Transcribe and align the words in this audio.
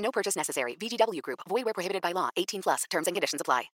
No 0.00 0.10
purchase 0.10 0.36
necessary. 0.36 0.76
VGW 0.76 1.22
Group. 1.22 1.40
Void 1.48 1.64
where 1.64 1.74
prohibited 1.74 2.02
by 2.02 2.12
law. 2.12 2.30
18 2.36 2.62
plus. 2.62 2.84
Terms 2.90 3.06
and 3.06 3.14
conditions 3.14 3.40
apply. 3.40 3.70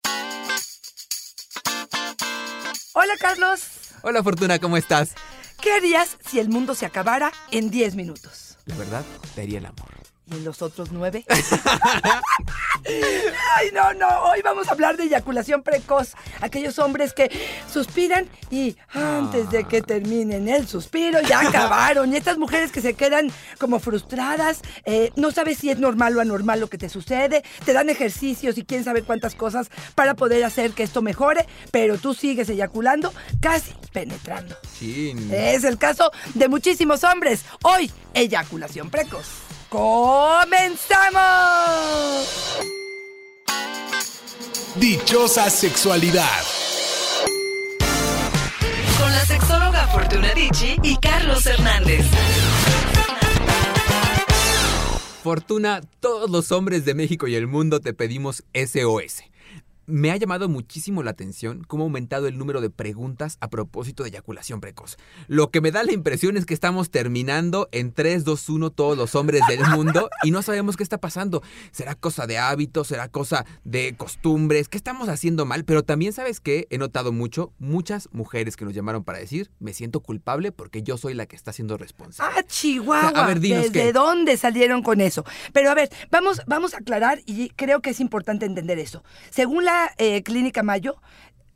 Hola, 2.95 3.15
Carlos. 3.19 3.95
Hola 4.03 4.23
Fortuna, 4.23 4.59
¿cómo 4.59 4.77
estás? 4.77 5.15
¿Qué 5.61 5.73
harías 5.73 6.19
si 6.29 6.41
el 6.41 6.49
mundo 6.49 6.75
se 6.75 6.85
acabara 6.87 7.33
en 7.51 7.71
10 7.71 7.95
minutos? 7.95 8.59
La 8.67 8.77
verdad, 8.77 9.05
te 9.35 9.43
haría 9.43 9.59
el 9.59 9.67
amor. 9.67 10.02
¿Y 10.37 10.41
los 10.41 10.63
otros 10.63 10.93
nueve? 10.93 11.25
Ay, 13.57 13.71
no, 13.73 13.93
no. 13.95 14.09
Hoy 14.25 14.41
vamos 14.43 14.69
a 14.69 14.73
hablar 14.73 14.97
de 14.97 15.05
eyaculación 15.05 15.63
precoz. 15.63 16.15
Aquellos 16.41 16.79
hombres 16.79 17.13
que 17.13 17.31
suspiran 17.71 18.27
y 18.51 18.77
antes 18.93 19.51
de 19.51 19.65
que 19.65 19.83
terminen 19.83 20.49
el 20.49 20.67
suspiro 20.67 21.21
ya 21.21 21.41
acabaron. 21.49 22.13
Y 22.13 22.17
estas 22.17 22.39
mujeres 22.39 22.73
que 22.73 22.81
se 22.81 22.95
quedan 22.95 23.31
como 23.59 23.79
frustradas, 23.79 24.63
eh, 24.85 25.13
no 25.17 25.31
sabes 25.33 25.59
si 25.59 25.71
es 25.71 25.79
normal 25.79 26.17
o 26.17 26.21
anormal 26.21 26.61
lo 26.61 26.69
que 26.69 26.79
te 26.79 26.89
sucede. 26.89 27.45
Te 27.65 27.73
dan 27.73 27.91
ejercicios 27.91 28.57
y 28.59 28.65
quién 28.65 28.85
sabe 28.85 29.03
cuántas 29.03 29.35
cosas 29.35 29.71
para 29.95 30.15
poder 30.15 30.45
hacer 30.45 30.73
que 30.73 30.83
esto 30.83 31.03
mejore, 31.03 31.47
pero 31.71 31.99
tú 31.99 32.15
sigues 32.15 32.49
eyaculando, 32.49 33.13
casi 33.41 33.75
penetrando. 33.93 34.57
Sí. 34.79 35.15
Es 35.31 35.65
el 35.65 35.79
caso 35.79 36.11
de 36.35 36.49
muchísimos 36.49 37.05
hombres. 37.05 37.45
Hoy, 37.63 37.91
eyaculación 38.15 38.91
precoz. 38.91 39.52
¡Comenzamos! 39.73 41.17
Dichosa 44.77 45.49
sexualidad. 45.49 46.29
Con 48.99 49.11
la 49.11 49.25
sexóloga 49.25 49.87
Fortuna 49.87 50.35
Dicci 50.35 50.77
y 50.83 50.97
Carlos 50.99 51.47
Hernández. 51.47 52.05
Fortuna, 55.23 55.81
todos 56.01 56.29
los 56.29 56.53
hombres 56.53 56.85
de 56.85 56.93
México 56.93 57.27
y 57.27 57.35
el 57.35 57.47
mundo 57.47 57.81
te 57.81 57.95
pedimos 57.95 58.45
SOS. 58.53 59.23
Me 59.87 60.13
ha 60.13 60.17
llamado 60.17 60.49
muchísimo 60.49 61.03
la 61.03 61.11
atención 61.11 61.65
cómo 61.67 61.83
ha 61.83 61.87
aumentado 61.87 62.29
el 62.29 62.39
número 62.39 62.61
de 62.61 62.71
preguntas 62.71 63.37
a 63.41 63.51
propósito 63.51 64.05
de 64.05 64.11
eyaculación 64.11 64.61
precoz. 64.61 64.97
Lo 65.27 65.51
que 65.51 65.61
me 65.61 65.73
da 65.73 65.83
la 65.83 65.93
impresión 65.93 66.37
es 66.37 66.47
que 66.47 66.55
estamos 66.55 66.91
terminando 66.91 67.69
en 67.73 67.93
3, 67.93 68.23
2, 68.25 68.49
1 68.49 68.71
todos 68.71 68.97
los 68.97 69.17
hombres 69.17 69.43
del 69.49 69.61
mundo 69.71 70.09
y 70.23 70.31
no 70.31 70.43
sabemos 70.43 70.77
qué 70.77 70.85
está 70.85 70.99
pasando. 70.99 71.43
¿Será 71.73 71.97
cosa 71.97 72.29
de 72.29 72.39
hábitos? 72.39 72.87
¿Será 72.89 73.09
cosa 73.09 73.45
de 73.65 73.97
costumbres? 73.97 74.69
¿Qué 74.69 74.77
estamos 74.77 75.09
haciendo 75.09 75.47
mal? 75.47 75.65
Pero 75.65 75.83
también 75.83 76.13
sabes 76.13 76.39
que 76.39 76.69
he 76.71 76.79
notado 76.79 77.11
mucho, 77.11 77.53
muchas 77.59 78.09
mujeres 78.13 78.57
que 78.57 78.65
nos 78.65 78.75
llamaron 78.75 79.03
para 79.03 79.19
decir, 79.19 79.51
me 79.59 79.75
siento 79.75 79.99
culpable 80.01 80.53
porque 80.53 80.85
yo 80.85 80.97
soy 80.97 81.15
la 81.15 81.27
que 81.27 81.35
está 81.35 81.53
siendo 81.53 81.77
responsable. 81.77 82.35
Ah, 82.39 82.43
Chihuahua. 82.47 83.09
A 83.09 83.27
ver, 83.27 83.41
dinos 83.41 83.65
¿Desde 83.65 83.87
qué. 83.87 83.93
dónde 83.93 84.37
salieron 84.37 84.83
con 84.83 85.01
eso? 85.01 85.25
Pero 85.53 85.71
a 85.71 85.75
ver, 85.75 85.91
vamos, 86.11 86.41
vamos 86.47 86.75
a 86.75 86.79
aclarar 86.79 87.21
y 87.27 87.49
creo 87.51 87.81
que 87.81 87.91
es 87.91 87.99
importante 87.99 88.47
entender 88.47 88.79
eso. 88.79 89.03
Según 89.31 89.65
la 89.65 89.72
eh, 89.99 90.23
Clínica 90.23 90.63
Mayo, 90.63 90.97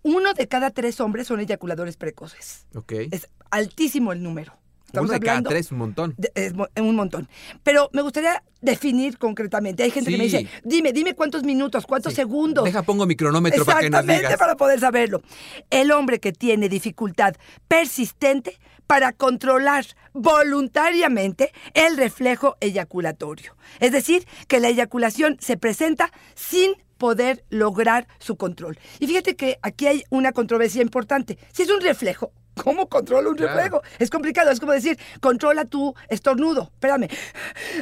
uno 0.03 0.34
de 0.34 0.47
cada 0.47 0.70
tres 0.70 1.00
hombres 1.00 1.27
son 1.27 1.41
eyaculadores 1.41 1.97
precoces. 1.97 2.66
Ok. 2.75 2.93
Es 3.10 3.28
altísimo 3.50 4.12
el 4.12 4.22
número. 4.22 4.53
Uno 4.95 5.13
de 5.13 5.21
cada 5.21 5.33
hablando 5.33 5.51
tres, 5.51 5.73
un 5.73 5.79
montón. 5.79 6.15
de- 6.17 6.31
es 6.35 6.53
un 6.83 6.97
montón. 6.97 7.29
Pero 7.63 7.91
me 7.93 8.03
gustaría 8.03 8.43
definir 8.61 9.19
concretamente. 9.19 9.83
Hay 9.83 9.91
gente 9.91 10.11
que 10.11 10.17
me 10.17 10.25
dice, 10.25 10.49
dime, 10.65 10.93
dime 10.93 11.15
cuántos 11.15 11.43
minutos, 11.43 11.87
cuántos 11.87 12.13
Sí. 12.13 12.17
segundos. 12.17 12.65
Deja, 12.65 12.83
pongo 12.83 13.05
mi 13.07 13.15
cronómetro 13.17 13.65
para 13.65 13.81
que 13.81 13.91
nos 13.91 14.07
digas. 14.07 14.37
para 14.39 14.57
poder 14.57 14.81
saberlo. 14.81 15.23
El 15.71 15.91
hombre 15.93 16.21
que 16.21 16.33
tiene 16.33 16.69
dificultad 16.69 17.35
persistente 17.69 18.59
para 18.87 19.13
controlar 19.13 19.85
voluntariamente 20.13 21.53
el 21.75 21.97
reflejo 21.97 22.57
eyaculatorio. 22.61 23.57
Es 23.81 23.93
decir, 23.93 24.27
que 24.49 24.61
la 24.61 24.69
eyaculación 24.69 25.37
se 25.41 25.57
presenta 25.57 26.11
sin 26.35 26.73
poder 26.97 27.45
lograr 27.51 28.07
su 28.19 28.37
control. 28.37 28.79
Y 29.01 29.07
fíjate 29.07 29.37
que 29.37 29.59
aquí 29.63 29.87
hay 29.87 30.05
una 30.09 30.33
controversia 30.33 30.81
importante. 30.81 31.37
Si 31.53 31.63
es 31.63 31.71
un 31.71 31.81
reflejo, 31.81 32.33
¿cómo 32.62 32.89
controlo 32.89 33.31
un 33.31 33.37
Claro. 33.37 33.55
reflejo? 33.55 33.83
Es 33.99 34.11
complicado, 34.11 34.50
es 34.50 34.61
como 34.61 34.72
decir, 34.72 34.99
controla 35.21 35.65
tu 35.65 35.94
estornudo. 36.09 36.71
Espérame, 36.75 37.09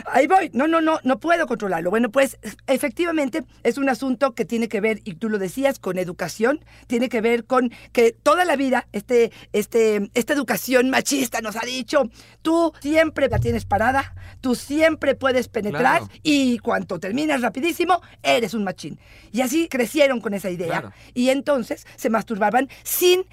ahí 0.07 0.27
voy. 0.27 0.51
No, 0.53 0.67
no, 0.69 0.81
no, 0.81 0.99
no 1.05 1.21
puedo 1.21 1.47
controlarlo. 1.47 1.91
Bueno, 1.91 2.11
pues 2.11 2.39
efectivamente 2.67 3.43
es 3.63 3.79
un 3.79 3.89
asunto 3.89 4.35
que 4.35 4.45
tiene 4.45 4.69
que 4.69 4.81
ver, 4.81 5.01
y 5.05 5.15
tú 5.15 5.29
lo 5.29 5.39
decías, 5.39 5.79
con 5.79 5.99
educación, 5.99 6.65
tiene 6.87 7.09
que 7.09 7.21
ver 7.21 7.45
con 7.45 7.71
que 7.93 8.13
toda 8.13 8.45
la 8.45 8.57
vida 8.57 8.87
este, 8.93 9.33
este, 9.53 10.11
esta 10.15 10.33
educación 10.33 10.91
machista 10.91 11.41
nos 11.41 11.57
ha 11.57 11.65
dicho, 11.65 12.11
tú 12.43 12.73
siempre 12.81 13.29
la 13.29 13.39
tienes 13.39 13.65
parada, 13.65 14.15
tú 14.41 14.55
siempre 14.55 15.15
puedes 15.15 15.49
penetrar 15.49 15.99
Claro. 16.01 16.09
y 16.23 16.59
cuanto 16.59 16.99
terminas 16.99 17.41
rapidísimo, 17.41 18.01
eres 18.23 18.55
un 18.55 18.65
machín. 18.65 18.99
Y 19.33 19.41
así 19.41 19.69
crecieron 19.69 20.21
con 20.21 20.35
esa 20.35 20.51
idea. 20.51 20.69
Claro. 20.81 20.93
Y 21.15 21.31
entonces 21.31 21.87
se 21.97 22.11
masturbaban 22.11 22.69
sin 22.83 23.25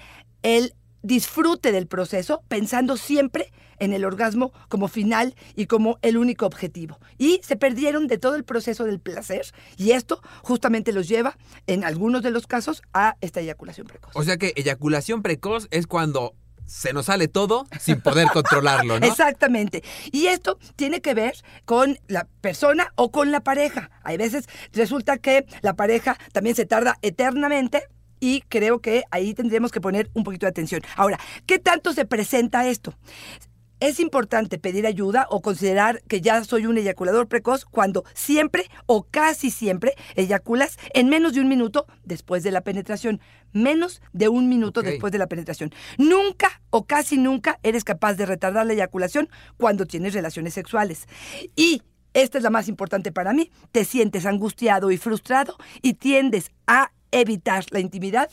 el 0.42 0.74
disfrute 1.02 1.72
del 1.72 1.86
proceso, 1.86 2.42
pensando 2.48 2.96
siempre 2.96 3.52
en 3.78 3.92
el 3.92 4.04
orgasmo 4.04 4.52
como 4.68 4.88
final 4.88 5.34
y 5.56 5.66
como 5.66 5.98
el 6.02 6.16
único 6.16 6.46
objetivo. 6.46 6.98
Y 7.18 7.40
se 7.42 7.56
perdieron 7.56 8.06
de 8.06 8.18
todo 8.18 8.36
el 8.36 8.44
proceso 8.44 8.84
del 8.84 9.00
placer 9.00 9.46
y 9.76 9.92
esto 9.92 10.22
justamente 10.42 10.92
los 10.92 11.08
lleva, 11.08 11.36
en 11.66 11.84
algunos 11.84 12.22
de 12.22 12.30
los 12.30 12.46
casos, 12.46 12.82
a 12.92 13.16
esta 13.20 13.40
eyaculación 13.40 13.86
precoz. 13.86 14.12
O 14.14 14.22
sea 14.22 14.36
que 14.36 14.52
eyaculación 14.56 15.22
precoz 15.22 15.66
es 15.70 15.86
cuando 15.86 16.34
se 16.64 16.92
nos 16.92 17.06
sale 17.06 17.28
todo 17.28 17.66
sin 17.80 18.00
poder 18.00 18.28
controlarlo, 18.28 18.98
¿no? 18.98 19.06
Exactamente. 19.12 19.82
Y 20.10 20.26
esto 20.26 20.58
tiene 20.76 21.00
que 21.00 21.14
ver 21.14 21.34
con 21.64 21.98
la 22.08 22.28
persona 22.40 22.92
o 22.94 23.10
con 23.10 23.30
la 23.30 23.40
pareja. 23.40 23.90
Hay 24.02 24.16
veces 24.16 24.46
resulta 24.72 25.18
que 25.18 25.44
la 25.60 25.74
pareja 25.74 26.16
también 26.32 26.56
se 26.56 26.66
tarda 26.66 26.98
eternamente. 27.02 27.88
Y 28.22 28.42
creo 28.42 28.78
que 28.80 29.02
ahí 29.10 29.34
tendríamos 29.34 29.72
que 29.72 29.80
poner 29.80 30.08
un 30.14 30.22
poquito 30.22 30.46
de 30.46 30.50
atención. 30.50 30.80
Ahora, 30.94 31.18
¿qué 31.44 31.58
tanto 31.58 31.92
se 31.92 32.04
presenta 32.04 32.68
esto? 32.68 32.94
Es 33.80 33.98
importante 33.98 34.60
pedir 34.60 34.86
ayuda 34.86 35.26
o 35.28 35.42
considerar 35.42 36.02
que 36.06 36.20
ya 36.20 36.44
soy 36.44 36.66
un 36.66 36.78
eyaculador 36.78 37.26
precoz 37.26 37.64
cuando 37.64 38.04
siempre 38.14 38.70
o 38.86 39.02
casi 39.02 39.50
siempre 39.50 39.96
eyaculas 40.14 40.78
en 40.94 41.08
menos 41.08 41.34
de 41.34 41.40
un 41.40 41.48
minuto 41.48 41.86
después 42.04 42.44
de 42.44 42.52
la 42.52 42.60
penetración. 42.60 43.20
Menos 43.52 44.00
de 44.12 44.28
un 44.28 44.48
minuto 44.48 44.82
después 44.82 45.12
de 45.12 45.18
la 45.18 45.26
penetración. 45.26 45.72
Nunca 45.98 46.62
o 46.70 46.86
casi 46.86 47.18
nunca 47.18 47.58
eres 47.64 47.82
capaz 47.82 48.14
de 48.14 48.26
retardar 48.26 48.66
la 48.66 48.74
eyaculación 48.74 49.28
cuando 49.56 49.84
tienes 49.84 50.14
relaciones 50.14 50.54
sexuales. 50.54 51.08
Y 51.56 51.82
esta 52.14 52.38
es 52.38 52.44
la 52.44 52.50
más 52.50 52.68
importante 52.68 53.10
para 53.10 53.32
mí. 53.32 53.50
Te 53.72 53.84
sientes 53.84 54.26
angustiado 54.26 54.92
y 54.92 54.96
frustrado 54.96 55.56
y 55.82 55.94
tiendes 55.94 56.52
a 56.68 56.92
evitar 57.12 57.64
la 57.70 57.80
intimidad 57.80 58.30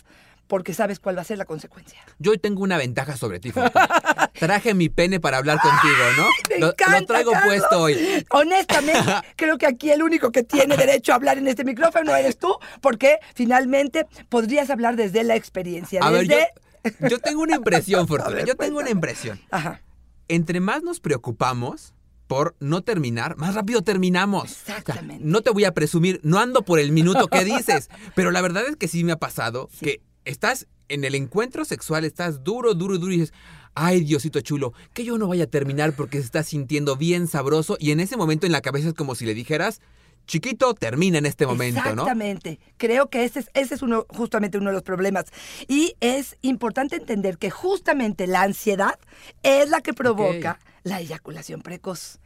porque 0.50 0.74
sabes 0.74 1.00
cuál 1.00 1.16
va 1.16 1.22
a 1.22 1.26
ser 1.26 1.38
la 1.38 1.46
consecuencia. 1.46 2.00
Yo 2.18 2.32
hoy 2.32 2.40
tengo 2.40 2.64
una 2.64 2.76
ventaja 2.78 3.16
sobre 3.16 3.40
ti, 3.40 3.52
Fortuna. 3.52 3.88
Traje 4.34 4.74
mi 4.74 4.90
pene 4.90 5.20
para 5.20 5.38
hablar 5.38 5.60
contigo, 5.62 5.94
¿no? 6.18 6.28
Me 6.50 6.60
lo, 6.60 6.74
traigo 6.74 7.32
Carlos. 7.32 7.44
puesto 7.46 7.80
hoy. 7.80 8.26
Honestamente, 8.32 9.12
creo 9.36 9.60
que 9.60 9.68
aquí 9.68 9.92
el 9.92 10.02
único 10.02 10.32
que 10.32 10.44
tiene 10.44 10.76
derecho 10.76 11.12
a 11.12 11.16
hablar 11.16 11.38
en 11.38 11.48
este 11.48 11.64
micrófono 11.64 12.16
eres 12.16 12.40
tú, 12.40 12.58
porque 12.82 13.20
finalmente 13.36 14.08
podrías 14.28 14.72
hablar 14.72 14.96
desde 14.96 15.24
la 15.24 15.36
experiencia. 15.36 16.02
A 16.02 16.10
ver, 16.10 16.26
yo, 16.26 16.36
desde... 16.84 17.10
yo 17.10 17.20
tengo 17.20 17.44
una 17.44 17.56
impresión, 17.56 18.08
Fortuna. 18.08 18.38
ver, 18.38 18.46
yo 18.48 18.56
tengo 18.56 18.80
una 18.80 18.90
impresión. 18.90 19.40
Ajá. 19.52 19.84
Entre 20.28 20.60
más 20.60 20.82
nos 20.82 21.00
preocupamos 21.00 21.94
por 22.30 22.56
no 22.60 22.84
terminar, 22.84 23.38
más 23.38 23.56
rápido 23.56 23.82
terminamos. 23.82 24.44
O 24.44 24.66
sea, 24.66 24.78
Exactamente. 24.78 25.26
no 25.26 25.42
te 25.42 25.50
voy 25.50 25.66
a 25.66 25.74
presumir, 25.74 26.20
no 26.22 26.38
ando 26.38 26.62
por 26.62 26.78
el 26.78 26.92
minuto 26.92 27.28
que 27.28 27.44
dices, 27.44 27.90
pero 28.14 28.30
la 28.30 28.40
verdad 28.44 28.66
es 28.70 28.76
que 28.76 28.88
sí 28.88 29.04
me 29.04 29.12
ha 29.12 29.18
pasado 29.18 29.68
que 29.82 30.04
estás 30.26 30.68
en 30.90 31.04
el 31.06 31.16
encuentro 31.16 31.66
sexual, 31.66 32.06
estás 32.06 32.44
duro, 32.44 32.76
duro, 32.76 33.00
duro 33.00 33.12
y 33.12 33.18
dices, 33.18 33.34
ay 33.74 34.02
Diosito 34.02 34.42
chulo, 34.42 34.74
que 34.94 35.04
yo 35.04 35.18
no 35.18 35.28
vaya 35.28 35.46
a 35.46 35.48
terminar 35.48 35.94
porque 35.94 36.20
se 36.20 36.26
está 36.26 36.44
sintiendo 36.44 36.96
bien 36.96 37.26
sabroso 37.26 37.78
y 37.80 37.90
en 37.90 38.00
ese 38.00 38.16
momento 38.16 38.46
en 38.46 38.52
la 38.52 38.62
cabeza 38.62 38.90
es 38.90 38.94
como 38.94 39.16
si 39.16 39.26
le 39.26 39.34
dijeras, 39.34 39.82
chiquito, 40.28 40.76
termina 40.76 41.18
en 41.18 41.26
este 41.26 41.48
momento, 41.48 41.82
¿no? 41.84 42.04
Exactamente. 42.04 42.60
Creo 42.78 43.10
que 43.10 43.24
ese 43.24 43.40
es, 43.40 43.50
ese 43.56 43.74
es 43.74 43.82
uno, 43.82 44.06
justamente 44.08 44.60
uno 44.60 44.70
de 44.70 44.76
los 44.76 44.84
problemas. 44.84 45.26
Y 45.68 45.96
es 46.00 46.38
importante 46.44 46.98
entender 46.98 47.40
que 47.40 47.50
justamente 47.50 48.28
la 48.28 48.44
ansiedad 48.44 49.00
es 49.42 49.68
la 49.72 49.82
que 49.82 49.96
provoca 49.96 50.60
la 50.84 51.02
eyaculación 51.02 51.62
precoz. 51.62 52.19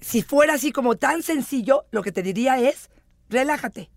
Si 0.00 0.22
fuera 0.22 0.54
así 0.54 0.72
como 0.72 0.96
tan 0.96 1.22
sencillo, 1.22 1.86
lo 1.90 2.02
que 2.02 2.12
te 2.12 2.22
diría 2.22 2.58
es, 2.58 2.90
relájate. 3.28 3.90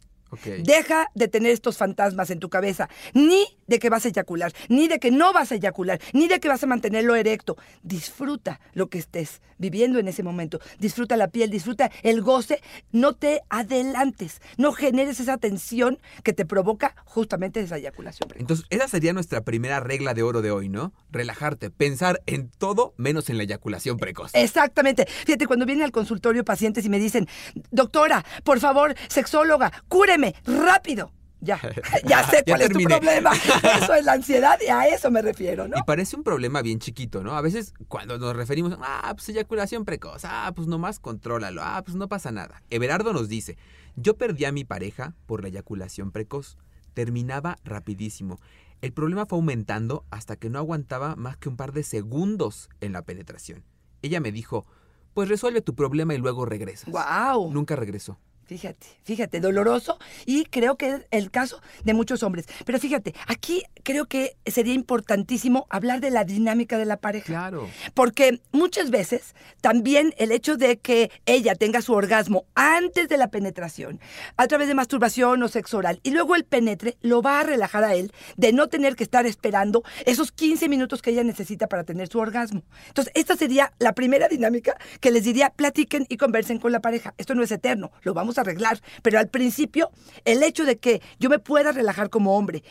Deja 0.64 1.10
de 1.16 1.28
tener 1.28 1.52
estos 1.52 1.78
fantasmas 1.78 2.30
en 2.30 2.40
tu 2.40 2.50
cabeza, 2.50 2.90
ni 3.14 3.46
de 3.68 3.80
que 3.80 3.90
vas 3.90 4.06
a 4.06 4.10
eyacular, 4.10 4.54
ni 4.70 4.88
de 4.88 5.00
que 5.00 5.12
no 5.12 5.34
vas 5.34 5.52
a 5.52 5.56
eyacular, 5.56 6.00
ni 6.14 6.28
de 6.28 6.40
que 6.40 6.48
vas 6.48 6.64
a 6.64 6.68
mantenerlo 6.68 7.16
erecto. 7.16 7.58
Disfruta 7.84 8.60
lo 8.74 8.90
que 8.90 9.00
estés 9.00 9.42
viviendo 9.58 10.00
en 10.00 10.08
ese 10.08 10.24
momento. 10.24 10.60
Disfruta 10.80 11.18
la 11.18 11.30
piel, 11.30 11.50
disfruta 11.50 11.92
el 12.04 12.22
goce. 12.22 12.62
No 12.92 13.14
te 13.14 13.42
adelantes, 13.50 14.42
no 14.58 14.74
generes 14.74 15.20
esa 15.20 15.38
tensión 15.38 16.00
que 16.24 16.34
te 16.34 16.46
provoca 16.46 16.96
justamente 17.06 17.60
esa 17.62 17.78
eyaculación 17.78 18.28
precoz. 18.28 18.42
Entonces, 18.42 18.66
esa 18.70 18.88
sería 18.88 19.14
nuestra 19.14 19.42
primera 19.42 19.80
regla 19.80 20.14
de 20.14 20.24
oro 20.24 20.42
de 20.42 20.52
hoy, 20.52 20.70
¿no? 20.70 20.94
Relajarte, 21.10 21.70
pensar 21.70 22.22
en 22.26 22.50
todo 22.50 22.94
menos 22.98 23.30
en 23.30 23.38
la 23.38 23.44
eyaculación 23.44 23.98
precoz. 23.98 24.32
Exactamente. 24.34 25.06
Fíjate, 25.26 25.48
cuando 25.48 25.66
vienen 25.66 25.86
al 25.86 25.92
consultorio 25.92 26.44
pacientes 26.44 26.86
y 26.86 26.90
me 26.90 27.00
dicen, 27.00 27.28
doctora, 27.72 28.26
por 28.44 28.60
favor, 28.60 28.96
sexóloga, 29.08 29.72
cúreme, 29.88 30.21
rápido. 30.46 31.12
Ya, 31.42 31.60
ya 32.08 32.24
sé 32.28 32.44
Ya 32.46 32.54
cuál 32.54 32.62
es 32.62 32.70
tu 32.70 32.80
problema. 32.84 33.32
Eso 33.82 33.94
es 33.96 34.06
la 34.06 34.14
ansiedad 34.14 34.60
y 34.66 34.70
a 34.70 34.86
eso 34.86 35.10
me 35.10 35.24
refiero, 35.24 35.68
¿no? 35.68 35.76
Y 35.78 35.84
parece 35.84 36.16
un 36.16 36.24
problema 36.24 36.62
bien 36.62 36.78
chiquito, 36.78 37.24
¿no? 37.24 37.34
A 37.36 37.42
veces 37.42 37.74
cuando 37.88 38.20
nos 38.20 38.36
referimos, 38.36 38.78
ah, 38.80 39.12
pues 39.16 39.28
eyaculación 39.30 39.84
precoz, 39.84 40.24
ah, 40.24 40.52
pues 40.56 40.68
nomás 40.68 41.00
contrólalo, 41.00 41.62
ah, 41.64 41.82
pues 41.84 41.96
no 41.96 42.08
pasa 42.08 42.32
nada. 42.32 42.62
Everardo 42.70 43.12
nos 43.12 43.28
dice, 43.28 43.58
yo 43.96 44.18
perdí 44.18 44.46
a 44.46 44.52
mi 44.52 44.64
pareja 44.64 45.16
por 45.26 45.42
la 45.42 45.48
eyaculación 45.48 46.12
precoz. 46.12 46.58
Terminaba 46.94 47.58
rapidísimo. 47.64 48.40
El 48.82 48.94
problema 48.94 49.26
fue 49.26 49.38
aumentando 49.38 50.06
hasta 50.12 50.36
que 50.36 50.50
no 50.50 50.60
aguantaba 50.60 51.16
más 51.16 51.38
que 51.38 51.50
un 51.50 51.56
par 51.56 51.72
de 51.72 51.84
segundos 51.84 52.70
en 52.82 52.94
la 52.94 53.04
penetración. 53.04 53.64
Ella 54.02 54.20
me 54.20 54.32
dijo, 54.32 54.66
pues 55.14 55.30
resuelve 55.30 55.62
tu 55.62 55.76
problema 55.76 56.14
y 56.14 56.18
luego 56.18 56.46
regresas. 56.46 56.92
Wow. 56.92 57.52
Nunca 57.52 57.76
regresó. 57.76 58.20
Fíjate, 58.52 58.86
fíjate, 59.06 59.40
doloroso 59.40 59.98
y 60.26 60.44
creo 60.44 60.76
que 60.76 60.90
es 60.90 61.08
el 61.12 61.32
caso 61.32 61.62
de 61.86 61.94
muchos 61.94 62.22
hombres. 62.22 62.48
Pero 62.66 62.80
fíjate, 62.80 63.16
aquí 63.26 63.64
creo 63.84 64.08
que 64.08 64.36
sería 64.46 64.74
importantísimo 64.74 65.68
hablar 65.70 66.02
de 66.02 66.12
la 66.12 66.26
dinámica 66.26 66.78
de 66.78 66.84
la 66.84 66.98
pareja. 66.98 67.28
Claro. 67.28 67.70
Porque 67.94 68.42
muchas 68.52 68.90
veces 68.90 69.36
también 69.62 70.14
el 70.18 70.34
hecho 70.34 70.58
de 70.58 70.80
que 70.80 71.12
ella 71.26 71.56
tenga 71.56 71.82
su 71.82 71.94
orgasmo 71.94 72.44
antes 72.54 73.08
de 73.08 73.16
la 73.16 73.30
penetración, 73.30 74.02
a 74.36 74.48
través 74.48 74.68
de 74.68 74.74
masturbación 74.74 75.42
o 75.44 75.48
sexo 75.48 75.78
oral, 75.78 76.02
y 76.04 76.12
luego 76.12 76.36
el 76.36 76.44
penetre, 76.44 76.98
lo 77.00 77.22
va 77.22 77.40
a 77.40 77.44
relajar 77.44 77.86
a 77.86 77.96
él 77.96 78.12
de 78.36 78.52
no 78.52 78.68
tener 78.68 78.98
que 78.98 79.06
estar 79.06 79.26
esperando 79.26 79.82
esos 80.06 80.34
15 80.34 80.68
minutos 80.68 81.02
que 81.02 81.12
ella 81.12 81.24
necesita 81.24 81.68
para 81.68 81.86
tener 81.86 82.10
su 82.10 82.20
orgasmo. 82.20 82.64
Entonces, 82.90 83.14
esta 83.16 83.38
sería 83.38 83.72
la 83.80 83.94
primera 83.94 84.28
dinámica 84.28 84.76
que 85.00 85.10
les 85.10 85.24
diría, 85.24 85.52
platiquen 85.52 86.06
y 86.10 86.18
conversen 86.18 86.60
con 86.60 86.74
la 86.74 86.82
pareja. 86.82 87.14
Esto 87.18 87.34
no 87.34 87.44
es 87.44 87.52
eterno, 87.54 87.94
lo 88.02 88.14
vamos 88.14 88.38
a 88.38 88.41
arreglar, 88.42 88.82
pero 89.02 89.20
al 89.20 89.30
principio, 89.30 89.90
el 90.26 90.44
hecho 90.44 90.66
de 90.66 90.78
que 90.78 91.02
yo 91.20 91.30
me 91.30 91.40
pueda 91.40 91.72
relajar 91.72 92.10
como 92.10 92.38
hombre, 92.38 92.64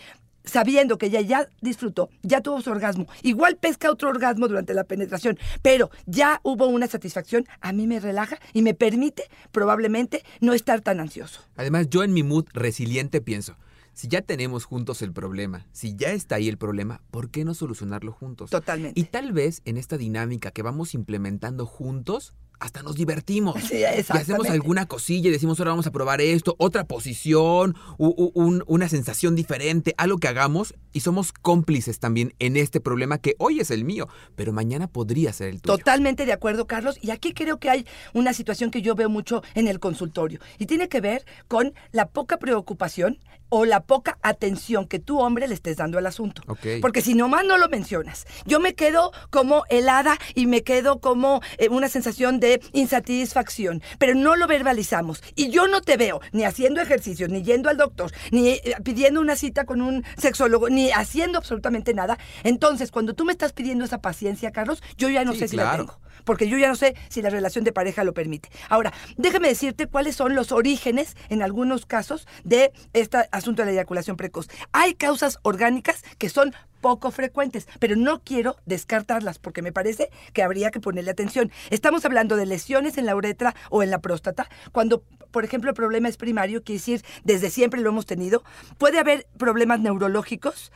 sabiendo 0.44 0.98
que 0.98 1.06
ella 1.06 1.20
ya 1.20 1.48
disfrutó, 1.60 2.10
ya 2.22 2.40
tuvo 2.40 2.60
su 2.60 2.70
orgasmo, 2.70 3.06
igual 3.22 3.56
pesca 3.56 3.90
otro 3.90 4.08
orgasmo 4.08 4.48
durante 4.48 4.74
la 4.74 4.84
penetración, 4.84 5.38
pero 5.62 5.90
ya 6.06 6.40
hubo 6.42 6.66
una 6.66 6.86
satisfacción, 6.86 7.46
a 7.60 7.72
mí 7.72 7.86
me 7.86 8.00
relaja 8.00 8.38
y 8.52 8.62
me 8.62 8.74
permite 8.74 9.24
probablemente 9.52 10.24
no 10.40 10.52
estar 10.52 10.80
tan 10.80 11.00
ansioso. 11.00 11.42
Además, 11.56 11.88
yo 11.90 12.02
en 12.02 12.12
mi 12.12 12.22
mood 12.22 12.46
resiliente 12.52 13.20
pienso, 13.20 13.56
si 13.92 14.08
ya 14.08 14.22
tenemos 14.22 14.64
juntos 14.64 15.02
el 15.02 15.12
problema, 15.12 15.66
si 15.72 15.94
ya 15.94 16.12
está 16.12 16.36
ahí 16.36 16.48
el 16.48 16.58
problema, 16.58 17.02
¿por 17.10 17.30
qué 17.30 17.44
no 17.44 17.54
solucionarlo 17.54 18.12
juntos? 18.12 18.50
Totalmente. 18.50 18.98
Y 18.98 19.04
tal 19.04 19.32
vez 19.32 19.62
en 19.64 19.76
esta 19.76 19.98
dinámica 19.98 20.50
que 20.50 20.62
vamos 20.62 20.94
implementando 20.94 21.66
juntos, 21.66 22.34
hasta 22.60 22.82
nos 22.82 22.94
divertimos. 22.94 23.56
Sí, 23.64 23.78
y 23.78 23.84
hacemos 24.16 24.48
alguna 24.48 24.86
cosilla 24.86 25.28
y 25.28 25.32
decimos, 25.32 25.58
ahora 25.58 25.70
vamos 25.72 25.86
a 25.86 25.90
probar 25.90 26.20
esto, 26.20 26.54
otra 26.58 26.84
posición, 26.84 27.74
un- 27.98 28.62
una 28.66 28.88
sensación 28.88 29.34
diferente, 29.34 29.94
algo 29.96 30.18
que 30.18 30.28
hagamos 30.28 30.74
y 30.92 31.00
somos 31.00 31.32
cómplices 31.32 31.98
también 31.98 32.34
en 32.38 32.56
este 32.56 32.80
problema 32.80 33.18
que 33.18 33.34
hoy 33.38 33.60
es 33.60 33.70
el 33.70 33.84
mío, 33.84 34.08
pero 34.36 34.52
mañana 34.52 34.86
podría 34.86 35.32
ser 35.32 35.48
el 35.48 35.60
tuyo. 35.62 35.78
Totalmente 35.78 36.26
de 36.26 36.32
acuerdo, 36.32 36.66
Carlos. 36.66 36.98
Y 37.00 37.10
aquí 37.10 37.32
creo 37.32 37.58
que 37.58 37.70
hay 37.70 37.86
una 38.12 38.32
situación 38.34 38.70
que 38.70 38.82
yo 38.82 38.94
veo 38.94 39.08
mucho 39.08 39.42
en 39.54 39.66
el 39.68 39.80
consultorio. 39.80 40.40
Y 40.58 40.66
tiene 40.66 40.88
que 40.88 41.00
ver 41.00 41.24
con 41.48 41.72
la 41.92 42.06
poca 42.08 42.38
preocupación 42.38 43.18
o 43.50 43.66
la 43.66 43.80
poca 43.84 44.18
atención 44.22 44.86
que 44.86 44.98
tú, 44.98 45.20
hombre, 45.20 45.46
le 45.46 45.54
estés 45.54 45.76
dando 45.76 45.98
al 45.98 46.06
asunto. 46.06 46.42
Porque 46.80 47.02
si 47.02 47.14
nomás 47.14 47.44
no 47.44 47.58
lo 47.58 47.68
mencionas, 47.68 48.26
yo 48.46 48.58
me 48.60 48.74
quedo 48.74 49.12
como 49.30 49.64
helada 49.68 50.16
y 50.34 50.46
me 50.46 50.62
quedo 50.62 51.00
como 51.00 51.42
eh, 51.58 51.68
una 51.68 51.88
sensación 51.88 52.40
de 52.40 52.60
insatisfacción, 52.72 53.82
pero 53.98 54.14
no 54.14 54.36
lo 54.36 54.46
verbalizamos. 54.46 55.22
Y 55.34 55.50
yo 55.50 55.66
no 55.68 55.80
te 55.80 55.96
veo 55.96 56.20
ni 56.32 56.44
haciendo 56.44 56.80
ejercicios, 56.80 57.28
ni 57.30 57.42
yendo 57.42 57.68
al 57.68 57.76
doctor, 57.76 58.12
ni 58.30 58.48
eh, 58.50 58.76
pidiendo 58.84 59.20
una 59.20 59.36
cita 59.36 59.64
con 59.64 59.82
un 59.82 60.04
sexólogo, 60.16 60.68
ni 60.70 60.90
haciendo 60.90 61.38
absolutamente 61.38 61.92
nada. 61.94 62.18
Entonces, 62.44 62.90
cuando 62.90 63.14
tú 63.14 63.24
me 63.24 63.32
estás 63.32 63.52
pidiendo 63.52 63.84
esa 63.84 64.00
paciencia, 64.00 64.52
Carlos, 64.52 64.82
yo 64.96 65.08
ya 65.08 65.24
no 65.24 65.32
Sí, 65.32 65.40
sé 65.40 65.48
si 65.48 65.56
la 65.56 65.76
tengo. 65.76 65.98
Porque 66.24 66.48
yo 66.48 66.58
ya 66.58 66.68
no 66.68 66.74
sé 66.74 66.94
si 67.08 67.22
la 67.22 67.30
relación 67.30 67.64
de 67.64 67.72
pareja 67.72 68.04
lo 68.04 68.12
permite. 68.12 68.50
Ahora, 68.68 68.92
déjame 69.16 69.48
decirte 69.48 69.86
cuáles 69.86 70.16
son 70.16 70.34
los 70.34 70.52
orígenes, 70.52 71.16
en 71.30 71.42
algunos 71.42 71.86
casos, 71.86 72.26
de 72.44 72.72
este 72.92 73.18
asunto 73.40 73.62
de 73.62 73.66
la 73.66 73.72
eyaculación 73.72 74.16
precoz. 74.16 74.48
Hay 74.72 74.94
causas 74.94 75.38
orgánicas 75.42 76.04
que 76.18 76.28
son 76.28 76.54
poco 76.80 77.10
frecuentes, 77.10 77.68
pero 77.78 77.96
no 77.96 78.22
quiero 78.22 78.56
descartarlas 78.66 79.38
porque 79.38 79.62
me 79.62 79.72
parece 79.72 80.10
que 80.32 80.42
habría 80.42 80.70
que 80.70 80.80
ponerle 80.80 81.10
atención. 81.10 81.50
Estamos 81.70 82.04
hablando 82.04 82.36
de 82.36 82.46
lesiones 82.46 82.96
en 82.98 83.06
la 83.06 83.16
uretra 83.16 83.54
o 83.70 83.82
en 83.82 83.90
la 83.90 84.00
próstata. 84.00 84.48
Cuando, 84.72 85.02
por 85.30 85.44
ejemplo, 85.44 85.70
el 85.70 85.76
problema 85.76 86.08
es 86.08 86.16
primario, 86.16 86.62
quiere 86.62 86.78
decir, 86.78 87.04
desde 87.24 87.50
siempre 87.50 87.80
lo 87.80 87.90
hemos 87.90 88.06
tenido. 88.06 88.42
Puede 88.78 88.98
haber 88.98 89.26
problemas 89.36 89.80
neurológicos 89.80 90.72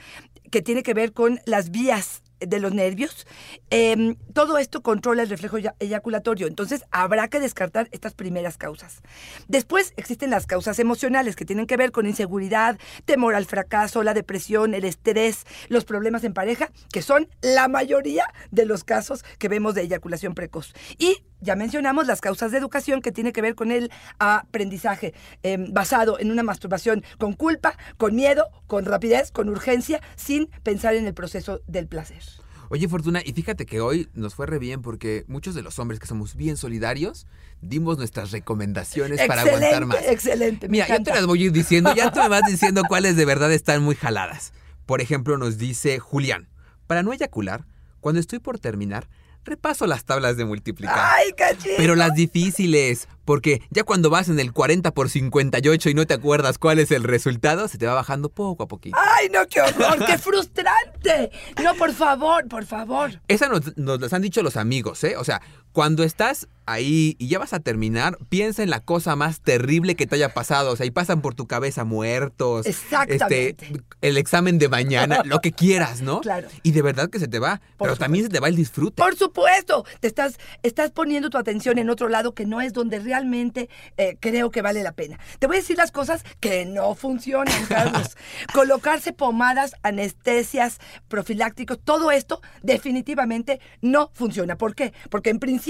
que 0.51 0.63
tiene 0.63 0.83
que 0.83 0.95
ver 0.95 1.13
con 1.13 1.41
las 1.47 1.71
vías 1.71 2.24
de 2.47 2.61
los 2.61 2.73
nervios. 2.73 3.27
Eh, 3.71 4.17
todo 4.33 4.59
esto 4.59 4.83
controla 4.83 5.23
el 5.23 5.29
reflejo 5.29 5.59
eya- 5.59 5.75
eyaculatorio. 5.79 6.47
Entonces, 6.47 6.85
habrá 6.91 7.29
que 7.29 7.41
descartar 7.41 7.89
estas 7.93 8.15
primeras 8.15 8.59
causas. 8.59 9.03
Después 9.49 9.93
existen 9.97 10.31
las 10.31 10.47
causas 10.47 10.79
emocionales 10.79 11.37
que 11.37 11.45
tienen 11.45 11.67
que 11.67 11.77
ver 11.77 11.93
con 11.93 12.07
inseguridad, 12.07 12.79
temor 13.05 13.35
al 13.35 13.47
fracaso, 13.47 14.03
la 14.03 14.15
depresión, 14.15 14.75
el 14.75 14.85
estrés, 14.85 15.45
los 15.69 15.85
problemas 15.85 16.25
en 16.25 16.35
pareja, 16.35 16.71
que 16.93 17.03
son 17.03 17.29
la 17.43 17.69
mayoría 17.69 18.25
de 18.51 18.67
los 18.67 18.85
casos 18.85 19.25
que 19.39 19.49
vemos 19.49 19.75
de 19.75 19.83
eyaculación 19.83 20.35
precoz. 20.35 20.73
Y 20.99 21.25
ya 21.45 21.55
mencionamos 21.57 22.07
las 22.07 22.21
causas 22.21 22.51
de 22.51 22.59
educación 22.59 23.01
que 23.01 23.13
tiene 23.13 23.33
que 23.33 23.43
ver 23.43 23.55
con 23.55 23.71
el 23.71 23.91
aprendizaje 24.19 25.15
eh, 25.43 25.57
basado 25.71 26.19
en 26.19 26.31
una 26.31 26.43
masturbación 26.43 27.05
con 27.19 27.35
culpa, 27.35 27.77
con 27.97 28.17
miedo, 28.17 28.47
con 28.67 28.85
rapidez, 28.85 29.31
con 29.31 29.49
urgencia, 29.49 30.01
sin 30.17 30.47
pensar 30.63 30.95
en 30.95 31.07
el 31.07 31.15
proceso 31.15 31.61
del 31.67 31.87
placer. 31.87 32.23
Oye, 32.71 32.89
Fortuna, 32.89 33.21
y 33.25 33.33
fíjate 33.35 33.67
que 33.67 33.81
hoy 33.81 34.09
nos 34.15 34.35
fue 34.35 34.47
re 34.47 34.59
bien 34.59 34.81
porque 34.83 35.25
muchos 35.29 35.55
de 35.55 35.63
los 35.63 35.79
hombres 35.79 36.01
que 36.01 36.07
somos 36.07 36.35
bien 36.35 36.57
solidarios 36.57 37.27
dimos 37.61 37.99
nuestras 37.99 38.31
recomendaciones 38.31 39.21
para 39.29 39.43
aguantar 39.43 39.87
más. 39.87 40.03
Excelente, 40.09 40.69
Mira, 40.69 40.87
yo 40.87 40.95
te 40.95 41.01
encanta. 41.03 41.15
las 41.15 41.27
voy 41.27 41.43
a 41.43 41.47
ir 41.47 41.53
diciendo, 41.53 41.95
ya 41.95 42.11
tú 42.11 42.21
me 42.23 42.29
vas 42.29 42.43
diciendo 42.49 42.83
cuáles 42.89 43.17
de 43.17 43.25
verdad 43.27 43.53
están 43.53 43.83
muy 43.83 43.95
jaladas. 43.95 44.53
Por 44.87 45.01
ejemplo, 45.01 45.37
nos 45.39 45.59
dice 45.59 45.99
Julián, 45.99 46.49
para 46.87 47.03
no 47.03 47.13
eyacular, 47.13 47.67
cuando 48.01 48.21
estoy 48.21 48.39
por 48.39 48.59
terminar, 48.59 49.09
repaso 49.45 49.87
las 49.87 50.05
tablas 50.05 50.37
de 50.37 50.45
multiplicar. 50.45 50.99
¡Ay, 50.99 51.33
cachito! 51.33 51.75
Pero 51.77 51.95
las 51.95 52.15
difíciles, 52.15 53.09
porque 53.25 53.63
ya 53.71 53.85
cuando 53.85 54.11
vas 54.11 54.29
en 54.29 54.39
el 54.41 54.53
40 54.53 54.93
por 54.93 55.09
58 55.11 55.91
y 55.91 55.95
no 55.95 56.07
te 56.07 56.15
acuerdas 56.15 56.59
cuál 56.59 56.79
es 56.79 56.91
el 56.91 57.05
resultado, 57.05 57.69
se 57.69 57.79
te 57.79 57.87
va 57.87 57.95
bajando 57.95 58.29
poco 58.29 58.65
a 58.65 58.69
poquito. 58.69 58.97
¡Ay, 59.01 59.29
no, 59.31 59.47
qué 59.47 59.61
horror! 59.61 60.05
¡Qué 60.07 60.19
frustrante! 60.65 61.31
No, 61.63 61.75
por 61.75 61.93
favor, 61.93 62.47
por 62.49 62.65
favor. 62.65 63.21
Esa 63.29 63.49
nos, 63.49 63.77
nos 63.77 64.01
las 64.01 64.13
han 64.13 64.23
dicho 64.23 64.43
los 64.43 64.57
amigos, 64.57 65.03
¿eh? 65.05 65.17
O 65.17 65.25
sea, 65.25 65.41
cuando 65.75 66.05
estás 66.05 66.47
ahí 66.67 67.17
y 67.19 67.29
ya 67.29 67.39
vas 67.39 67.53
a 67.53 67.61
terminar, 67.61 68.17
piensa 68.29 68.63
en 68.63 68.71
la 68.71 68.81
cosa 68.81 69.17
más 69.17 69.41
terrible 69.41 69.97
que 69.97 70.07
te 70.07 70.15
haya 70.15 70.33
pasado. 70.33 70.73
O 70.73 70.77
sea, 70.77 70.87
y 70.87 70.91
pasan 70.91 71.21
por 71.21 71.35
tu 71.35 71.47
cabeza 71.47 71.85
muertos. 71.85 72.65
Exactamente. 72.65 73.51
Este, 73.51 73.83
el 74.01 74.17
examen 74.17 74.59
de 74.59 74.69
mañana, 74.69 75.23
lo 75.25 75.41
que 75.41 75.53
quieras, 75.53 76.01
¿no? 76.01 76.21
Claro. 76.21 76.49
Y 76.63 76.71
de 76.71 76.81
verdad 76.81 77.11
que 77.11 77.19
se 77.19 77.29
te 77.29 77.39
va. 77.39 77.61
Por 77.77 77.89
pero 77.89 77.97
también 77.97 78.25
se 78.25 78.31
te 78.31 78.41
va 78.41 78.49
el 78.49 78.57
disfrute. 78.57 79.03
Por 79.03 79.17
supuesto, 79.17 79.85
te 80.01 80.09
estás, 80.09 80.39
estás 80.63 80.91
poniendo 80.91 81.29
tu 81.29 81.39
atención 81.39 81.79
en 81.79 81.91
otro 81.91 82.09
lado 82.09 82.35
que 82.35 82.47
no 82.47 82.61
es 82.61 82.73
donde 82.73 82.99
realmente 82.99 83.69
eh, 83.97 84.17
creo 84.21 84.51
que 84.51 84.63
vale 84.63 84.83
la 84.83 84.93
pena. 84.93 85.19
Te 85.39 85.47
voy 85.47 85.57
a 85.57 85.61
decir 85.61 85.77
las 85.77 85.91
cosas 85.91 86.25
que 86.41 86.65
no 86.65 86.95
funcionan, 86.95 87.55
Carlos. 87.69 88.17
Colocarse 88.53 89.13
pomadas, 89.13 89.75
anestesias, 89.83 90.79
profilácticos, 91.09 91.79
todo 91.83 92.11
esto 92.11 92.41
definitivamente 92.63 93.61
no 93.83 94.11
funciona. 94.15 94.57
¿Por 94.57 94.75
qué? 94.75 94.95
Porque 95.11 95.31
en 95.31 95.39
principio 95.39 95.64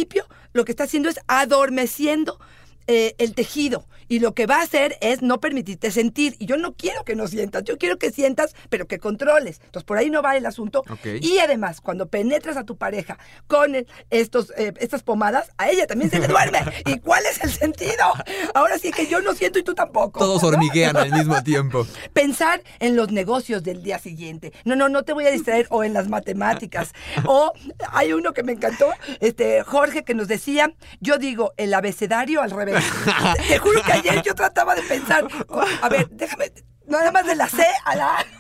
lo 0.53 0.65
que 0.65 0.73
está 0.73 0.85
haciendo 0.85 1.09
es 1.09 1.21
adormeciendo 1.27 2.39
eh, 2.87 3.15
el 3.19 3.35
tejido 3.35 3.87
y 4.07 4.19
lo 4.19 4.35
que 4.35 4.47
va 4.47 4.57
a 4.57 4.63
hacer 4.63 4.99
es 5.01 5.23
no 5.23 5.41
permitirte 5.41 5.91
sentir. 5.91 6.37
Y 6.39 6.47
yo 6.47 6.57
no 6.59 6.75
quiero 6.75 7.05
que 7.05 7.15
no 7.17 7.27
sientas, 7.27 7.65
yo 7.65 7.79
quiero 7.79 7.99
que 7.99 8.11
sientas, 8.11 8.55
pero 8.69 8.87
que 8.87 8.99
controles. 8.99 9.61
Entonces 9.65 9.85
por 9.85 9.97
ahí 9.97 10.11
no 10.11 10.21
va 10.23 10.37
el 10.37 10.45
asunto. 10.45 10.83
Y 11.23 11.39
además, 11.39 11.81
cuando 11.81 12.09
penetras 12.09 12.57
a 12.59 12.65
tu 12.65 12.77
pareja 12.77 13.19
con 13.47 13.75
el- 13.75 13.87
estos, 14.11 14.53
eh, 14.59 14.73
estas 14.79 15.03
pomadas, 15.03 15.51
a 15.57 15.71
ella 15.71 15.87
también 15.87 16.11
se 16.11 16.19
le 16.19 16.29
duerme. 16.29 16.59
¿Y 16.87 16.99
cuál 17.01 17.25
es 17.27 17.43
el 17.43 17.51
sentido? 17.51 17.93
Ahora 18.55 18.79
sí 18.79 18.91
que 18.91 19.07
yo 19.07 19.21
no 19.23 19.33
siento 19.35 19.59
y 19.59 19.63
tú 19.63 19.75
tampoco. 19.75 20.19
Todos 20.21 20.43
hormiguean 20.45 20.97
al 20.97 21.11
mismo 21.11 21.43
tiempo. 21.43 21.87
Pensar 22.13 22.63
en 22.81 22.97
los 22.97 23.11
negocios 23.11 23.63
del 23.63 23.83
día 23.83 23.99
siguiente. 23.99 24.53
No, 24.65 24.77
no, 24.77 24.89
no 24.91 25.03
te 25.05 25.13
voy 25.15 25.27
a 25.27 25.31
distraer 25.31 25.67
o 25.71 25.83
en 25.85 25.93
las 25.95 26.09
matemáticas. 26.09 26.93
O 27.27 27.53
hay 27.91 28.13
uno 28.13 28.33
que 28.35 28.43
me 28.43 28.53
encantó, 28.53 28.91
este 29.21 29.63
Jorge 29.63 30.05
que 30.05 30.15
nos 30.15 30.29
decía, 30.29 30.75
yo 31.01 31.17
digo 31.17 31.53
el 31.57 31.73
abecedario 31.73 32.43
al 32.43 32.51
revés. 32.51 32.74
Te 33.49 33.59
juro 33.59 33.83
que 33.83 33.93
ayer 33.93 34.23
yo 34.23 34.35
trataba 34.35 34.75
de 34.75 34.83
pensar, 34.83 35.27
a 35.83 35.89
ver, 35.89 36.09
déjame, 36.11 36.53
nada 36.87 37.11
más 37.13 37.27
de 37.27 37.35
la 37.37 37.49
C 37.49 37.65
a 37.85 37.97
la 37.97 38.19
A. 38.19 38.25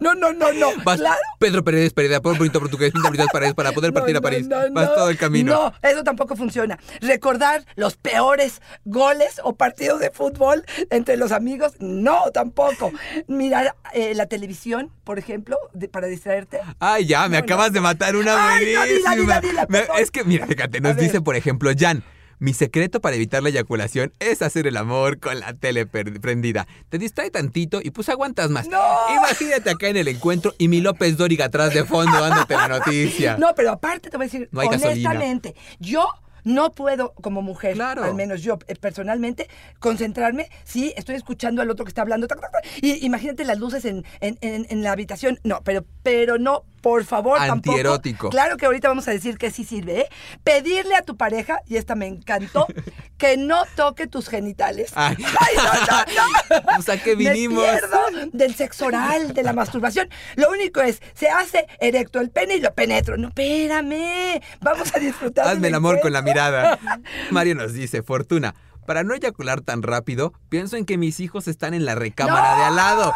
No, 0.00 0.14
no, 0.14 0.32
no, 0.32 0.50
no. 0.52 0.68
Vas, 0.82 0.98
Claro. 0.98 1.20
Pedro 1.38 1.62
Pérez 1.62 1.92
Pérez, 1.92 2.20
por 2.20 2.38
bonito 2.38 2.58
portugués, 2.58 2.90
pinta 2.90 3.08
bonitas 3.08 3.26
paredes 3.30 3.52
para 3.54 3.72
poder 3.72 3.92
partir 3.92 4.14
No, 4.14 4.18
a 4.18 4.22
París. 4.22 4.46
no, 4.48 4.66
no, 4.66 4.72
Vas 4.72 4.94
todo 4.94 5.10
el 5.10 5.18
camino. 5.18 5.52
No, 5.82 5.88
eso 5.88 6.02
tampoco 6.02 6.36
funciona. 6.36 6.78
Recordar 7.02 7.64
los 7.76 7.96
peores 7.96 8.62
goles 8.86 9.40
o 9.44 9.56
partidos 9.56 10.00
de 10.00 10.10
fútbol 10.10 10.64
entre 10.90 11.18
los 11.18 11.32
amigos, 11.32 11.74
no, 11.80 12.30
tampoco. 12.32 12.92
Mirar 13.26 13.74
eh, 13.92 14.14
la 14.14 14.24
televisión, 14.26 14.90
por 15.04 15.18
ejemplo, 15.18 15.58
de- 15.74 15.88
para 15.88 16.06
distraerte. 16.06 16.60
Ay, 16.78 17.04
ya, 17.06 17.28
me 17.28 17.36
acabas 17.36 17.72
de 17.72 17.80
matar 17.82 18.16
una 18.16 18.54
Ay, 18.54 18.64
dila, 18.64 19.14
dila, 19.16 19.40
dila, 19.40 19.66
Me- 19.68 19.84
es 19.98 20.10
que, 20.10 20.24
mira, 20.24 20.46
fíjate, 20.46 20.80
nos 20.80 20.96
dice, 20.96 21.20
por 21.20 21.36
ejemplo, 21.36 21.70
Jan. 21.78 22.02
Mi 22.38 22.52
secreto 22.54 23.00
para 23.00 23.16
evitar 23.16 23.42
la 23.42 23.48
eyaculación 23.48 24.12
es 24.20 24.42
hacer 24.42 24.66
el 24.66 24.76
amor 24.76 25.18
con 25.18 25.40
la 25.40 25.54
tele 25.54 25.86
prendida. 25.86 26.66
Te 26.88 26.98
distrae 26.98 27.30
tantito 27.30 27.80
y 27.82 27.90
pues 27.90 28.08
aguantas 28.08 28.48
más. 28.50 28.68
¡No! 28.68 28.80
Imagínate 29.16 29.70
acá 29.70 29.88
en 29.88 29.96
el 29.96 30.08
encuentro 30.08 30.54
y 30.58 30.68
mi 30.68 30.80
López 30.80 31.16
Dóriga 31.16 31.46
atrás 31.46 31.74
de 31.74 31.84
fondo 31.84 32.20
dándote 32.20 32.54
la 32.54 32.68
noticia. 32.68 33.36
No, 33.38 33.54
pero 33.56 33.70
aparte 33.72 34.10
te 34.10 34.16
voy 34.16 34.24
a 34.24 34.28
decir, 34.28 34.48
No 34.52 34.60
hay 34.60 34.68
gasolina. 34.68 35.10
honestamente, 35.10 35.54
yo 35.80 36.08
no 36.44 36.70
puedo 36.72 37.12
como 37.20 37.42
mujer, 37.42 37.74
Claro. 37.74 38.04
al 38.04 38.14
menos 38.14 38.42
yo 38.42 38.58
eh, 38.68 38.76
personalmente, 38.76 39.48
concentrarme 39.80 40.48
si 40.64 40.94
estoy 40.96 41.16
escuchando 41.16 41.60
al 41.60 41.70
otro 41.70 41.84
que 41.84 41.90
está 41.90 42.02
hablando. 42.02 42.26
tac, 42.28 42.40
tac, 42.40 42.52
tac, 42.52 42.64
y 42.80 43.04
imagínate 43.04 43.44
las 43.44 43.58
luces 43.58 43.84
en, 43.84 44.04
en- 44.20 44.38
en- 44.40 44.66
en 44.70 44.82
la 44.82 44.92
habitación. 44.92 45.40
No, 45.42 45.60
pero, 45.64 45.84
pero 46.02 46.38
no, 46.38 46.64
por 46.80 47.04
favor, 47.04 47.38
tampoco. 47.38 47.70
Antierótico. 47.70 48.30
Claro 48.30 48.56
que 48.56 48.66
ahorita 48.66 48.88
vamos 48.88 49.08
a 49.08 49.10
decir 49.10 49.38
que 49.38 49.50
sí 49.50 49.64
sirve, 49.64 50.00
¿eh? 50.00 50.08
Pedirle 50.44 50.94
a 50.94 51.02
tu 51.02 51.16
pareja, 51.16 51.60
y 51.66 51.76
esta 51.76 51.94
me 51.94 52.06
encantó, 52.06 52.66
que 53.18 53.36
no 53.36 53.62
toque 53.76 54.06
tus 54.06 54.28
genitales. 54.28 54.92
Ay. 54.94 55.16
no, 55.56 55.62
no, 55.62 56.60
no. 56.60 56.62
Pues, 56.76 56.88
¿a 56.88 57.02
qué 57.02 57.16
Me 57.16 57.30
vinimos? 57.30 57.64
pierdo 57.64 57.98
del 58.32 58.54
sexo 58.54 58.86
oral, 58.86 59.34
de 59.34 59.42
la 59.42 59.52
masturbación. 59.52 60.08
Lo 60.36 60.50
único 60.50 60.80
es, 60.80 61.00
se 61.14 61.28
hace 61.28 61.66
erecto 61.80 62.20
el 62.20 62.30
pene 62.30 62.56
y 62.56 62.60
lo 62.60 62.72
penetro. 62.74 63.16
No, 63.16 63.28
espérame. 63.28 64.40
Vamos 64.60 64.94
a 64.94 64.98
disfrutar. 64.98 65.48
Hazme 65.48 65.68
el 65.68 65.74
amor 65.74 66.00
con 66.00 66.12
la 66.12 66.22
mirada. 66.22 66.78
Mario 67.30 67.54
nos 67.54 67.72
dice, 67.72 68.02
Fortuna, 68.02 68.54
para 68.86 69.04
no 69.04 69.14
eyacular 69.14 69.60
tan 69.60 69.82
rápido, 69.82 70.32
pienso 70.48 70.76
en 70.76 70.84
que 70.84 70.96
mis 70.96 71.20
hijos 71.20 71.48
están 71.48 71.74
en 71.74 71.84
la 71.84 71.94
recámara 71.94 72.56
de 72.56 72.64
al 72.64 72.76
lado. 72.76 73.12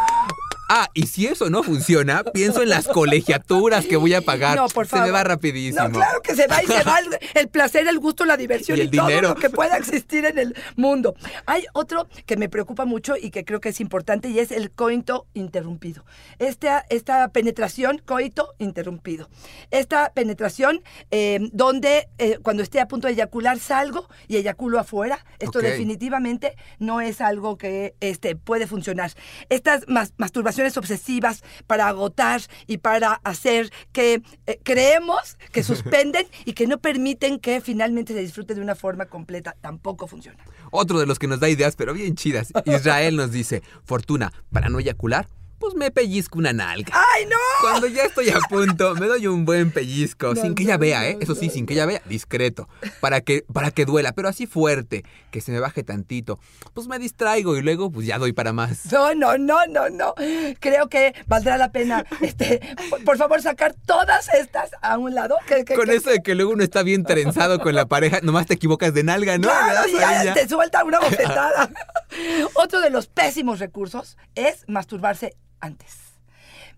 Ah, 0.75 0.89
y 0.95 1.07
si 1.07 1.27
eso 1.27 1.51
no 1.51 1.63
funciona, 1.63 2.25
pienso 2.25 2.63
en 2.63 2.71
las 2.71 2.89
colegiaturas 2.89 3.85
que 3.85 3.97
voy 3.99 4.15
a 4.15 4.23
pagar. 4.23 4.57
No, 4.57 4.69
por 4.69 4.87
Se 4.87 4.93
favor. 4.93 5.07
me 5.07 5.13
va 5.13 5.23
rapidísimo. 5.23 5.87
No, 5.89 5.91
claro 5.97 6.23
que 6.23 6.35
se 6.35 6.47
va 6.47 6.63
y 6.63 6.67
se 6.67 6.83
va 6.83 6.99
el, 6.99 7.19
el 7.35 7.49
placer, 7.49 7.87
el 7.87 7.99
gusto, 7.99 8.25
la 8.25 8.39
diversión 8.39 8.81
Y 8.81 8.89
todo 8.89 9.07
dinero. 9.09 9.29
lo 9.31 9.35
que 9.35 9.51
pueda 9.51 9.77
existir 9.77 10.25
en 10.25 10.39
el 10.39 10.57
mundo. 10.77 11.15
Hay 11.45 11.67
otro 11.75 12.09
que 12.25 12.39
me 12.39 12.49
preocupa 12.49 12.87
mucho 12.87 13.17
y 13.21 13.31
que 13.31 13.45
creo 13.45 13.61
que 13.61 13.69
es 13.69 13.81
importante 13.83 14.31
y 14.31 14.39
es 14.39 14.51
el 14.51 14.71
coito 14.71 15.27
interrumpido. 15.35 16.07
Esta, 16.39 16.87
esta 16.89 17.29
penetración, 17.29 17.99
coito 17.99 18.55
interrumpido. 18.59 19.29
Esta 19.71 20.11
penetración 20.15 20.83
eh, 21.11 21.39
donde 21.53 22.09
eh, 22.17 22.39
cuando 22.43 22.63
esté 22.63 22.81
a 22.81 22.89
punto 22.89 23.09
de 23.09 23.13
eyacular 23.13 23.59
salgo 23.59 24.09
y 24.27 24.37
eyaculo 24.39 24.79
afuera. 24.79 25.27
Esto 25.39 25.59
definitivamente 25.59 26.57
no 26.79 27.03
es 27.03 27.21
algo 27.21 27.59
que 27.59 27.95
este, 28.01 28.37
puede 28.37 28.67
funcionar. 28.67 29.13
Estas 29.51 29.85
mas- 29.87 30.15
masturbaciones 30.17 30.62
obsesivas 30.77 31.43
para 31.67 31.89
agotar 31.89 32.41
y 32.67 32.79
para 32.79 33.21
hacer 33.25 33.73
que 33.93 34.23
eh, 34.47 34.61
creemos 34.63 35.37
que 35.53 35.63
suspenden 35.63 36.27
y 36.45 36.53
que 36.53 36.67
no 36.67 36.79
permiten 36.79 37.39
que 37.39 37.61
finalmente 37.61 38.13
se 38.13 38.21
disfrute 38.21 38.55
de 38.55 38.61
una 38.61 38.75
forma 38.75 39.07
completa, 39.07 39.57
tampoco 39.61 40.07
funciona. 40.07 40.45
Otro 40.71 40.99
de 40.99 41.07
los 41.07 41.19
que 41.19 41.27
nos 41.27 41.41
da 41.41 41.49
ideas, 41.49 41.77
pero 41.77 41.93
bien 41.95 42.15
chidas. 42.15 42.53
Israel 42.65 43.17
nos 43.17 43.33
dice, 43.33 43.63
Fortuna, 43.85 44.33
para 44.51 44.69
no 44.69 44.79
eyacular, 44.79 45.29
pues 45.63 45.75
me 45.77 45.91
pellizco 45.93 46.39
una 46.39 46.53
nalga. 46.53 46.93
¡Ay, 47.15 47.25
no! 47.27 47.37
Cuando 47.61 47.87
ya 47.87 48.03
estoy 48.03 48.31
a 48.31 48.39
punto, 48.41 48.95
me 48.97 49.07
doy 49.07 49.29
un 49.29 49.45
buen 49.45 49.71
pellizco, 49.71 50.35
No, 50.35 50.43
sin 50.43 50.55
que 50.57 50.65
ella 50.65 50.77
vea, 50.77 51.09
¿eh? 51.09 51.19
Eso 51.21 51.37
sí, 51.37 51.49
sin 51.51 51.67
que 51.67 51.75
ella 51.75 51.87
vea, 51.87 52.03
discreto, 52.07 52.69
para 53.01 53.21
que, 53.21 53.45
para 53.53 53.71
que 53.71 53.85
duela, 53.85 54.13
pero 54.13 54.29
así 54.29 54.47
fuerte, 54.47 55.05
que 55.31 55.41
se 55.41 55.53
me 55.53 55.61
baje 55.61 55.85
tantito. 55.85 56.41
Pues 56.75 56.89
me 56.89 56.99
distraigo 56.99 57.57
y 57.57 57.63
luego 57.63 57.91
pues 57.93 58.07
ya 58.07 58.19
doy 58.19 58.33
para 58.33 58.53
más. 58.53 58.91
No, 58.93 59.15
no, 59.15 59.39
no, 59.39 59.65
no, 59.69 59.89
no. 59.89 60.15
Creo 60.59 60.89
que 60.89 61.15
valdrá 61.29 61.57
la 61.57 61.71
pena, 61.71 62.05
este, 62.21 62.61
por, 62.91 63.05
por 63.05 63.17
favor, 63.17 63.41
sacar 63.41 63.75
todas 63.87 64.29
estas 64.35 64.71
a 64.83 64.99
un 64.99 65.15
lado. 65.15 65.37
que- 65.47 65.65
que- 65.65 65.75
Con 65.77 65.87
que- 65.87 65.95
eso 65.95 66.11
de 66.11 66.19
que 66.23 66.35
luego 66.35 66.51
uno 66.53 66.65
está 66.65 66.83
bien 66.83 67.05
trenzado 67.05 67.61
con 67.61 67.75
la 67.77 67.87
pareja, 67.87 68.19
nomás 68.23 68.47
te 68.47 68.55
equivocas 68.55 68.93
de 68.93 69.05
nalga, 69.05 69.39
¿no? 69.39 69.49
Claro, 69.49 69.89
ya 70.25 70.35
te 70.35 70.49
suelta 70.49 70.83
una 70.85 70.99
bofetada. 70.99 71.71
Otro 72.55 72.81
de 72.81 72.91
los 72.91 73.07
pésimos 73.07 73.59
recursos 73.61 74.17
es 74.35 74.65
masturbarse 74.67 75.37
antes. 75.63 75.97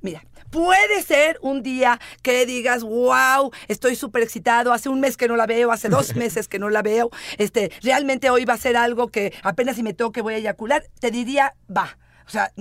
Mira, 0.01 0.23
puede 0.51 1.03
ser 1.03 1.39
un 1.41 1.63
día 1.63 1.99
que 2.23 2.47
digas, 2.47 2.85
wow, 2.85 3.51
estoy 3.69 3.97
súper 3.97 4.23
excitado, 4.23 4.73
hace 4.73 4.91
un 4.91 5.01
mes 5.01 5.17
que 5.17 5.27
no 5.27 5.35
la 5.35 5.47
veo, 5.47 5.73
hace 5.73 5.89
dos 5.89 6.15
meses 6.17 6.47
que 6.47 6.59
no 6.59 6.69
la 6.69 6.83
veo, 6.83 7.11
este, 7.39 7.73
realmente 7.83 8.31
hoy 8.31 8.45
va 8.45 8.55
a 8.55 8.59
ser 8.59 8.77
algo 8.77 9.09
que 9.09 9.33
apenas 9.43 9.77
si 9.77 9.83
me 9.83 9.95
toque 9.95 10.21
voy 10.21 10.35
a 10.35 10.37
eyacular, 10.37 10.85
te 11.01 11.11
diría, 11.11 11.57
va. 11.75 11.99
O 12.27 12.31
sea, 12.31 12.53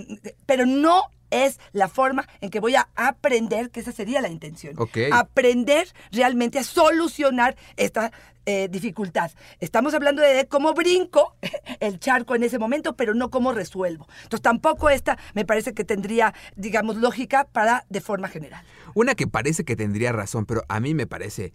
pero 0.46 0.66
no 0.66 1.10
es 1.34 1.60
la 1.72 1.88
forma 1.88 2.28
en 2.42 2.50
que 2.50 2.60
voy 2.60 2.76
a 2.76 2.90
aprender, 2.96 3.72
que 3.72 3.80
esa 3.80 3.92
sería 3.92 4.22
la 4.22 4.30
intención. 4.30 4.76
Aprender 5.12 5.88
realmente 6.12 6.60
a 6.60 6.64
solucionar 6.64 7.56
esta 7.76 8.12
eh, 8.46 8.68
dificultad. 8.70 9.32
Estamos 9.60 9.94
hablando 9.94 10.22
de 10.22 10.48
cómo 10.48 10.74
brinco 10.74 11.36
el 11.80 12.00
charco 12.00 12.36
en 12.36 12.44
ese 12.44 12.60
momento, 12.60 12.96
pero 12.96 13.14
no 13.14 13.30
cómo 13.30 13.54
resuelvo. 13.54 14.08
Entonces 14.24 14.42
tampoco 14.42 14.90
esta 14.90 15.18
me 15.34 15.46
parece 15.46 15.74
que 15.74 15.84
tendría, 15.84 16.34
digamos, 16.56 16.98
lógica 16.98 17.46
para 17.46 17.86
de 17.90 18.02
forma 18.02 18.28
general. 18.28 18.64
Una 18.94 19.16
que 19.16 19.28
parece 19.28 19.64
que 19.64 19.76
tendría 19.76 20.12
razón, 20.12 20.46
pero 20.46 20.64
a 20.68 20.80
mí 20.80 20.94
me 20.94 21.08
parece 21.08 21.54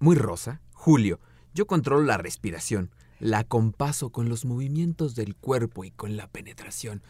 muy 0.00 0.16
rosa. 0.16 0.60
Julio, 0.72 1.20
yo 1.54 1.66
controlo 1.66 2.04
la 2.04 2.18
respiración. 2.18 2.90
La 3.20 3.44
compaso 3.44 4.10
con 4.10 4.28
los 4.28 4.44
movimientos 4.44 5.14
del 5.14 5.34
cuerpo 5.34 5.84
y 5.84 5.90
con 5.90 6.16
la 6.16 6.28
penetración. 6.28 7.02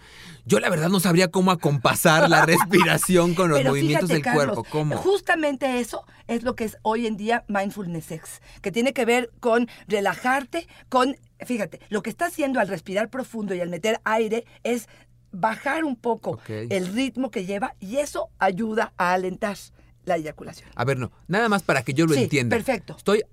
Yo 0.47 0.59
la 0.61 0.71
verdad 0.71 0.89
no 0.89 1.01
sabría 1.01 1.31
cómo 1.31 1.51
acompasar 1.51 2.31
la 2.31 2.47
respiración 2.47 3.35
con 3.35 3.51
los 3.51 3.59
Pero 3.59 3.71
movimientos 3.71 4.09
fíjate, 4.09 4.15
del 4.15 4.23
Carlos, 4.23 4.55
cuerpo. 4.57 4.65
¿Cómo? 4.71 4.97
Justamente 4.97 5.81
eso 5.81 6.05
es 6.27 6.43
lo 6.43 6.55
que 6.57 6.65
es 6.65 6.79
hoy 6.83 7.07
en 7.07 7.17
día 7.17 7.45
mindfulness 7.49 8.07
sex, 8.07 8.41
que 8.63 8.73
tiene 8.73 8.93
que 8.93 9.05
ver 9.05 9.31
con 9.41 9.69
relajarte, 9.87 10.67
con, 10.89 11.17
fíjate, 11.45 11.81
lo 11.91 12.03
que 12.03 12.11
está 12.11 12.27
haciendo 12.27 12.61
al 12.61 12.69
respirar 12.69 13.11
profundo 13.11 13.55
y 13.55 13.61
al 13.61 13.69
meter 13.69 14.01
aire 14.05 14.45
es 14.65 14.89
bajar 15.31 15.85
un 15.85 15.97
poco 15.97 16.39
el 16.49 16.87
ritmo 16.95 17.31
que 17.31 17.45
lleva 17.45 17.75
y 17.81 17.97
eso 17.99 18.31
ayuda 18.39 18.95
a 18.97 19.13
alentar 19.13 19.57
la 20.05 20.17
eyaculación. 20.17 20.71
A 20.75 20.85
ver, 20.87 20.97
no, 20.99 21.13
nada 21.27 21.51
más 21.51 21.63
para 21.63 21.83
que 21.83 21.93
yo 21.93 22.07
lo 22.07 22.15
Sí, 22.15 22.23
entienda. 22.23 22.57
perfecto. 22.57 22.95
Estoy 22.97 23.25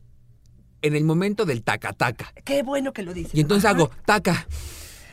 en 0.85 0.95
el 0.95 1.03
momento 1.03 1.45
del 1.45 1.63
taca-taca. 1.63 2.31
Qué 2.43 2.61
bueno 2.61 2.93
que 2.93 3.01
lo 3.01 3.13
dices. 3.13 3.33
Y 3.33 3.41
entonces 3.41 3.65
Ajá. 3.65 3.75
hago 3.75 3.91
taca, 4.05 4.47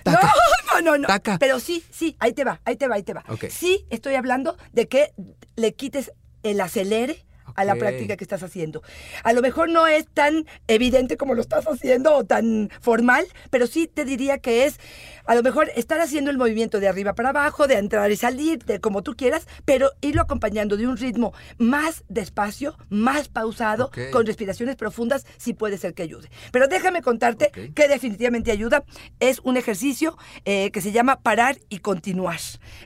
taca. 0.02 0.30
No, 0.72 0.80
no, 0.80 0.90
no, 0.92 0.98
no. 0.98 1.08
Taca. 1.08 1.38
Pero 1.38 1.60
sí, 1.60 1.82
sí, 1.90 2.14
ahí 2.18 2.34
te 2.34 2.44
va, 2.44 2.60
ahí 2.64 2.76
te 2.76 2.88
va, 2.88 2.96
ahí 2.96 3.02
te 3.02 3.14
va. 3.14 3.24
Sí, 3.50 3.86
estoy 3.90 4.14
hablando 4.14 4.56
de 4.72 4.86
que 4.88 5.12
le 5.56 5.74
quites 5.74 6.12
el 6.42 6.60
acelere 6.60 7.24
a 7.54 7.64
la 7.64 7.74
práctica 7.74 8.16
que 8.16 8.24
estás 8.24 8.42
haciendo. 8.42 8.82
A 9.24 9.32
lo 9.32 9.42
mejor 9.42 9.68
no 9.68 9.86
es 9.86 10.06
tan 10.06 10.46
evidente 10.68 11.16
como 11.16 11.34
lo 11.34 11.40
estás 11.40 11.66
haciendo 11.66 12.14
o 12.14 12.24
tan 12.24 12.70
formal, 12.80 13.26
pero 13.50 13.66
sí 13.66 13.86
te 13.86 14.04
diría 14.04 14.38
que 14.38 14.64
es 14.64 14.78
a 15.24 15.34
lo 15.34 15.42
mejor 15.42 15.70
estar 15.76 16.00
haciendo 16.00 16.30
el 16.30 16.38
movimiento 16.38 16.80
de 16.80 16.88
arriba 16.88 17.14
para 17.14 17.30
abajo, 17.30 17.66
de 17.66 17.74
entrar 17.74 18.10
y 18.10 18.16
salir, 18.16 18.64
de 18.64 18.80
como 18.80 19.02
tú 19.02 19.14
quieras, 19.14 19.46
pero 19.64 19.90
irlo 20.00 20.22
acompañando 20.22 20.76
de 20.76 20.86
un 20.86 20.96
ritmo 20.96 21.32
más 21.58 22.04
despacio, 22.08 22.76
más 22.88 23.28
pausado, 23.28 23.90
con 24.10 24.26
respiraciones 24.26 24.76
profundas, 24.76 25.26
sí 25.36 25.54
puede 25.54 25.78
ser 25.78 25.94
que 25.94 26.02
ayude. 26.02 26.28
Pero 26.50 26.68
déjame 26.68 27.02
contarte 27.02 27.50
que 27.74 27.88
definitivamente 27.88 28.50
ayuda. 28.50 28.84
Es 29.20 29.40
un 29.44 29.56
ejercicio 29.56 30.16
eh, 30.44 30.70
que 30.70 30.80
se 30.80 30.92
llama 30.92 31.20
parar 31.20 31.58
y 31.68 31.78
continuar. 31.78 32.40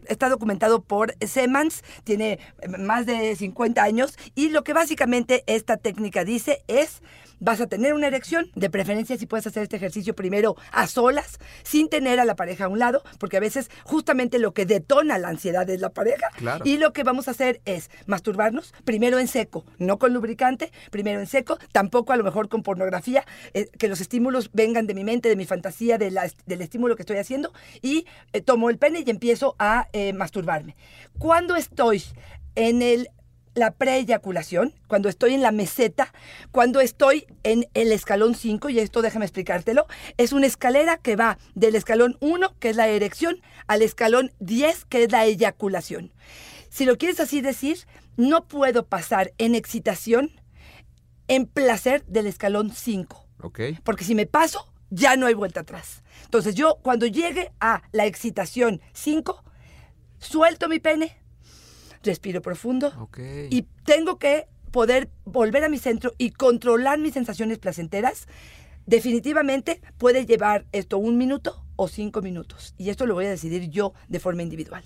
Está 0.07 0.29
documentado 0.29 0.83
por 0.83 1.15
Semans, 1.25 1.83
tiene 2.05 2.39
eh, 2.61 2.69
más 2.69 3.07
de 3.07 3.37
50 3.37 3.83
años 3.83 4.19
y 4.35 4.49
lo 4.57 4.65
que 4.65 4.73
básicamente 4.73 5.45
esta 5.47 5.77
técnica 5.77 6.25
dice 6.25 6.65
es 6.67 7.03
vas 7.41 7.61
a 7.61 7.67
tener 7.67 7.93
una 7.93 8.07
erección, 8.07 8.51
de 8.55 8.71
preferencia 8.71 9.19
si 9.19 9.27
puedes 9.27 9.47
hacer 9.47 9.65
este 9.65 9.77
ejercicio 9.77 10.15
primero 10.15 10.57
a 10.73 10.87
solas, 10.87 11.39
sin 11.63 11.91
tener 11.91 12.19
a 12.19 12.25
la 12.25 12.37
pareja 12.37 12.65
a 12.65 12.69
un 12.69 12.79
lado, 12.79 13.03
porque 13.19 13.37
a 13.37 13.41
veces 13.41 13.71
justamente 13.85 14.39
lo 14.39 14.55
que 14.55 14.65
detona 14.65 15.19
la 15.19 15.29
ansiedad 15.29 15.69
es 15.69 15.83
la 15.83 15.91
pareja. 15.91 16.31
Claro. 16.39 16.65
Y 16.65 16.79
lo 16.79 16.95
que 16.95 17.03
vamos 17.03 17.29
a 17.29 17.33
hacer 17.33 17.61
es 17.67 17.91
masturbarnos 18.07 18.73
primero 18.87 19.19
en 19.19 19.29
seco, 19.29 19.67
no 19.77 19.99
con 19.99 20.15
lubricante, 20.15 20.73
primero 20.91 21.21
en 21.21 21.27
seco, 21.27 21.59
tampoco 21.73 22.15
a 22.15 22.17
lo 22.17 22.25
mejor 22.25 22.49
con 22.49 22.63
pornografía, 22.63 23.27
eh, 23.53 23.69
que 23.79 23.89
los 23.89 24.01
estímulos 24.01 24.49
vengan 24.55 24.87
de 24.87 24.95
mi 24.95 25.05
mente, 25.05 25.29
de 25.29 25.37
mi 25.37 25.45
fantasía, 25.45 25.99
de 25.99 26.11
la- 26.11 26.33
del 26.47 26.63
estímulo 26.63 26.97
que 26.97 27.03
estoy 27.03 27.19
haciendo, 27.19 27.53
y 27.83 28.07
eh, 28.33 28.41
tomo 28.41 28.71
el 28.71 28.79
pene 28.79 29.05
y 29.07 29.11
empiezo 29.11 29.57
a 29.59 29.89
eh, 29.93 30.15
masturbarme. 30.15 30.75
Cuando 31.19 31.55
estoy 31.57 32.03
en 32.55 32.81
el 32.81 33.11
la 33.57 33.73
preeyaculación, 33.73 34.75
cuando 34.87 35.09
estoy 35.09 35.35
en 35.35 35.43
la 35.43 35.51
meseta, 35.51 36.13
cuando 36.53 36.81
estoy 36.81 37.27
en 37.43 37.67
el 37.75 37.91
escalón 37.91 38.35
5, 38.35 38.69
y 38.69 38.79
esto 38.79 39.03
déjame 39.03 39.25
explicártelo, 39.25 39.87
es 40.19 40.33
una 40.33 40.47
escalera 40.47 40.99
que 40.99 41.17
va 41.17 41.39
del 41.55 41.75
escalón 41.75 42.19
1, 42.21 42.55
que 42.61 42.69
es 42.69 42.77
la 42.77 42.87
erección, 42.87 43.41
al 43.67 43.83
escalón 43.83 44.31
10, 44.41 44.85
que 44.85 45.05
es 45.05 45.11
la 45.11 45.25
eyaculación. 45.25 46.13
Si 46.69 46.85
lo 46.85 46.99
quieres 46.99 47.19
así 47.19 47.41
decir, 47.41 47.79
no 48.17 48.47
puedo 48.47 48.87
pasar 48.87 49.33
en 49.39 49.55
excitación, 49.55 50.31
en 51.27 51.47
placer 51.47 52.05
del 52.05 52.27
escalón 52.27 52.71
5. 52.71 53.27
Ok. 53.43 53.61
Porque 53.83 54.05
si 54.05 54.15
me 54.15 54.27
paso, 54.27 54.71
ya 54.91 55.17
no 55.17 55.27
hay 55.27 55.35
vuelta 55.35 55.61
atrás. 55.61 56.03
Entonces 56.25 56.55
yo 56.55 56.79
cuando 56.83 57.07
llegue 57.07 57.53
a 57.61 57.83
la 57.93 58.05
excitación 58.05 58.83
5, 58.93 59.43
suelto 60.19 60.69
mi 60.69 60.79
pene, 60.79 61.17
respiro 62.07 62.41
profundo 62.41 63.11
y 63.51 63.67
tengo 63.85 64.19
que 64.19 64.47
poder 64.71 65.11
volver 65.25 65.65
a 65.65 65.69
mi 65.69 65.79
centro 65.79 66.13
y 66.19 66.31
controlar 66.31 66.99
mis 66.99 67.15
sensaciones 67.15 67.59
placenteras. 67.59 68.27
Definitivamente 68.87 69.81
puede 69.99 70.27
llevar 70.27 70.65
esto 70.73 70.97
un 70.97 71.19
minuto 71.19 71.65
o 71.77 71.89
cinco 71.89 72.23
minutos. 72.23 72.75
Y 72.79 72.91
esto 72.91 73.05
lo 73.05 73.15
voy 73.15 73.27
a 73.27 73.31
decidir 73.31 73.69
yo 73.69 73.93
de 74.09 74.21
forma 74.21 74.43
individual. 74.43 74.85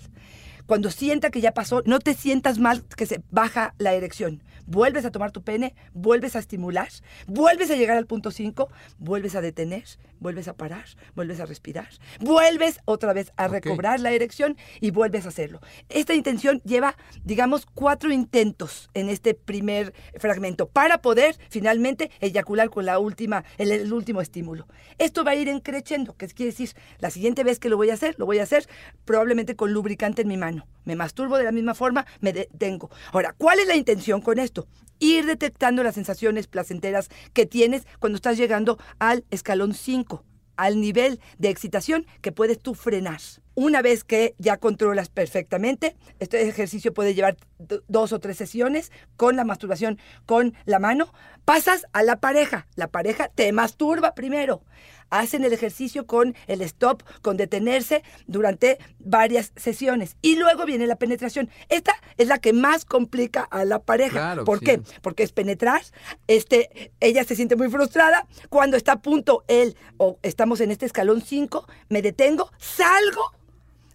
Cuando 0.65 0.91
sienta 0.91 1.29
que 1.29 1.41
ya 1.41 1.53
pasó, 1.53 1.81
no 1.85 1.99
te 1.99 2.13
sientas 2.13 2.57
mal 2.57 2.83
que 2.95 3.05
se 3.05 3.21
baja 3.31 3.73
la 3.77 3.93
erección. 3.93 4.41
Vuelves 4.71 5.03
a 5.03 5.11
tomar 5.11 5.33
tu 5.33 5.41
pene, 5.41 5.75
vuelves 5.93 6.37
a 6.37 6.39
estimular, 6.39 6.87
vuelves 7.27 7.69
a 7.71 7.75
llegar 7.75 7.97
al 7.97 8.07
punto 8.07 8.31
5, 8.31 8.69
vuelves 8.99 9.35
a 9.35 9.41
detener, 9.41 9.83
vuelves 10.21 10.47
a 10.47 10.53
parar, 10.53 10.85
vuelves 11.13 11.41
a 11.41 11.45
respirar, 11.45 11.89
vuelves 12.21 12.79
otra 12.85 13.11
vez 13.11 13.33
a 13.35 13.49
recobrar 13.49 13.99
la 13.99 14.13
erección 14.13 14.55
y 14.79 14.91
vuelves 14.91 15.25
a 15.25 15.27
hacerlo. 15.27 15.59
Esta 15.89 16.13
intención 16.13 16.61
lleva, 16.63 16.95
digamos, 17.25 17.65
cuatro 17.65 18.13
intentos 18.13 18.89
en 18.93 19.09
este 19.09 19.33
primer 19.33 19.93
fragmento 20.17 20.69
para 20.69 21.01
poder 21.01 21.35
finalmente 21.49 22.09
eyacular 22.21 22.69
con 22.69 22.85
la 22.85 22.97
última, 22.97 23.43
el, 23.57 23.73
el 23.73 23.91
último 23.91 24.21
estímulo. 24.21 24.67
Esto 24.99 25.25
va 25.25 25.31
a 25.31 25.35
ir 25.35 25.49
encreciendo, 25.49 26.15
que 26.15 26.27
quiere 26.29 26.51
decir, 26.51 26.69
la 26.99 27.09
siguiente 27.09 27.43
vez 27.43 27.59
que 27.59 27.67
lo 27.67 27.75
voy 27.75 27.89
a 27.89 27.95
hacer, 27.95 28.15
lo 28.17 28.25
voy 28.25 28.39
a 28.39 28.43
hacer 28.43 28.69
probablemente 29.03 29.57
con 29.57 29.73
lubricante 29.73 30.21
en 30.21 30.29
mi 30.29 30.37
mano. 30.37 30.65
Me 30.85 30.95
masturbo 30.95 31.37
de 31.37 31.43
la 31.43 31.51
misma 31.51 31.75
forma, 31.75 32.05
me 32.21 32.33
detengo. 32.33 32.89
Ahora, 33.11 33.35
¿cuál 33.37 33.59
es 33.59 33.67
la 33.67 33.75
intención 33.75 34.21
con 34.21 34.39
esto? 34.39 34.60
Ir 34.99 35.25
detectando 35.25 35.83
las 35.83 35.95
sensaciones 35.95 36.47
placenteras 36.47 37.09
que 37.33 37.45
tienes 37.45 37.87
cuando 37.99 38.17
estás 38.17 38.37
llegando 38.37 38.77
al 38.99 39.25
escalón 39.31 39.73
5 39.73 40.23
al 40.57 40.79
nivel 40.79 41.19
de 41.39 41.49
excitación 41.49 42.05
que 42.21 42.31
puedes 42.31 42.59
tú 42.59 42.75
frenar. 42.75 43.19
Una 43.53 43.81
vez 43.81 44.03
que 44.03 44.33
ya 44.37 44.57
controlas 44.57 45.09
perfectamente, 45.09 45.95
este 46.19 46.47
ejercicio 46.47 46.93
puede 46.93 47.13
llevar 47.13 47.35
do- 47.59 47.83
dos 47.87 48.13
o 48.13 48.19
tres 48.19 48.37
sesiones 48.37 48.91
con 49.17 49.35
la 49.35 49.43
masturbación 49.43 49.99
con 50.25 50.53
la 50.65 50.79
mano, 50.79 51.13
pasas 51.43 51.85
a 51.91 52.01
la 52.03 52.19
pareja. 52.19 52.67
La 52.75 52.87
pareja 52.87 53.27
te 53.27 53.51
masturba 53.51 54.13
primero. 54.15 54.63
Hacen 55.09 55.43
el 55.43 55.51
ejercicio 55.51 56.07
con 56.07 56.33
el 56.47 56.61
stop, 56.61 57.03
con 57.21 57.35
detenerse 57.35 58.01
durante 58.27 58.77
varias 58.99 59.51
sesiones. 59.57 60.15
Y 60.21 60.37
luego 60.37 60.65
viene 60.65 60.87
la 60.87 60.95
penetración. 60.95 61.49
Esta 61.67 61.91
es 62.15 62.29
la 62.29 62.37
que 62.39 62.53
más 62.53 62.85
complica 62.85 63.41
a 63.41 63.65
la 63.65 63.79
pareja. 63.79 64.11
Claro, 64.11 64.45
¿Por 64.45 64.59
sí. 64.59 64.65
qué? 64.65 64.81
porque 65.01 65.23
es 65.23 65.33
penetrar, 65.33 65.81
este, 66.27 66.93
ella 67.01 67.25
se 67.25 67.35
siente 67.35 67.57
muy 67.57 67.69
frustrada, 67.69 68.25
cuando 68.47 68.77
está 68.77 68.93
a 68.93 69.01
punto 69.01 69.43
él, 69.49 69.75
o 69.97 70.17
estamos 70.23 70.61
en 70.61 70.71
este 70.71 70.85
escalón 70.85 71.21
5, 71.21 71.67
me 71.89 72.01
detengo, 72.01 72.49
salgo, 72.57 73.33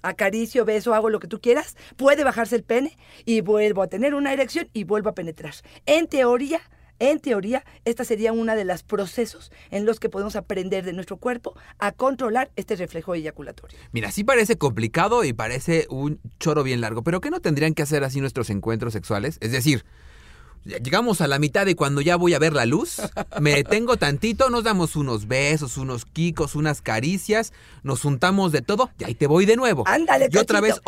acaricio, 0.02 0.64
beso, 0.64 0.94
hago 0.94 1.10
lo 1.10 1.20
que 1.20 1.28
tú 1.28 1.40
quieras, 1.40 1.76
puede 1.96 2.24
bajarse 2.24 2.56
el 2.56 2.62
pene 2.62 2.96
y 3.24 3.40
vuelvo 3.40 3.82
a 3.82 3.88
tener 3.88 4.14
una 4.14 4.32
erección 4.32 4.68
y 4.72 4.84
vuelvo 4.84 5.10
a 5.10 5.14
penetrar. 5.14 5.54
En 5.86 6.06
teoría, 6.06 6.60
en 6.98 7.20
teoría, 7.20 7.64
esta 7.84 8.04
sería 8.04 8.32
una 8.32 8.54
de 8.54 8.64
los 8.64 8.82
procesos 8.82 9.52
en 9.70 9.84
los 9.84 10.00
que 10.00 10.08
podemos 10.08 10.34
aprender 10.34 10.84
de 10.84 10.92
nuestro 10.92 11.18
cuerpo 11.18 11.54
a 11.78 11.92
controlar 11.92 12.50
este 12.56 12.76
reflejo 12.76 13.14
eyaculatorio. 13.14 13.78
Mira, 13.92 14.10
sí 14.10 14.24
parece 14.24 14.56
complicado 14.56 15.22
y 15.24 15.32
parece 15.32 15.86
un 15.90 16.20
choro 16.40 16.62
bien 16.62 16.80
largo, 16.80 17.02
pero 17.02 17.20
¿qué 17.20 17.30
no 17.30 17.40
tendrían 17.40 17.74
que 17.74 17.82
hacer 17.82 18.02
así 18.02 18.20
nuestros 18.20 18.48
encuentros 18.48 18.94
sexuales? 18.94 19.36
Es 19.40 19.52
decir, 19.52 19.84
llegamos 20.66 21.20
a 21.20 21.26
la 21.28 21.38
mitad 21.38 21.66
y 21.66 21.74
cuando 21.74 22.00
ya 22.00 22.16
voy 22.16 22.34
a 22.34 22.38
ver 22.38 22.52
la 22.52 22.66
luz, 22.66 22.96
me 23.40 23.50
detengo 23.54 23.96
tantito, 23.96 24.50
nos 24.50 24.64
damos 24.64 24.96
unos 24.96 25.28
besos, 25.28 25.76
unos 25.76 26.04
quicos, 26.04 26.54
unas 26.54 26.82
caricias, 26.82 27.52
nos 27.82 28.00
juntamos 28.02 28.52
de 28.52 28.62
todo 28.62 28.90
y 28.98 29.04
ahí 29.04 29.14
te 29.14 29.26
voy 29.26 29.46
de 29.46 29.56
nuevo. 29.56 29.84
Ándale, 29.86 30.28
Y 30.30 30.36
otra 30.38 30.60
vez, 30.60 30.80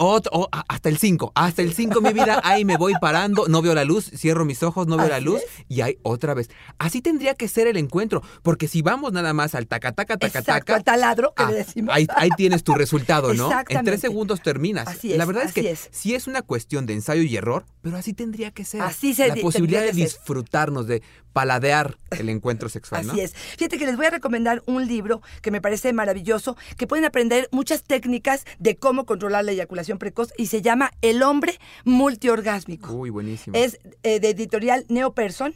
hasta 0.69 0.89
el 0.89 0.99
5, 0.99 1.33
hasta 1.35 1.63
el 1.63 1.73
5 1.75 2.01
mi 2.01 2.13
vida, 2.13 2.41
ahí 2.45 2.65
me 2.65 2.77
voy 2.77 2.95
parando, 3.01 3.47
no 3.49 3.63
veo 3.63 3.75
la 3.75 3.85
luz, 3.85 4.11
cierro 4.17 4.45
mis 4.45 4.63
ojos, 4.63 4.87
no 4.87 4.97
veo 4.97 5.09
la 5.09 5.21
luz 5.21 5.41
es. 5.43 5.65
y 5.69 5.81
ahí 5.81 5.99
otra 6.03 6.35
vez. 6.35 6.51
Así 6.79 7.01
tendría 7.01 7.35
que 7.35 7.49
ser 7.49 7.67
el 7.67 7.77
encuentro, 7.77 8.23
porque 8.43 8.69
si 8.69 8.83
vamos 8.83 9.13
nada 9.13 9.33
más 9.33 9.55
al 9.55 9.67
taca 9.67 9.93
taca 9.93 10.17
taca 10.17 10.27
Exacto, 10.39 10.53
taca, 10.53 10.75
al 10.77 10.85
taladro 10.85 11.35
que 11.35 11.43
Ah, 11.43 11.51
le 11.51 11.57
decimos. 11.59 11.95
Ahí, 11.95 12.07
ahí 12.17 12.31
tienes 12.37 12.65
tu 12.65 12.75
resultado, 12.75 13.33
¿no? 13.35 13.51
En 13.69 13.85
tres 13.85 14.01
segundos 14.01 14.43
terminas. 14.43 14.89
Así 14.89 15.11
La 15.17 15.25
es, 15.25 15.27
verdad 15.29 15.45
es 15.45 15.53
que 15.53 15.71
es. 15.71 15.89
sí 15.93 16.15
es 16.15 16.27
una 16.27 16.43
cuestión 16.43 16.87
de 16.87 16.95
ensayo 16.95 17.23
y 17.23 17.37
error, 17.37 17.65
pero 17.83 17.97
así 17.97 18.13
tendría 18.13 18.51
que 18.51 18.65
ser. 18.65 18.81
Así 18.83 19.15
se- 19.15 19.29
La 19.29 19.35
tendría 19.35 19.51
posibilidad 19.69 19.93
de 19.93 20.03
disfrutarnos, 20.03 20.87
de 20.87 21.03
paladear 21.33 21.99
el 22.11 22.31
encuentro 22.31 22.69
sexual, 22.69 23.07
¿no? 23.07 23.13
Así 23.13 23.21
es. 23.21 23.33
Fíjate 23.33 23.79
que 23.79 23.87
les 23.87 23.97
voy 23.97 24.07
a 24.07 24.11
recomendar 24.11 24.61
un 24.67 24.89
libro 24.89 25.23
que 25.41 25.53
me 25.53 25.61
parece 25.61 25.93
maravilloso, 25.93 26.57
que 26.77 26.89
pueden 26.89 27.05
aprender 27.05 27.49
muchas 27.53 27.85
técnicas 27.85 28.45
de 28.59 28.77
cómo 28.77 29.07
controlar 29.07 29.45
la 29.45 29.53
eyaculación 29.53 29.99
precoz 29.99 30.33
y 30.37 30.47
se 30.47 30.63
llama 30.63 30.91
El 31.01 31.23
hombre 31.23 31.61
multiorgásmico. 31.85 32.93
Uy, 32.93 33.11
buenísimo. 33.11 33.57
Es 33.57 33.79
eh, 34.03 34.19
de 34.19 34.31
editorial 34.31 34.85
Neo 34.89 35.13
Person, 35.13 35.55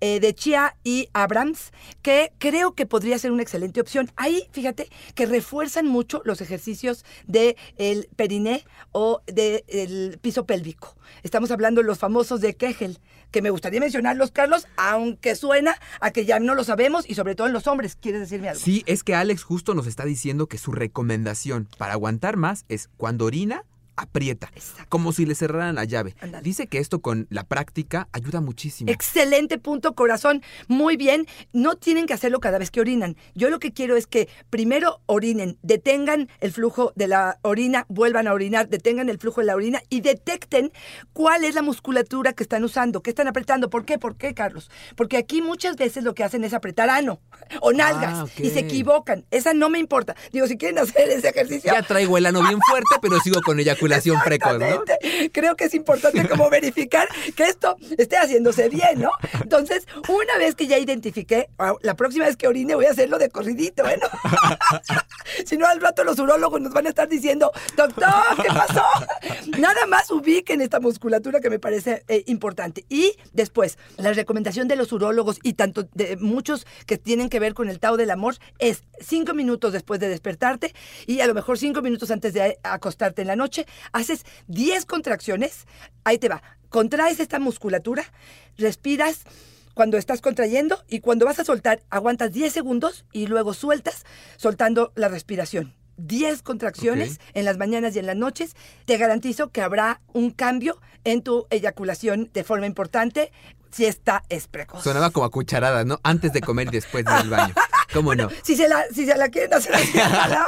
eh, 0.00 0.20
de 0.20 0.34
Chia 0.36 0.76
y 0.84 1.08
Abrams, 1.14 1.72
que 2.02 2.32
creo 2.38 2.74
que 2.74 2.86
podría 2.86 3.18
ser 3.18 3.32
una 3.32 3.42
excelente 3.42 3.80
opción. 3.80 4.12
Ahí, 4.14 4.46
fíjate, 4.52 4.88
que 5.16 5.26
refuerzan 5.26 5.88
mucho 5.88 6.22
los 6.24 6.40
ejercicios 6.42 7.04
del 7.26 7.56
el 7.76 8.08
periné 8.14 8.64
o 8.92 9.20
del 9.26 10.18
piso 10.20 10.46
pélvico. 10.46 10.94
Estamos 11.22 11.50
hablando 11.50 11.80
de 11.80 11.86
los 11.86 11.98
famosos 11.98 12.40
de 12.40 12.54
Kegel, 12.54 13.00
que 13.34 13.42
me 13.42 13.50
gustaría 13.50 13.80
mencionarlos, 13.80 14.30
Carlos, 14.30 14.68
aunque 14.76 15.34
suena 15.34 15.74
a 15.98 16.12
que 16.12 16.24
ya 16.24 16.38
no 16.38 16.54
lo 16.54 16.62
sabemos 16.62 17.04
y 17.10 17.16
sobre 17.16 17.34
todo 17.34 17.48
en 17.48 17.52
los 17.52 17.66
hombres. 17.66 17.98
¿Quieres 18.00 18.20
decirme 18.20 18.48
algo? 18.48 18.60
Sí, 18.60 18.84
es 18.86 19.02
que 19.02 19.16
Alex 19.16 19.42
justo 19.42 19.74
nos 19.74 19.88
está 19.88 20.04
diciendo 20.04 20.46
que 20.46 20.56
su 20.56 20.70
recomendación 20.70 21.66
para 21.76 21.94
aguantar 21.94 22.36
más 22.36 22.64
es 22.68 22.90
cuando 22.96 23.24
orina, 23.24 23.64
aprieta, 23.96 24.50
Exacto. 24.54 24.86
como 24.88 25.12
si 25.12 25.26
le 25.26 25.34
cerraran 25.34 25.74
la 25.76 25.84
llave. 25.84 26.14
Dice 26.42 26.66
que 26.66 26.78
esto 26.78 27.00
con 27.00 27.26
la 27.30 27.44
práctica 27.44 28.08
ayuda 28.12 28.40
muchísimo. 28.40 28.90
Excelente 28.90 29.58
punto, 29.58 29.94
corazón. 29.94 30.42
Muy 30.68 30.96
bien. 30.96 31.26
No 31.52 31.76
tienen 31.76 32.06
que 32.06 32.14
hacerlo 32.14 32.40
cada 32.40 32.58
vez 32.58 32.70
que 32.70 32.80
orinan. 32.80 33.16
Yo 33.34 33.50
lo 33.50 33.58
que 33.58 33.72
quiero 33.72 33.96
es 33.96 34.06
que 34.06 34.28
primero 34.50 35.00
orinen, 35.06 35.58
detengan 35.62 36.28
el 36.40 36.52
flujo 36.52 36.92
de 36.96 37.08
la 37.08 37.38
orina, 37.42 37.86
vuelvan 37.88 38.26
a 38.28 38.32
orinar, 38.32 38.68
detengan 38.68 39.08
el 39.08 39.18
flujo 39.18 39.40
de 39.40 39.46
la 39.46 39.54
orina 39.56 39.82
y 39.88 40.00
detecten 40.00 40.72
cuál 41.12 41.44
es 41.44 41.54
la 41.54 41.62
musculatura 41.62 42.32
que 42.32 42.42
están 42.42 42.64
usando, 42.64 43.02
que 43.02 43.10
están 43.10 43.28
apretando. 43.28 43.70
¿Por 43.70 43.84
qué? 43.84 43.98
¿Por 43.98 44.16
qué, 44.16 44.34
Carlos? 44.34 44.70
Porque 44.96 45.16
aquí 45.16 45.42
muchas 45.42 45.76
veces 45.76 46.04
lo 46.04 46.14
que 46.14 46.24
hacen 46.24 46.44
es 46.44 46.52
apretar 46.54 46.90
ano 46.90 47.20
o 47.60 47.72
nalgas 47.72 48.14
Ah, 48.14 48.24
ok. 48.24 48.40
y 48.40 48.50
se 48.50 48.60
equivocan. 48.60 49.24
Esa 49.30 49.54
no 49.54 49.68
me 49.70 49.78
importa. 49.78 50.14
Digo, 50.32 50.46
si 50.46 50.56
quieren 50.56 50.78
hacer 50.78 51.08
ese 51.10 51.28
ejercicio, 51.28 51.72
Ya 51.72 51.82
traigo 51.82 52.18
el 52.18 52.26
ano 52.26 52.40
bien 52.42 52.58
fuerte, 52.68 52.96
pero 53.00 53.18
sigo 53.20 53.40
con 53.42 53.58
Creo 55.32 55.56
que 55.56 55.64
es 55.64 55.74
importante 55.74 56.28
como 56.28 56.50
verificar 56.50 57.08
que 57.36 57.44
esto 57.44 57.76
esté 57.98 58.16
haciéndose 58.16 58.68
bien, 58.68 59.00
¿no? 59.00 59.10
Entonces, 59.40 59.86
una 60.08 60.38
vez 60.38 60.54
que 60.54 60.66
ya 60.66 60.78
identifiqué, 60.78 61.48
ah, 61.58 61.74
la 61.82 61.94
próxima 61.94 62.26
vez 62.26 62.36
que 62.36 62.48
orine 62.48 62.74
voy 62.74 62.86
a 62.86 62.90
hacerlo 62.90 63.18
de 63.18 63.28
corridito, 63.30 63.86
¿eh? 63.88 63.98
Si 65.46 65.56
no, 65.56 65.66
al 65.66 65.80
rato 65.80 66.04
los 66.04 66.18
urólogos 66.18 66.60
nos 66.60 66.72
van 66.72 66.86
a 66.86 66.90
estar 66.90 67.08
diciendo, 67.08 67.50
doctor, 67.76 68.08
¿qué 68.40 68.48
pasó? 68.48 68.84
Nada 69.58 69.86
más 69.86 70.10
ubiquen 70.10 70.60
esta 70.60 70.80
musculatura 70.80 71.40
que 71.40 71.50
me 71.50 71.58
parece 71.58 72.04
eh, 72.08 72.22
importante. 72.26 72.84
Y 72.88 73.16
después, 73.32 73.78
la 73.96 74.12
recomendación 74.12 74.68
de 74.68 74.76
los 74.76 74.92
urólogos 74.92 75.38
y 75.42 75.54
tanto 75.54 75.88
de 75.94 76.16
muchos 76.16 76.66
que 76.86 76.98
tienen 76.98 77.28
que 77.28 77.40
ver 77.40 77.54
con 77.54 77.68
el 77.68 77.80
Tao 77.80 77.96
del 77.96 78.10
amor 78.10 78.36
es 78.58 78.84
cinco 79.00 79.34
minutos 79.34 79.72
después 79.72 80.00
de 80.00 80.08
despertarte 80.08 80.74
y 81.06 81.20
a 81.20 81.26
lo 81.26 81.34
mejor 81.34 81.58
cinco 81.58 81.82
minutos 81.82 82.10
antes 82.10 82.32
de 82.32 82.58
acostarte 82.62 83.22
en 83.22 83.28
la 83.28 83.36
noche, 83.36 83.66
haces 83.92 84.24
10 84.48 84.86
contracciones, 84.86 85.66
ahí 86.04 86.18
te 86.18 86.28
va, 86.28 86.42
contraes 86.68 87.20
esta 87.20 87.38
musculatura, 87.38 88.04
respiras 88.56 89.22
cuando 89.74 89.98
estás 89.98 90.20
contrayendo 90.20 90.82
y 90.88 91.00
cuando 91.00 91.26
vas 91.26 91.40
a 91.40 91.44
soltar, 91.44 91.82
aguantas 91.90 92.32
10 92.32 92.52
segundos 92.52 93.04
y 93.12 93.26
luego 93.26 93.54
sueltas 93.54 94.04
soltando 94.36 94.92
la 94.94 95.08
respiración. 95.08 95.74
10 95.96 96.42
contracciones 96.42 97.20
en 97.34 97.44
las 97.44 97.58
mañanas 97.58 97.94
y 97.94 98.00
en 98.00 98.06
las 98.06 98.16
noches, 98.16 98.56
te 98.84 98.96
garantizo 98.96 99.50
que 99.50 99.62
habrá 99.62 100.00
un 100.12 100.30
cambio 100.30 100.80
en 101.04 101.22
tu 101.22 101.46
eyaculación 101.50 102.30
de 102.32 102.44
forma 102.44 102.66
importante 102.66 103.30
si 103.74 103.86
esta 103.86 104.22
es 104.28 104.46
precoz. 104.46 104.84
Sonaba 104.84 105.10
como 105.10 105.26
a 105.26 105.30
cucharadas, 105.30 105.84
¿no? 105.84 105.98
Antes 106.04 106.32
de 106.32 106.40
comer 106.40 106.68
y 106.68 106.72
después 106.72 107.04
del 107.04 107.28
baño. 107.28 107.54
¿Cómo 107.92 108.14
no? 108.14 108.28
Si 108.42 108.56
se 108.56 108.68
la, 108.68 108.84
si 108.92 109.06
se 109.06 109.16
la 109.16 109.28
quieren 109.28 109.54
hacer, 109.54 109.74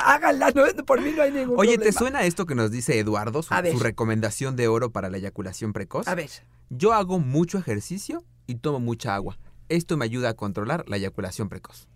háganla, 0.04 0.50
no, 0.50 0.84
por 0.84 1.00
mí 1.00 1.12
no 1.16 1.22
hay 1.22 1.32
ningún 1.32 1.58
Oye, 1.58 1.78
¿te 1.78 1.92
suena 1.92 2.24
esto 2.24 2.46
que 2.46 2.54
nos 2.54 2.70
dice 2.70 2.98
Eduardo, 2.98 3.42
su 3.42 3.78
recomendación 3.78 4.54
de 4.56 4.68
oro 4.68 4.90
para 4.90 5.10
la 5.10 5.16
eyaculación 5.16 5.72
precoz? 5.72 6.06
A 6.08 6.14
ver, 6.14 6.30
Yo 6.70 6.92
hago 6.92 7.18
mucho 7.18 7.58
ejercicio 7.58 8.24
y 8.46 8.56
tomo 8.56 8.80
mucha 8.80 9.14
agua. 9.14 9.38
Esto 9.68 9.96
me 9.96 10.04
ayuda 10.04 10.30
a 10.30 10.34
controlar 10.34 10.84
la 10.88 10.96
eyaculación 10.96 11.48
precoz. 11.48 11.88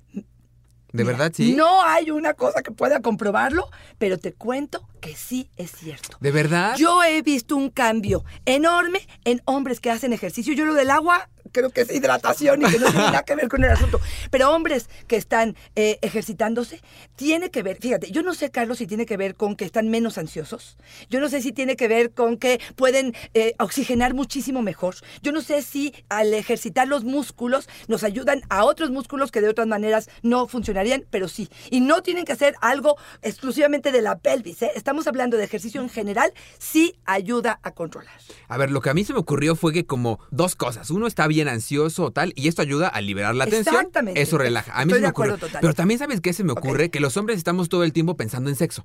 ¿De 0.92 1.04
mira, 1.04 1.16
verdad 1.16 1.32
sí? 1.34 1.54
No 1.54 1.82
hay 1.82 2.10
una 2.10 2.34
cosa 2.34 2.62
que 2.62 2.72
pueda 2.72 3.00
comprobarlo, 3.00 3.68
pero 3.98 4.18
te 4.18 4.32
cuento 4.32 4.86
que 5.00 5.14
sí 5.14 5.48
es 5.56 5.70
cierto. 5.70 6.16
¿De 6.20 6.30
verdad? 6.30 6.76
Yo 6.76 7.02
he 7.02 7.22
visto 7.22 7.56
un 7.56 7.70
cambio 7.70 8.24
enorme 8.44 9.06
en 9.24 9.40
hombres 9.44 9.80
que 9.80 9.90
hacen 9.90 10.12
ejercicio. 10.12 10.54
Yo 10.54 10.66
lo 10.66 10.74
del 10.74 10.90
agua 10.90 11.28
creo 11.52 11.70
que 11.70 11.82
es 11.82 11.92
hidratación 11.92 12.62
y 12.62 12.66
que 12.66 12.78
no 12.78 12.90
tiene 12.90 13.06
nada 13.06 13.22
que 13.22 13.34
ver 13.34 13.48
con 13.48 13.64
el 13.64 13.70
asunto. 13.70 14.00
Pero 14.30 14.50
hombres 14.50 14.88
que 15.06 15.16
están 15.16 15.56
eh, 15.76 15.98
ejercitándose, 16.02 16.80
tiene 17.16 17.50
que 17.50 17.62
ver, 17.62 17.78
fíjate, 17.80 18.10
yo 18.10 18.22
no 18.22 18.34
sé, 18.34 18.50
Carlos, 18.50 18.78
si 18.78 18.86
tiene 18.86 19.06
que 19.06 19.16
ver 19.16 19.34
con 19.34 19.56
que 19.56 19.64
están 19.64 19.88
menos 19.88 20.18
ansiosos. 20.18 20.76
Yo 21.08 21.20
no 21.20 21.28
sé 21.28 21.42
si 21.42 21.52
tiene 21.52 21.76
que 21.76 21.88
ver 21.88 22.12
con 22.12 22.36
que 22.36 22.60
pueden 22.76 23.14
eh, 23.34 23.54
oxigenar 23.58 24.14
muchísimo 24.14 24.62
mejor. 24.62 24.96
Yo 25.22 25.32
no 25.32 25.40
sé 25.40 25.62
si 25.62 25.94
al 26.08 26.32
ejercitar 26.34 26.88
los 26.88 27.04
músculos 27.04 27.68
nos 27.88 28.04
ayudan 28.04 28.42
a 28.48 28.64
otros 28.64 28.90
músculos 28.90 29.30
que 29.30 29.40
de 29.40 29.48
otras 29.48 29.66
maneras 29.66 30.08
no 30.22 30.46
funcionarían, 30.48 31.04
pero 31.10 31.28
sí. 31.28 31.48
Y 31.70 31.80
no 31.80 32.02
tienen 32.02 32.24
que 32.24 32.32
hacer 32.32 32.54
algo 32.60 32.96
exclusivamente 33.22 33.92
de 33.92 34.02
la 34.02 34.18
pelvis. 34.18 34.62
¿eh? 34.62 34.72
Estamos 34.74 35.06
hablando 35.06 35.36
de 35.36 35.44
ejercicio 35.44 35.80
en 35.80 35.88
general, 35.88 36.32
sí 36.58 36.98
ayuda 37.04 37.60
a 37.62 37.72
controlar. 37.72 38.14
A 38.48 38.56
ver, 38.56 38.70
lo 38.70 38.80
que 38.80 38.90
a 38.90 38.94
mí 38.94 39.04
se 39.04 39.12
me 39.12 39.18
ocurrió 39.18 39.56
fue 39.56 39.72
que 39.72 39.86
como 39.86 40.20
dos 40.30 40.56
cosas. 40.56 40.90
Uno 40.90 41.06
está 41.06 41.26
bien 41.30 41.48
ansioso 41.48 42.04
o 42.04 42.10
tal, 42.10 42.32
y 42.36 42.48
esto 42.48 42.60
ayuda 42.60 42.88
a 42.88 43.00
liberar 43.00 43.34
la 43.34 43.46
tensión. 43.46 43.74
Exactamente. 43.74 44.20
Eso 44.20 44.36
relaja. 44.36 44.72
A 44.72 44.84
mí 44.84 44.92
Estoy 44.92 45.10
se 45.10 45.30
me 45.30 45.38
total. 45.38 45.58
Pero 45.60 45.74
también 45.74 45.98
sabes 45.98 46.20
qué 46.20 46.32
se 46.32 46.44
me 46.44 46.52
ocurre, 46.52 46.90
que 46.90 47.00
los 47.00 47.16
hombres 47.16 47.38
estamos 47.38 47.68
todo 47.68 47.84
el 47.84 47.92
tiempo 47.92 48.16
pensando 48.16 48.50
en 48.50 48.56
sexo. 48.56 48.84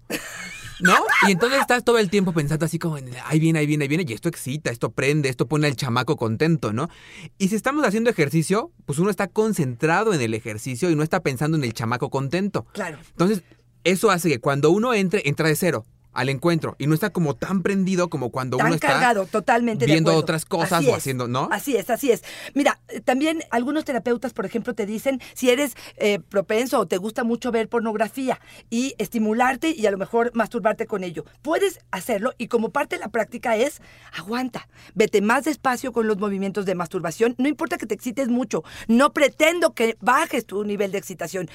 ¿No? 0.81 0.95
Y 1.27 1.31
entonces 1.31 1.61
estás 1.61 1.85
todo 1.85 1.97
el 1.99 2.09
tiempo 2.09 2.33
pensando 2.33 2.65
así 2.65 2.79
como, 2.79 2.97
en, 2.97 3.09
ahí 3.25 3.39
viene, 3.39 3.59
ahí 3.59 3.65
viene, 3.65 3.85
ahí 3.85 3.87
viene, 3.87 4.05
y 4.07 4.13
esto 4.13 4.27
excita, 4.27 4.71
esto 4.71 4.91
prende, 4.91 5.29
esto 5.29 5.47
pone 5.47 5.67
al 5.67 5.75
chamaco 5.75 6.17
contento, 6.17 6.73
¿no? 6.73 6.89
Y 7.37 7.47
si 7.47 7.55
estamos 7.55 7.85
haciendo 7.85 8.09
ejercicio, 8.09 8.71
pues 8.85 8.99
uno 8.99 9.09
está 9.09 9.27
concentrado 9.27 10.13
en 10.13 10.21
el 10.21 10.33
ejercicio 10.33 10.89
y 10.89 10.95
no 10.95 11.03
está 11.03 11.21
pensando 11.21 11.57
en 11.57 11.63
el 11.63 11.73
chamaco 11.73 12.09
contento. 12.09 12.65
Claro. 12.73 12.97
Entonces, 13.11 13.43
eso 13.85 14.11
hace 14.11 14.29
que 14.29 14.39
cuando 14.39 14.71
uno 14.71 14.93
entre, 14.93 15.21
entra 15.25 15.47
de 15.47 15.55
cero 15.55 15.85
al 16.15 16.29
encuentro 16.29 16.75
y 16.79 16.87
no 16.87 16.93
está 16.93 17.11
como 17.11 17.35
tan 17.35 17.61
prendido 17.61 18.09
como 18.09 18.31
cuando 18.31 18.57
Tan 18.57 18.67
uno 18.67 18.75
está 18.75 18.87
cargado, 18.87 19.25
totalmente 19.25 19.85
viendo 19.85 20.15
otras 20.15 20.45
cosas 20.45 20.79
Así 20.79 20.87
o 20.87 20.91
es. 20.91 20.97
haciendo, 20.97 21.27
¿no? 21.27 21.49
Así 21.51 21.75
es, 21.75 21.89
así 21.89 22.11
es. 22.11 22.23
Mira, 22.53 22.79
eh, 22.87 23.01
también 23.01 23.43
algunos 23.51 23.85
terapeutas, 23.85 24.33
por 24.33 24.45
ejemplo, 24.45 24.73
te 24.73 24.85
dicen 24.85 25.21
si 25.33 25.49
eres 25.49 25.75
eh, 25.97 26.19
propenso 26.19 26.79
o 26.79 26.87
te 26.87 26.97
gusta 26.97 27.23
mucho 27.23 27.51
ver 27.51 27.69
pornografía 27.69 28.39
y 28.69 28.95
estimularte 28.97 29.69
y 29.69 29.85
a 29.85 29.91
lo 29.91 29.97
mejor 29.97 30.31
masturbarte 30.33 30.87
con 30.87 31.03
ello. 31.03 31.25
Puedes 31.41 31.79
hacerlo 31.91 32.33
y 32.37 32.47
como 32.47 32.69
parte 32.69 32.95
de 32.95 33.01
la 33.01 33.09
práctica 33.09 33.57
es 33.57 33.81
aguanta, 34.17 34.67
vete 34.93 35.21
más 35.21 35.43
despacio 35.43 35.91
con 35.91 36.07
los 36.07 36.17
movimientos 36.17 36.65
de 36.65 36.75
masturbación. 36.75 37.35
No 37.37 37.47
importa 37.49 37.77
que 37.77 37.85
te 37.85 37.93
excites 37.93 38.29
mucho, 38.29 38.63
no 38.87 39.13
pretendo 39.13 39.73
que 39.73 39.97
bajes 39.99 40.45
tu 40.45 40.63
nivel 40.63 40.91
de 40.91 40.97
excitación. 40.97 41.49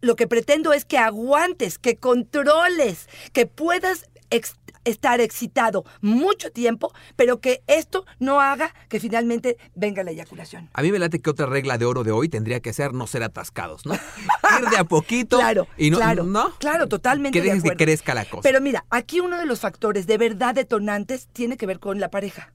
Lo 0.00 0.16
que 0.16 0.26
pretendo 0.26 0.72
es 0.72 0.84
que 0.84 0.98
aguantes, 0.98 1.78
que 1.78 1.96
controles, 1.96 3.08
que 3.32 3.46
puedas 3.46 4.05
ex- 4.30 4.56
estar 4.84 5.20
excitado 5.20 5.84
mucho 6.00 6.50
tiempo, 6.52 6.92
pero 7.16 7.40
que 7.40 7.62
esto 7.66 8.04
no 8.20 8.40
haga 8.40 8.72
que 8.88 9.00
finalmente 9.00 9.56
venga 9.74 10.04
la 10.04 10.12
eyaculación. 10.12 10.70
A 10.74 10.82
mí 10.82 10.92
me 10.92 10.98
late 10.98 11.20
que 11.20 11.28
otra 11.30 11.46
regla 11.46 11.76
de 11.78 11.84
oro 11.86 12.04
de 12.04 12.12
hoy 12.12 12.28
tendría 12.28 12.60
que 12.60 12.72
ser 12.72 12.92
no 12.92 13.06
ser 13.06 13.22
atascados, 13.24 13.84
¿no? 13.86 13.94
Ir 14.60 14.68
de 14.70 14.76
a 14.76 14.84
poquito 14.84 15.38
Claro, 15.38 15.66
y 15.76 15.90
no, 15.90 15.96
claro, 15.98 16.24
¿no? 16.24 16.54
claro, 16.58 16.86
totalmente 16.88 17.36
Que 17.38 17.42
de 17.42 17.48
dejes 17.48 17.62
que 17.62 17.68
acuerdo. 17.70 17.84
crezca 17.84 18.14
la 18.14 18.24
cosa. 18.26 18.42
Pero 18.42 18.60
mira, 18.60 18.84
aquí 18.90 19.20
uno 19.20 19.38
de 19.38 19.46
los 19.46 19.60
factores 19.60 20.06
de 20.06 20.18
verdad 20.18 20.54
detonantes 20.54 21.28
tiene 21.32 21.56
que 21.56 21.66
ver 21.66 21.80
con 21.80 21.98
la 21.98 22.10
pareja. 22.10 22.52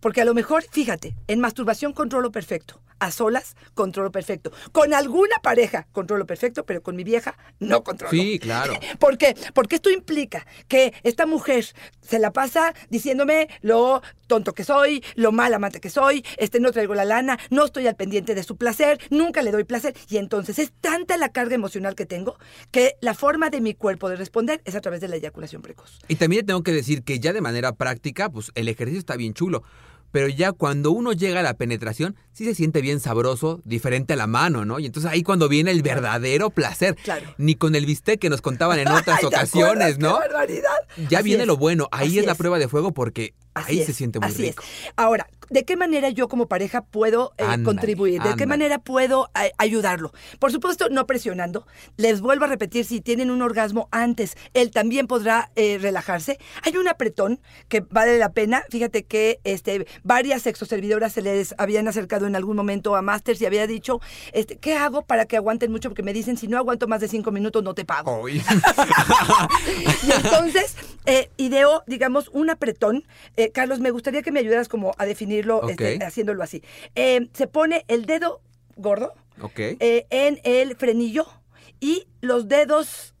Porque 0.00 0.20
a 0.22 0.24
lo 0.24 0.34
mejor, 0.34 0.64
fíjate, 0.70 1.14
en 1.28 1.40
masturbación 1.40 1.92
controlo 1.92 2.32
perfecto, 2.32 2.80
a 2.98 3.10
solas 3.10 3.56
controlo 3.74 4.10
perfecto, 4.10 4.52
con 4.72 4.94
alguna 4.94 5.36
pareja 5.42 5.86
controlo 5.92 6.26
perfecto, 6.26 6.64
pero 6.64 6.82
con 6.82 6.96
mi 6.96 7.04
vieja 7.04 7.36
no 7.58 7.82
controlo. 7.82 8.10
Sí, 8.10 8.38
claro. 8.38 8.74
¿Por 8.98 9.18
qué? 9.18 9.36
Porque 9.54 9.76
esto 9.76 9.90
implica 9.90 10.46
que 10.68 10.94
esta 11.02 11.26
mujer 11.26 11.66
se 12.00 12.18
la 12.18 12.32
pasa 12.32 12.74
diciéndome 12.90 13.48
lo 13.62 14.02
tonto 14.26 14.54
que 14.54 14.64
soy, 14.64 15.02
lo 15.14 15.32
mal 15.32 15.54
amante 15.54 15.80
que 15.80 15.90
soy, 15.90 16.24
este 16.36 16.60
no 16.60 16.72
traigo 16.72 16.94
la 16.94 17.04
lana, 17.04 17.38
no 17.50 17.64
estoy 17.64 17.86
al 17.86 17.96
pendiente 17.96 18.34
de 18.34 18.42
su 18.42 18.56
placer, 18.56 19.00
nunca 19.10 19.42
le 19.42 19.50
doy 19.50 19.64
placer. 19.64 19.94
Y 20.08 20.18
entonces 20.18 20.58
es 20.58 20.72
tanta 20.80 21.16
la 21.16 21.30
carga 21.30 21.54
emocional 21.54 21.94
que 21.94 22.06
tengo 22.06 22.38
que 22.70 22.96
la 23.00 23.14
forma 23.14 23.50
de 23.50 23.60
mi 23.60 23.74
cuerpo 23.74 24.08
de 24.08 24.16
responder 24.16 24.60
es 24.64 24.74
a 24.74 24.80
través 24.80 25.00
de 25.00 25.08
la 25.08 25.16
eyaculación 25.16 25.62
precoz. 25.62 25.98
Y 26.08 26.16
también 26.16 26.46
tengo 26.46 26.62
que 26.62 26.72
decir 26.72 27.02
que 27.02 27.20
ya 27.20 27.32
de 27.32 27.40
manera 27.40 27.72
práctica, 27.72 28.30
pues 28.30 28.52
el 28.54 28.68
ejercicio 28.68 29.00
está 29.00 29.16
bien 29.16 29.34
chulo. 29.34 29.62
Pero 30.10 30.28
ya 30.28 30.52
cuando 30.52 30.90
uno 30.90 31.12
llega 31.12 31.40
a 31.40 31.42
la 31.42 31.54
penetración, 31.54 32.16
sí 32.32 32.44
se 32.44 32.54
siente 32.54 32.80
bien 32.80 33.00
sabroso, 33.00 33.60
diferente 33.64 34.14
a 34.14 34.16
la 34.16 34.26
mano, 34.26 34.64
¿no? 34.64 34.78
Y 34.78 34.86
entonces 34.86 35.10
ahí 35.10 35.22
cuando 35.22 35.48
viene 35.48 35.70
el 35.70 35.82
verdadero 35.82 36.50
placer. 36.50 36.96
Claro. 37.02 37.34
Ni 37.38 37.54
con 37.54 37.74
el 37.74 37.84
bistec 37.86 38.18
que 38.20 38.30
nos 38.30 38.40
contaban 38.40 38.78
en 38.78 38.88
otras 38.92 39.16
Ay, 39.16 39.20
¿te 39.20 39.26
ocasiones, 39.26 39.94
acuerdas? 39.94 39.98
¿no? 39.98 40.14
¡Qué 40.20 40.28
barbaridad! 40.28 41.08
Ya 41.10 41.18
Así 41.18 41.24
viene 41.26 41.42
es. 41.42 41.46
lo 41.46 41.56
bueno. 41.56 41.88
Ahí 41.92 42.18
es 42.18 42.26
la 42.26 42.34
prueba 42.34 42.58
de 42.58 42.68
fuego 42.68 42.92
porque 42.92 43.34
Así 43.54 43.72
ahí 43.72 43.80
es, 43.80 43.86
se 43.86 43.92
siente 43.92 44.18
muy 44.20 44.28
así 44.28 44.42
rico. 44.42 44.62
es. 44.62 44.92
Ahora, 44.96 45.26
¿de 45.50 45.64
qué 45.64 45.76
manera 45.76 46.10
yo 46.10 46.28
como 46.28 46.46
pareja 46.46 46.82
puedo 46.82 47.32
eh, 47.38 47.62
contribuir? 47.64 48.22
¿De 48.22 48.36
qué 48.36 48.46
manera 48.46 48.78
puedo 48.78 49.30
ayudarlo? 49.58 50.12
Por 50.38 50.52
supuesto, 50.52 50.88
no 50.90 51.06
presionando. 51.06 51.66
Les 51.96 52.20
vuelvo 52.20 52.44
a 52.44 52.48
repetir, 52.48 52.84
si 52.84 53.00
tienen 53.00 53.30
un 53.30 53.42
orgasmo 53.42 53.88
antes, 53.90 54.36
él 54.54 54.70
también 54.70 55.06
podrá 55.06 55.50
eh, 55.56 55.78
relajarse. 55.80 56.38
Hay 56.64 56.76
un 56.76 56.88
apretón 56.88 57.40
que 57.68 57.80
vale 57.80 58.18
la 58.18 58.32
pena. 58.32 58.62
Fíjate 58.70 59.04
que 59.04 59.40
este, 59.44 59.86
varias 60.02 60.42
sexoservidoras 60.42 61.12
se 61.12 61.22
les 61.22 61.54
habían 61.58 61.88
acercado 61.88 62.26
en 62.26 62.36
algún 62.36 62.56
momento 62.56 62.96
a 62.96 63.02
Masters 63.02 63.40
y 63.40 63.46
había 63.46 63.66
dicho, 63.66 64.00
este, 64.32 64.56
¿qué 64.56 64.74
hago 64.76 65.02
para 65.02 65.26
que 65.26 65.36
aguanten 65.36 65.70
mucho? 65.70 65.88
Porque 65.88 66.02
me 66.02 66.12
dicen, 66.12 66.36
si 66.36 66.48
no 66.48 66.58
aguanto 66.58 66.88
más 66.88 67.00
de 67.00 67.08
cinco 67.08 67.30
minutos, 67.30 67.62
no 67.62 67.74
te 67.74 67.84
pago. 67.84 68.22
Y 68.28 70.12
entonces 70.12 70.76
eh, 71.08 71.30
ideó, 71.36 71.82
digamos, 71.86 72.28
un 72.28 72.50
apretón. 72.50 73.04
Eh, 73.36 73.50
Carlos, 73.50 73.80
me 73.80 73.90
gustaría 73.90 74.22
que 74.22 74.30
me 74.30 74.40
ayudaras 74.40 74.68
como 74.68 74.92
a 74.98 75.06
definirlo, 75.06 75.68
este, 75.68 75.98
haciéndolo 76.04 76.42
así. 76.42 76.62
Eh, 76.94 77.28
se 77.32 77.46
pone 77.48 77.84
el 77.88 78.04
dedo 78.06 78.40
gordo 78.76 79.14
eh, 79.56 80.06
en 80.10 80.38
el 80.44 80.76
frenillo 80.76 81.26
y 81.80 82.06
los 82.20 82.46
dedos 82.48 83.14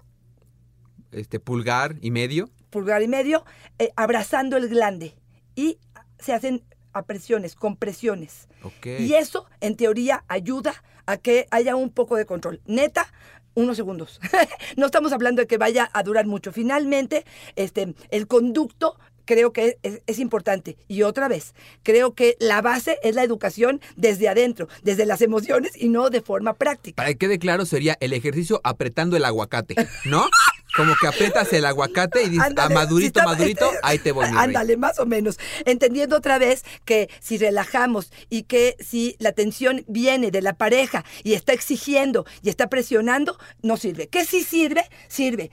Este 1.12 1.40
pulgar 1.40 1.96
y 2.00 2.10
medio. 2.10 2.50
pulgar 2.70 3.02
y 3.02 3.08
medio 3.08 3.44
eh, 3.78 3.90
abrazando 3.96 4.56
el 4.56 4.68
glande 4.68 5.14
y 5.56 5.78
se 6.18 6.32
hacen 6.32 6.62
apresiones, 6.92 7.54
compresiones. 7.54 8.48
Ok. 8.62 8.86
Y 8.98 9.14
eso, 9.14 9.46
en 9.60 9.76
teoría, 9.76 10.24
ayuda 10.28 10.74
a 11.06 11.16
que 11.16 11.46
haya 11.50 11.76
un 11.76 11.90
poco 11.90 12.16
de 12.16 12.26
control. 12.26 12.60
Neta, 12.66 13.06
unos 13.54 13.76
segundos. 13.76 14.20
no 14.76 14.86
estamos 14.86 15.12
hablando 15.12 15.42
de 15.42 15.46
que 15.46 15.58
vaya 15.58 15.90
a 15.92 16.02
durar 16.02 16.26
mucho. 16.26 16.52
Finalmente, 16.52 17.24
este, 17.56 17.94
el 18.10 18.26
conducto 18.26 18.96
creo 19.24 19.52
que 19.52 19.78
es, 19.82 20.00
es 20.06 20.18
importante. 20.18 20.78
Y 20.88 21.02
otra 21.02 21.28
vez, 21.28 21.54
creo 21.82 22.14
que 22.14 22.36
la 22.40 22.62
base 22.62 22.98
es 23.02 23.14
la 23.14 23.22
educación 23.22 23.80
desde 23.96 24.28
adentro, 24.28 24.68
desde 24.82 25.04
las 25.04 25.20
emociones 25.20 25.72
y 25.76 25.88
no 25.88 26.08
de 26.08 26.22
forma 26.22 26.54
práctica. 26.54 26.96
Para 26.96 27.10
que 27.10 27.18
quede 27.18 27.38
claro, 27.38 27.66
sería 27.66 27.96
el 28.00 28.14
ejercicio 28.14 28.60
apretando 28.64 29.16
el 29.16 29.24
aguacate, 29.24 29.74
¿no? 30.06 30.26
Como 30.78 30.94
que 30.98 31.06
aprietas 31.08 31.52
el 31.52 31.66
aguacate 31.66 32.22
y 32.22 32.30
dices, 32.30 32.54
a 32.56 32.68
madurito, 32.70 32.98
si 32.98 33.06
está- 33.20 33.24
madurito, 33.24 33.70
ahí 33.82 33.98
te 33.98 34.12
voy. 34.12 34.24
Ándale, 34.34 34.78
más 34.78 34.98
o 34.98 35.04
menos. 35.04 35.38
Entendiendo 35.66 36.16
otra 36.16 36.38
vez 36.38 36.64
que 36.86 37.10
si 37.20 37.36
relajamos 37.36 38.10
y 38.30 38.44
que 38.44 38.76
si 38.80 39.16
la 39.18 39.32
tensión 39.32 39.84
viene 39.88 40.30
de 40.30 40.40
la 40.40 40.54
pareja 40.54 41.04
y 41.22 41.34
está 41.34 41.52
exigiendo 41.52 42.24
y 42.42 42.48
está 42.48 42.68
presionando, 42.68 43.36
no 43.60 43.76
sirve. 43.76 44.08
¿Qué 44.08 44.24
sí 44.24 44.42
sirve? 44.42 44.84
Sirve 45.08 45.50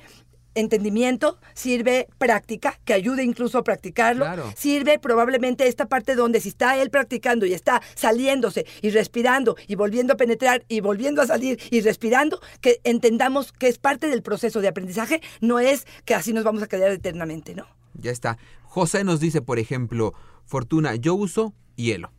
entendimiento, 0.56 1.40
sirve 1.54 2.08
práctica, 2.18 2.80
que 2.86 2.94
ayude 2.94 3.24
incluso 3.24 3.58
a 3.58 3.64
practicarlo. 3.64 4.26
Claro. 4.26 4.52
Sirve 4.56 4.98
probablemente 5.00 5.68
esta 5.68 5.86
parte 5.86 6.16
donde 6.16 6.42
si 6.42 6.50
está 6.50 6.78
él 6.82 6.90
practicando 6.90 7.46
y 7.46 7.54
está 7.54 7.82
saliéndose 7.94 8.66
y 8.82 8.90
respirando 8.90 9.56
y 9.68 9.76
volviendo 9.76 10.14
a 10.14 10.18
penetrar 10.18 10.66
y 10.68 10.80
volviendo 10.80 11.22
a 11.22 11.28
salir 11.28 11.60
y 11.70 11.82
respirando, 11.82 12.40
que 12.62 12.80
entendamos 12.84 13.52
que 13.52 13.68
es 13.68 13.78
parte 13.78 14.08
del 14.08 14.24
proceso 14.24 14.62
de 14.62 14.70
aprendizaje, 14.70 15.22
no 15.42 15.60
es 15.60 15.86
que 16.06 16.16
así 16.16 16.34
nos 16.34 16.44
vamos 16.44 16.64
a 16.64 16.68
quedar 16.68 16.92
eternamente, 16.92 17.54
¿no? 17.54 17.68
Ya 17.94 18.12
está. 18.12 18.38
José 18.64 19.04
nos 19.04 19.20
dice, 19.20 19.42
por 19.42 19.60
ejemplo, 19.60 20.14
Fortuna, 20.46 20.96
yo 20.96 21.16
uso 21.16 21.54
hielo 21.76 22.12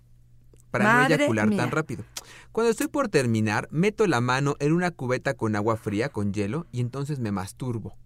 para 0.71 0.85
Madre 0.85 1.17
no 1.17 1.23
eyacular 1.23 1.49
mía. 1.49 1.59
tan 1.59 1.71
rápido. 1.71 2.05
Cuando 2.53 2.71
estoy 2.71 2.89
por 2.89 3.09
terminar, 3.09 3.69
meto 3.71 4.07
la 4.07 4.21
mano 4.21 4.57
en 4.59 4.73
una 4.73 4.91
cubeta 4.91 5.35
con 5.35 5.57
agua 5.57 5.77
fría, 5.77 6.09
con 6.09 6.33
hielo, 6.33 6.67
y 6.73 6.81
entonces 6.81 7.19
me 7.19 7.33
masturbo. 7.33 7.97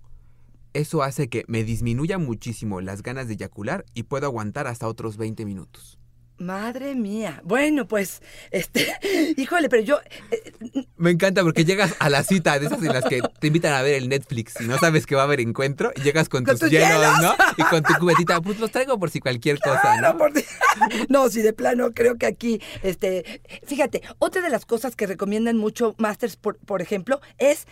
Eso 0.73 1.03
hace 1.03 1.29
que 1.29 1.45
me 1.49 1.65
disminuya 1.65 2.19
muchísimo 2.19 2.81
las 2.81 3.03
ganas 3.03 3.27
de 3.29 3.35
eyacular 3.35 3.85
y 3.95 4.05
puedo 4.05 4.27
aguantar 4.27 4.67
hasta 4.67 4.87
otros 4.89 5.17
20 5.17 5.45
minutos. 5.45 5.99
Madre 6.39 6.95
mía. 6.95 7.43
Bueno, 7.45 7.87
pues, 7.87 8.23
este, 8.51 8.87
híjole, 9.37 9.69
pero 9.69 9.83
yo, 9.83 9.99
eh, 10.31 10.53
Me 10.97 11.11
encanta 11.11 11.43
porque 11.43 11.67
llegas 11.67 11.95
a 11.99 12.09
la 12.09 12.23
cita 12.23 12.59
de 12.59 12.65
esas 12.67 12.79
en 12.83 12.95
las 12.95 13.05
que 13.05 13.21
te 13.41 13.49
invitan 13.49 13.75
a 13.75 13.83
ver 13.83 13.97
el 13.97 14.09
Netflix 14.09 14.55
y 14.59 14.65
no 14.67 14.79
sabes 14.79 15.05
que 15.05 15.15
va 15.17 15.21
a 15.21 15.25
haber 15.25 15.41
encuentro 15.41 15.93
y 15.97 16.01
llegas 16.01 16.31
con, 16.31 16.45
Con 16.45 16.55
tus, 16.55 16.61
tus 16.61 16.71
hielos, 16.71 16.89
hielos. 16.89 17.21
¿no? 17.21 17.35
Y 17.59 17.63
con 17.69 17.83
tu 17.83 17.93
cubetita, 17.99 18.41
pues 18.41 18.59
los 18.59 18.71
traigo 18.71 18.99
por 18.99 19.11
si 19.11 19.21
cualquier 19.21 19.59
cosa, 19.59 20.01
¿no? 20.01 20.17
por- 20.17 20.33
No, 21.11 21.29
sí, 21.29 21.43
de 21.43 21.53
plano, 21.53 21.93
creo 21.93 22.17
que 22.17 22.25
aquí, 22.25 22.63
este, 22.83 23.43
fíjate, 23.67 24.01
otra 24.19 24.41
de 24.41 24.49
las 24.49 24.65
cosas 24.65 24.97
que 24.97 25.07
recomiendan 25.07 25.59
mucho 25.59 25.95
Masters, 25.99 26.37
por, 26.37 26.57
por 26.59 26.81
ejemplo, 26.81 27.21
es 27.37 27.67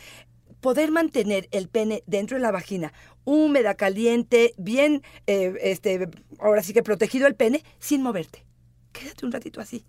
poder 0.61 0.91
mantener 0.91 1.49
el 1.51 1.69
pene 1.69 2.03
dentro 2.07 2.37
de 2.37 2.43
la 2.43 2.51
vagina, 2.51 2.93
húmeda, 3.25 3.75
caliente, 3.75 4.55
bien, 4.57 5.03
eh, 5.27 5.55
este, 5.63 6.09
ahora 6.39 6.63
sí 6.63 6.73
que 6.73 6.83
protegido 6.83 7.27
el 7.27 7.35
pene, 7.35 7.63
sin 7.79 8.03
moverte. 8.03 8.45
Quédate 8.93 9.27
un 9.27 9.33
ratito 9.33 9.61
así. 9.61 9.85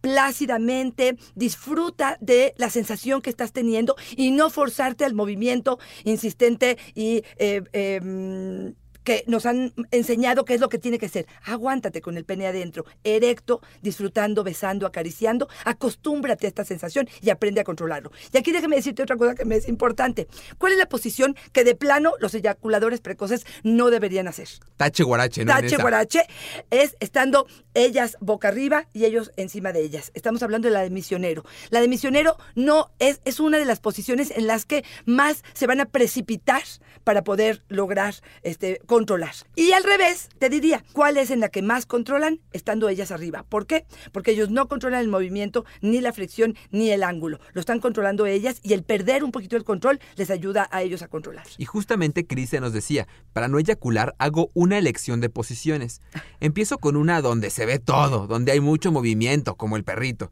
Plácidamente, 0.00 1.16
disfruta 1.34 2.16
de 2.20 2.54
la 2.56 2.70
sensación 2.70 3.22
que 3.22 3.30
estás 3.30 3.52
teniendo 3.52 3.94
y 4.16 4.30
no 4.30 4.50
forzarte 4.50 5.04
al 5.04 5.14
movimiento 5.14 5.78
insistente 6.04 6.78
y 6.94 7.22
eh, 7.36 7.62
eh, 7.72 8.00
mm, 8.02 8.81
que 9.04 9.24
nos 9.26 9.46
han 9.46 9.72
enseñado 9.90 10.44
qué 10.44 10.54
es 10.54 10.60
lo 10.60 10.68
que 10.68 10.78
tiene 10.78 10.98
que 10.98 11.08
ser. 11.08 11.26
Aguántate 11.44 12.00
con 12.00 12.16
el 12.16 12.24
pene 12.24 12.46
adentro, 12.46 12.84
erecto, 13.04 13.60
disfrutando, 13.82 14.44
besando, 14.44 14.86
acariciando. 14.86 15.48
Acostúmbrate 15.64 16.46
a 16.46 16.48
esta 16.48 16.64
sensación 16.64 17.08
y 17.20 17.30
aprende 17.30 17.60
a 17.60 17.64
controlarlo. 17.64 18.12
Y 18.32 18.36
aquí 18.38 18.52
déjame 18.52 18.76
decirte 18.76 19.02
otra 19.02 19.16
cosa 19.16 19.34
que 19.34 19.44
me 19.44 19.56
es 19.56 19.68
importante. 19.68 20.28
¿Cuál 20.58 20.72
es 20.72 20.78
la 20.78 20.88
posición 20.88 21.36
que 21.52 21.64
de 21.64 21.74
plano 21.74 22.12
los 22.20 22.34
eyaculadores 22.34 23.00
precoces 23.00 23.46
no 23.62 23.90
deberían 23.90 24.28
hacer? 24.28 24.48
Tache 24.76 25.02
guarache, 25.02 25.44
¿no? 25.44 25.52
Tache 25.52 25.76
guarache 25.76 26.22
es 26.70 26.96
estando 27.00 27.46
ellas 27.74 28.16
boca 28.20 28.48
arriba 28.48 28.88
y 28.92 29.04
ellos 29.04 29.32
encima 29.36 29.72
de 29.72 29.80
ellas. 29.82 30.10
Estamos 30.14 30.42
hablando 30.42 30.68
de 30.68 30.74
la 30.74 30.82
de 30.82 30.90
misionero. 30.90 31.44
La 31.70 31.80
de 31.80 31.88
misionero 31.88 32.36
no 32.54 32.90
es, 32.98 33.20
es 33.24 33.40
una 33.40 33.58
de 33.58 33.64
las 33.64 33.80
posiciones 33.80 34.30
en 34.30 34.46
las 34.46 34.64
que 34.64 34.84
más 35.04 35.42
se 35.52 35.66
van 35.66 35.80
a 35.80 35.86
precipitar 35.86 36.62
para 37.04 37.24
poder 37.24 37.62
lograr 37.68 38.14
este, 38.42 38.80
Y 39.56 39.72
al 39.72 39.84
revés, 39.84 40.28
te 40.38 40.48
diría, 40.48 40.84
¿cuál 40.92 41.16
es 41.16 41.30
en 41.30 41.40
la 41.40 41.48
que 41.48 41.62
más 41.62 41.86
controlan? 41.86 42.40
Estando 42.52 42.88
ellas 42.88 43.10
arriba. 43.10 43.44
¿Por 43.48 43.66
qué? 43.66 43.86
Porque 44.12 44.32
ellos 44.32 44.50
no 44.50 44.68
controlan 44.68 45.00
el 45.00 45.08
movimiento, 45.08 45.64
ni 45.80 46.00
la 46.00 46.12
fricción, 46.12 46.56
ni 46.70 46.90
el 46.90 47.02
ángulo. 47.02 47.38
Lo 47.54 47.60
están 47.60 47.80
controlando 47.80 48.26
ellas 48.26 48.60
y 48.62 48.74
el 48.74 48.82
perder 48.82 49.24
un 49.24 49.32
poquito 49.32 49.56
el 49.56 49.64
control 49.64 49.98
les 50.16 50.30
ayuda 50.30 50.68
a 50.70 50.82
ellos 50.82 51.02
a 51.02 51.08
controlar. 51.08 51.46
Y 51.58 51.64
justamente 51.64 52.26
Cris 52.26 52.52
nos 52.60 52.72
decía, 52.72 53.08
para 53.32 53.48
no 53.48 53.58
eyacular 53.58 54.14
hago 54.18 54.50
una 54.52 54.76
elección 54.76 55.20
de 55.20 55.30
posiciones. 55.30 56.02
Empiezo 56.40 56.78
con 56.78 56.96
una 56.96 57.22
donde 57.22 57.50
se 57.50 57.64
ve 57.64 57.78
todo, 57.78 58.26
donde 58.26 58.52
hay 58.52 58.60
mucho 58.60 58.92
movimiento, 58.92 59.54
como 59.54 59.76
el 59.76 59.84
perrito. 59.84 60.30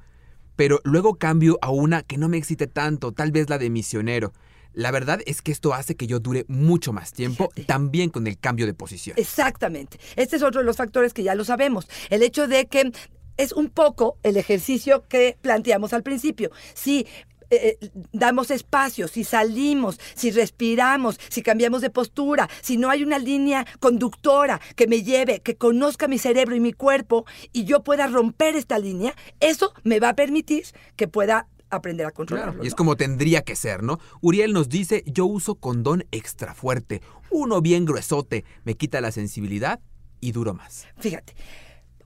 Pero 0.56 0.80
luego 0.84 1.14
cambio 1.14 1.58
a 1.62 1.70
una 1.70 2.02
que 2.02 2.18
no 2.18 2.28
me 2.28 2.36
excite 2.36 2.66
tanto, 2.66 3.12
tal 3.12 3.32
vez 3.32 3.48
la 3.48 3.56
de 3.56 3.70
misionero. 3.70 4.32
La 4.72 4.90
verdad 4.90 5.20
es 5.26 5.42
que 5.42 5.52
esto 5.52 5.74
hace 5.74 5.96
que 5.96 6.06
yo 6.06 6.20
dure 6.20 6.44
mucho 6.48 6.92
más 6.92 7.12
tiempo, 7.12 7.44
Fíjate. 7.54 7.64
también 7.64 8.10
con 8.10 8.26
el 8.26 8.38
cambio 8.38 8.66
de 8.66 8.74
posición. 8.74 9.16
Exactamente. 9.18 9.98
Este 10.16 10.36
es 10.36 10.42
otro 10.42 10.60
de 10.60 10.66
los 10.66 10.76
factores 10.76 11.12
que 11.12 11.22
ya 11.22 11.34
lo 11.34 11.44
sabemos. 11.44 11.88
El 12.08 12.22
hecho 12.22 12.46
de 12.46 12.66
que 12.66 12.92
es 13.36 13.52
un 13.52 13.70
poco 13.70 14.18
el 14.22 14.36
ejercicio 14.36 15.04
que 15.08 15.36
planteamos 15.40 15.92
al 15.92 16.02
principio. 16.02 16.50
Si 16.74 17.06
eh, 17.52 17.78
eh, 17.80 17.90
damos 18.12 18.50
espacio, 18.52 19.08
si 19.08 19.24
salimos, 19.24 19.98
si 20.14 20.30
respiramos, 20.30 21.18
si 21.30 21.42
cambiamos 21.42 21.80
de 21.80 21.90
postura, 21.90 22.48
si 22.60 22.76
no 22.76 22.90
hay 22.90 23.02
una 23.02 23.18
línea 23.18 23.66
conductora 23.80 24.60
que 24.76 24.86
me 24.86 25.02
lleve, 25.02 25.40
que 25.40 25.56
conozca 25.56 26.06
mi 26.06 26.18
cerebro 26.18 26.54
y 26.54 26.60
mi 26.60 26.72
cuerpo 26.72 27.24
y 27.52 27.64
yo 27.64 27.82
pueda 27.82 28.06
romper 28.06 28.54
esta 28.54 28.78
línea, 28.78 29.14
eso 29.40 29.72
me 29.82 29.98
va 29.98 30.10
a 30.10 30.16
permitir 30.16 30.66
que 30.94 31.08
pueda 31.08 31.48
aprender 31.70 32.06
a 32.06 32.10
controlarlo. 32.10 32.52
Claro, 32.52 32.64
y 32.64 32.66
es 32.66 32.72
¿no? 32.72 32.76
como 32.76 32.96
tendría 32.96 33.42
que 33.42 33.56
ser, 33.56 33.82
¿no? 33.82 33.98
Uriel 34.20 34.52
nos 34.52 34.68
dice, 34.68 35.02
yo 35.06 35.26
uso 35.26 35.54
condón 35.54 36.04
extra 36.10 36.54
fuerte, 36.54 37.00
uno 37.30 37.60
bien 37.60 37.84
gruesote, 37.84 38.44
me 38.64 38.74
quita 38.74 39.00
la 39.00 39.12
sensibilidad 39.12 39.80
y 40.20 40.32
duro 40.32 40.54
más. 40.54 40.86
Fíjate, 40.98 41.34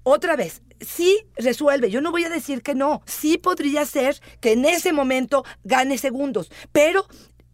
otra 0.02 0.36
vez, 0.36 0.62
sí 0.80 1.26
resuelve. 1.36 1.90
Yo 1.90 2.00
no 2.00 2.10
voy 2.10 2.24
a 2.24 2.30
decir 2.30 2.62
que 2.62 2.74
no. 2.74 3.02
Sí 3.06 3.38
podría 3.38 3.84
ser 3.86 4.20
que 4.40 4.52
en 4.52 4.64
ese 4.66 4.92
momento 4.92 5.44
gane 5.64 5.98
segundos, 5.98 6.50
pero 6.72 7.06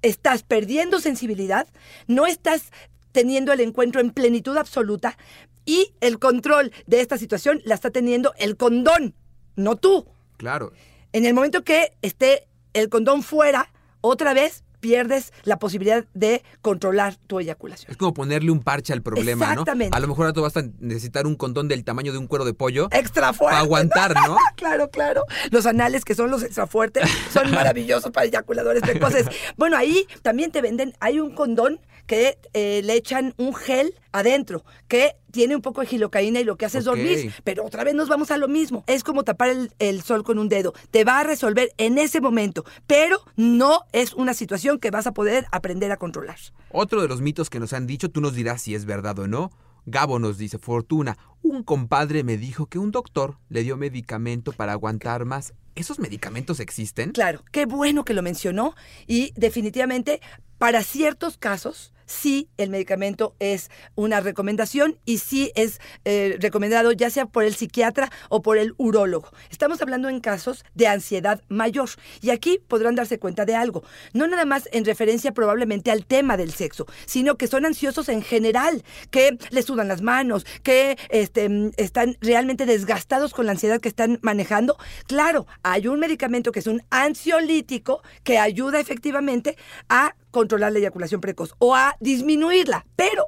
estás 0.02 0.42
perdiendo 0.42 1.00
sensibilidad, 1.00 1.68
no 2.06 2.26
estás 2.26 2.72
teniendo 3.12 3.52
el 3.52 3.60
encuentro 3.60 4.00
en 4.00 4.10
plenitud 4.10 4.56
absoluta 4.56 5.16
y 5.64 5.94
el 6.00 6.18
control 6.18 6.72
de 6.86 7.00
esta 7.00 7.18
situación 7.18 7.60
la 7.64 7.74
está 7.74 7.90
teniendo 7.90 8.32
el 8.38 8.56
condón, 8.56 9.14
no 9.56 9.76
tú. 9.76 10.06
Claro, 10.36 10.72
En 11.12 11.26
el 11.26 11.34
momento 11.34 11.64
que 11.64 11.92
esté 12.02 12.46
el 12.72 12.88
condón 12.88 13.22
fuera, 13.22 13.72
otra 14.00 14.32
vez 14.32 14.62
pierdes 14.78 15.32
la 15.44 15.58
posibilidad 15.58 16.04
de 16.14 16.42
controlar 16.62 17.16
tu 17.26 17.38
eyaculación. 17.38 17.90
Es 17.90 17.96
como 17.96 18.14
ponerle 18.14 18.50
un 18.50 18.62
parche 18.62 18.92
al 18.92 19.02
problema, 19.02 19.46
¿no? 19.46 19.52
Exactamente. 19.52 19.96
A 19.96 20.00
lo 20.00 20.08
mejor 20.08 20.26
ahora 20.26 20.32
tú 20.32 20.42
vas 20.42 20.56
a 20.56 20.62
necesitar 20.78 21.26
un 21.26 21.34
condón 21.34 21.68
del 21.68 21.84
tamaño 21.84 22.12
de 22.12 22.18
un 22.18 22.26
cuero 22.26 22.44
de 22.44 22.54
pollo 22.54 22.88
Extra 22.90 23.32
fuerte. 23.32 23.52
para 23.54 23.58
aguantar, 23.58 24.14
¿no? 24.26 24.36
Claro, 24.56 24.90
claro. 24.90 25.24
Los 25.50 25.66
anales, 25.66 26.04
que 26.04 26.14
son 26.14 26.30
los 26.30 26.42
extra 26.42 26.66
fuertes, 26.66 27.08
son 27.32 27.50
maravillosos 27.54 28.10
para 28.10 28.26
eyaculadores 28.26 28.82
precoces. 28.82 29.26
Bueno, 29.56 29.76
ahí 29.76 30.06
también 30.22 30.50
te 30.50 30.62
venden, 30.62 30.94
hay 31.00 31.18
un 31.20 31.34
condón 31.34 31.80
que 32.06 32.38
eh, 32.54 32.80
le 32.84 32.94
echan 32.94 33.34
un 33.36 33.54
gel 33.54 33.94
adentro, 34.12 34.64
que 34.88 35.16
tiene 35.30 35.54
un 35.54 35.62
poco 35.62 35.80
de 35.80 35.86
gilocaína 35.86 36.40
y 36.40 36.44
lo 36.44 36.56
que 36.56 36.66
hace 36.66 36.78
es 36.78 36.84
dormir. 36.84 37.32
Pero 37.44 37.64
otra 37.64 37.84
vez 37.84 37.94
nos 37.94 38.08
vamos 38.08 38.30
a 38.30 38.36
lo 38.36 38.48
mismo. 38.48 38.84
Es 38.86 39.04
como 39.04 39.24
tapar 39.24 39.50
el, 39.50 39.72
el 39.78 40.02
sol 40.02 40.24
con 40.24 40.38
un 40.38 40.48
dedo. 40.48 40.72
Te 40.90 41.04
va 41.04 41.20
a 41.20 41.24
resolver 41.24 41.72
en 41.78 41.98
ese 41.98 42.20
momento, 42.20 42.64
pero 42.86 43.20
no 43.36 43.84
es 43.92 44.14
una 44.14 44.34
situación 44.34 44.78
que 44.78 44.90
vas 44.90 45.06
a 45.06 45.12
poder 45.12 45.46
aprender 45.52 45.92
a 45.92 45.96
controlar. 45.96 46.38
Otro 46.70 47.02
de 47.02 47.08
los 47.08 47.20
mitos 47.20 47.50
que 47.50 47.60
nos 47.60 47.72
han 47.72 47.86
dicho, 47.86 48.10
tú 48.10 48.20
nos 48.20 48.34
dirás 48.34 48.62
si 48.62 48.74
es 48.74 48.84
verdad 48.84 49.18
o 49.18 49.26
no. 49.26 49.50
Gabo 49.86 50.18
nos 50.18 50.38
dice, 50.38 50.58
Fortuna, 50.58 51.16
un 51.42 51.62
compadre 51.62 52.22
me 52.22 52.36
dijo 52.36 52.66
que 52.66 52.78
un 52.78 52.90
doctor 52.90 53.38
le 53.48 53.62
dio 53.62 53.76
medicamento 53.76 54.52
para 54.52 54.72
aguantar 54.72 55.24
más. 55.24 55.54
¿Esos 55.74 55.98
medicamentos 55.98 56.60
existen? 56.60 57.12
Claro, 57.12 57.42
qué 57.50 57.64
bueno 57.64 58.04
que 58.04 58.14
lo 58.14 58.22
mencionó 58.22 58.74
y 59.06 59.32
definitivamente 59.36 60.20
para 60.58 60.82
ciertos 60.82 61.38
casos 61.38 61.92
sí 62.10 62.48
el 62.56 62.70
medicamento 62.70 63.34
es 63.38 63.70
una 63.94 64.20
recomendación 64.20 64.98
y 65.04 65.18
sí 65.18 65.52
es 65.54 65.80
eh, 66.04 66.36
recomendado 66.40 66.92
ya 66.92 67.10
sea 67.10 67.26
por 67.26 67.44
el 67.44 67.54
psiquiatra 67.54 68.10
o 68.28 68.42
por 68.42 68.58
el 68.58 68.74
urólogo. 68.76 69.30
Estamos 69.50 69.80
hablando 69.80 70.08
en 70.08 70.20
casos 70.20 70.64
de 70.74 70.88
ansiedad 70.88 71.42
mayor 71.48 71.90
y 72.20 72.30
aquí 72.30 72.60
podrán 72.68 72.94
darse 72.94 73.18
cuenta 73.18 73.44
de 73.44 73.54
algo, 73.54 73.84
no 74.12 74.26
nada 74.26 74.44
más 74.44 74.68
en 74.72 74.84
referencia 74.84 75.32
probablemente 75.32 75.90
al 75.90 76.04
tema 76.04 76.36
del 76.36 76.52
sexo, 76.52 76.86
sino 77.06 77.36
que 77.36 77.46
son 77.46 77.64
ansiosos 77.64 78.08
en 78.08 78.22
general, 78.22 78.82
que 79.10 79.38
les 79.50 79.64
sudan 79.64 79.88
las 79.88 80.02
manos, 80.02 80.44
que 80.62 80.98
este, 81.08 81.48
mm, 81.48 81.70
están 81.76 82.16
realmente 82.20 82.66
desgastados 82.66 83.32
con 83.32 83.46
la 83.46 83.52
ansiedad 83.52 83.80
que 83.80 83.88
están 83.88 84.18
manejando. 84.22 84.76
Claro, 85.06 85.46
hay 85.62 85.86
un 85.86 86.00
medicamento 86.00 86.52
que 86.52 86.60
es 86.60 86.66
un 86.66 86.82
ansiolítico 86.90 88.02
que 88.24 88.38
ayuda 88.38 88.80
efectivamente 88.80 89.56
a 89.88 90.14
controlar 90.30 90.72
la 90.72 90.78
eyaculación 90.78 91.20
precoz 91.20 91.54
o 91.58 91.74
a 91.74 91.96
disminuirla, 92.00 92.86
pero 92.96 93.26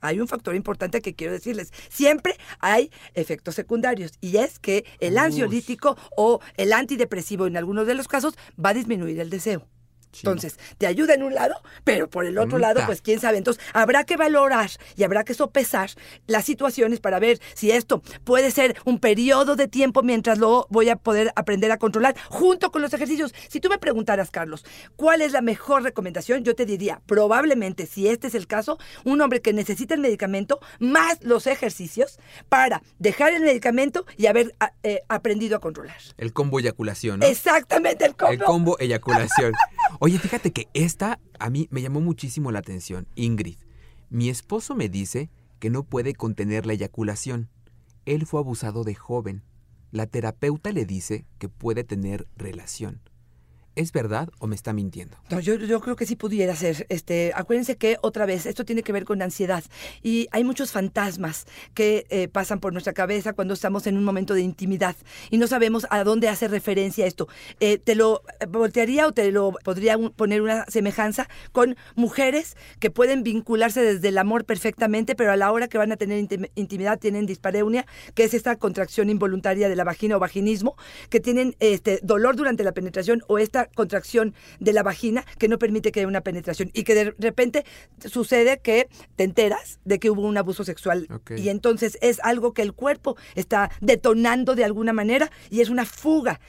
hay 0.00 0.20
un 0.20 0.28
factor 0.28 0.54
importante 0.54 1.00
que 1.00 1.14
quiero 1.14 1.32
decirles. 1.32 1.72
Siempre 1.88 2.36
hay 2.60 2.90
efectos 3.14 3.54
secundarios 3.54 4.12
y 4.20 4.36
es 4.36 4.58
que 4.58 4.84
el 5.00 5.16
ansiolítico 5.16 5.96
o 6.16 6.40
el 6.56 6.74
antidepresivo 6.74 7.46
en 7.46 7.56
algunos 7.56 7.86
de 7.86 7.94
los 7.94 8.06
casos 8.06 8.34
va 8.62 8.70
a 8.70 8.74
disminuir 8.74 9.18
el 9.18 9.30
deseo. 9.30 9.66
Entonces, 10.22 10.58
te 10.78 10.86
ayuda 10.86 11.14
en 11.14 11.22
un 11.22 11.34
lado, 11.34 11.54
pero 11.84 12.08
por 12.08 12.24
el 12.26 12.38
otro 12.38 12.58
lado, 12.58 12.80
pues 12.86 13.02
quién 13.02 13.20
sabe. 13.20 13.38
Entonces, 13.38 13.62
habrá 13.72 14.04
que 14.04 14.16
valorar 14.16 14.70
y 14.96 15.02
habrá 15.04 15.24
que 15.24 15.34
sopesar 15.34 15.90
las 16.26 16.44
situaciones 16.44 17.00
para 17.00 17.18
ver 17.18 17.40
si 17.54 17.70
esto 17.70 18.02
puede 18.24 18.50
ser 18.50 18.76
un 18.84 18.98
periodo 18.98 19.56
de 19.56 19.68
tiempo 19.68 20.02
mientras 20.02 20.38
lo 20.38 20.66
voy 20.70 20.88
a 20.88 20.96
poder 20.96 21.32
aprender 21.36 21.70
a 21.72 21.78
controlar 21.78 22.14
junto 22.28 22.70
con 22.70 22.82
los 22.82 22.92
ejercicios. 22.94 23.34
Si 23.48 23.60
tú 23.60 23.68
me 23.68 23.78
preguntaras, 23.78 24.30
Carlos, 24.30 24.64
¿cuál 24.96 25.22
es 25.22 25.32
la 25.32 25.40
mejor 25.42 25.82
recomendación? 25.82 26.44
Yo 26.44 26.54
te 26.54 26.66
diría, 26.66 27.00
probablemente, 27.06 27.86
si 27.86 28.08
este 28.08 28.26
es 28.28 28.34
el 28.34 28.46
caso, 28.46 28.78
un 29.04 29.20
hombre 29.20 29.40
que 29.40 29.52
necesita 29.52 29.94
el 29.94 30.00
medicamento 30.00 30.60
más 30.78 31.18
los 31.22 31.46
ejercicios 31.46 32.18
para 32.48 32.82
dejar 32.98 33.32
el 33.32 33.42
medicamento 33.42 34.06
y 34.16 34.26
haber 34.26 34.54
a- 34.60 34.72
eh, 34.82 35.02
aprendido 35.08 35.56
a 35.56 35.60
controlar. 35.60 35.96
El 36.16 36.32
combo 36.32 36.60
eyaculación, 36.60 37.20
¿no? 37.20 37.26
Exactamente 37.26 38.04
el 38.04 38.14
combo. 38.16 38.32
El 38.32 38.38
combo 38.42 38.76
eyaculación. 38.78 39.52
Oye, 40.06 40.18
fíjate 40.18 40.52
que 40.52 40.68
esta 40.74 41.18
a 41.38 41.48
mí 41.48 41.66
me 41.70 41.80
llamó 41.80 42.02
muchísimo 42.02 42.52
la 42.52 42.58
atención. 42.58 43.06
Ingrid, 43.14 43.56
mi 44.10 44.28
esposo 44.28 44.74
me 44.74 44.90
dice 44.90 45.30
que 45.60 45.70
no 45.70 45.82
puede 45.82 46.12
contener 46.12 46.66
la 46.66 46.74
eyaculación. 46.74 47.48
Él 48.04 48.26
fue 48.26 48.40
abusado 48.40 48.84
de 48.84 48.94
joven. 48.94 49.44
la 49.92 50.06
terapeuta 50.06 50.72
le 50.72 50.84
dice 50.84 51.24
que 51.38 51.48
puede 51.48 51.84
tener 51.84 52.28
relación. 52.36 53.00
¿Es 53.76 53.92
verdad 53.92 54.28
o 54.38 54.46
me 54.46 54.54
está 54.54 54.72
mintiendo? 54.72 55.16
No, 55.30 55.40
yo, 55.40 55.56
yo 55.56 55.80
creo 55.80 55.96
que 55.96 56.06
sí 56.06 56.14
pudiera 56.14 56.54
ser. 56.54 56.86
Este, 56.88 57.32
acuérdense 57.34 57.76
que 57.76 57.96
otra 58.02 58.24
vez 58.24 58.46
esto 58.46 58.64
tiene 58.64 58.82
que 58.82 58.92
ver 58.92 59.04
con 59.04 59.20
ansiedad 59.20 59.64
y 60.02 60.28
hay 60.30 60.44
muchos 60.44 60.70
fantasmas 60.70 61.46
que 61.74 62.06
eh, 62.08 62.28
pasan 62.28 62.60
por 62.60 62.72
nuestra 62.72 62.92
cabeza 62.92 63.32
cuando 63.32 63.52
estamos 63.54 63.86
en 63.86 63.96
un 63.96 64.04
momento 64.04 64.34
de 64.34 64.42
intimidad 64.42 64.94
y 65.30 65.38
no 65.38 65.46
sabemos 65.48 65.86
a 65.90 66.04
dónde 66.04 66.28
hace 66.28 66.46
referencia 66.46 67.06
esto. 67.06 67.26
Eh, 67.58 67.78
te 67.78 67.96
lo 67.96 68.22
voltearía 68.48 69.06
o 69.08 69.12
te 69.12 69.32
lo 69.32 69.52
podría 69.64 69.98
poner 69.98 70.40
una 70.42 70.64
semejanza 70.66 71.28
con 71.50 71.76
mujeres 71.96 72.56
que 72.78 72.90
pueden 72.90 73.22
vincularse 73.24 73.82
desde 73.82 74.08
el 74.08 74.18
amor 74.18 74.44
perfectamente, 74.44 75.16
pero 75.16 75.32
a 75.32 75.36
la 75.36 75.50
hora 75.50 75.66
que 75.66 75.78
van 75.78 75.90
a 75.90 75.96
tener 75.96 76.22
intim- 76.22 76.50
intimidad 76.54 76.98
tienen 77.00 77.26
dispareunia, 77.26 77.86
que 78.14 78.24
es 78.24 78.34
esta 78.34 78.56
contracción 78.56 79.10
involuntaria 79.10 79.68
de 79.68 79.74
la 79.76 79.82
vagina 79.84 80.16
o 80.16 80.20
vaginismo, 80.20 80.76
que 81.10 81.18
tienen 81.18 81.56
este 81.58 81.98
dolor 82.02 82.36
durante 82.36 82.62
la 82.62 82.72
penetración 82.72 83.22
o 83.26 83.38
esta 83.38 83.63
contracción 83.66 84.34
de 84.60 84.72
la 84.72 84.82
vagina 84.82 85.24
que 85.38 85.48
no 85.48 85.58
permite 85.58 85.92
que 85.92 86.00
haya 86.00 86.08
una 86.08 86.22
penetración 86.22 86.70
y 86.72 86.84
que 86.84 86.94
de 86.94 87.14
repente 87.18 87.64
sucede 88.04 88.58
que 88.58 88.88
te 89.16 89.24
enteras 89.24 89.80
de 89.84 89.98
que 89.98 90.10
hubo 90.10 90.22
un 90.22 90.36
abuso 90.36 90.64
sexual. 90.64 91.08
Y 91.36 91.48
entonces 91.48 91.98
es 92.00 92.20
algo 92.22 92.52
que 92.52 92.62
el 92.62 92.72
cuerpo 92.72 93.16
está 93.34 93.70
detonando 93.80 94.54
de 94.54 94.64
alguna 94.64 94.92
manera 94.92 95.30
y 95.50 95.60
es 95.60 95.70
una 95.70 95.84
fuga 95.84 96.40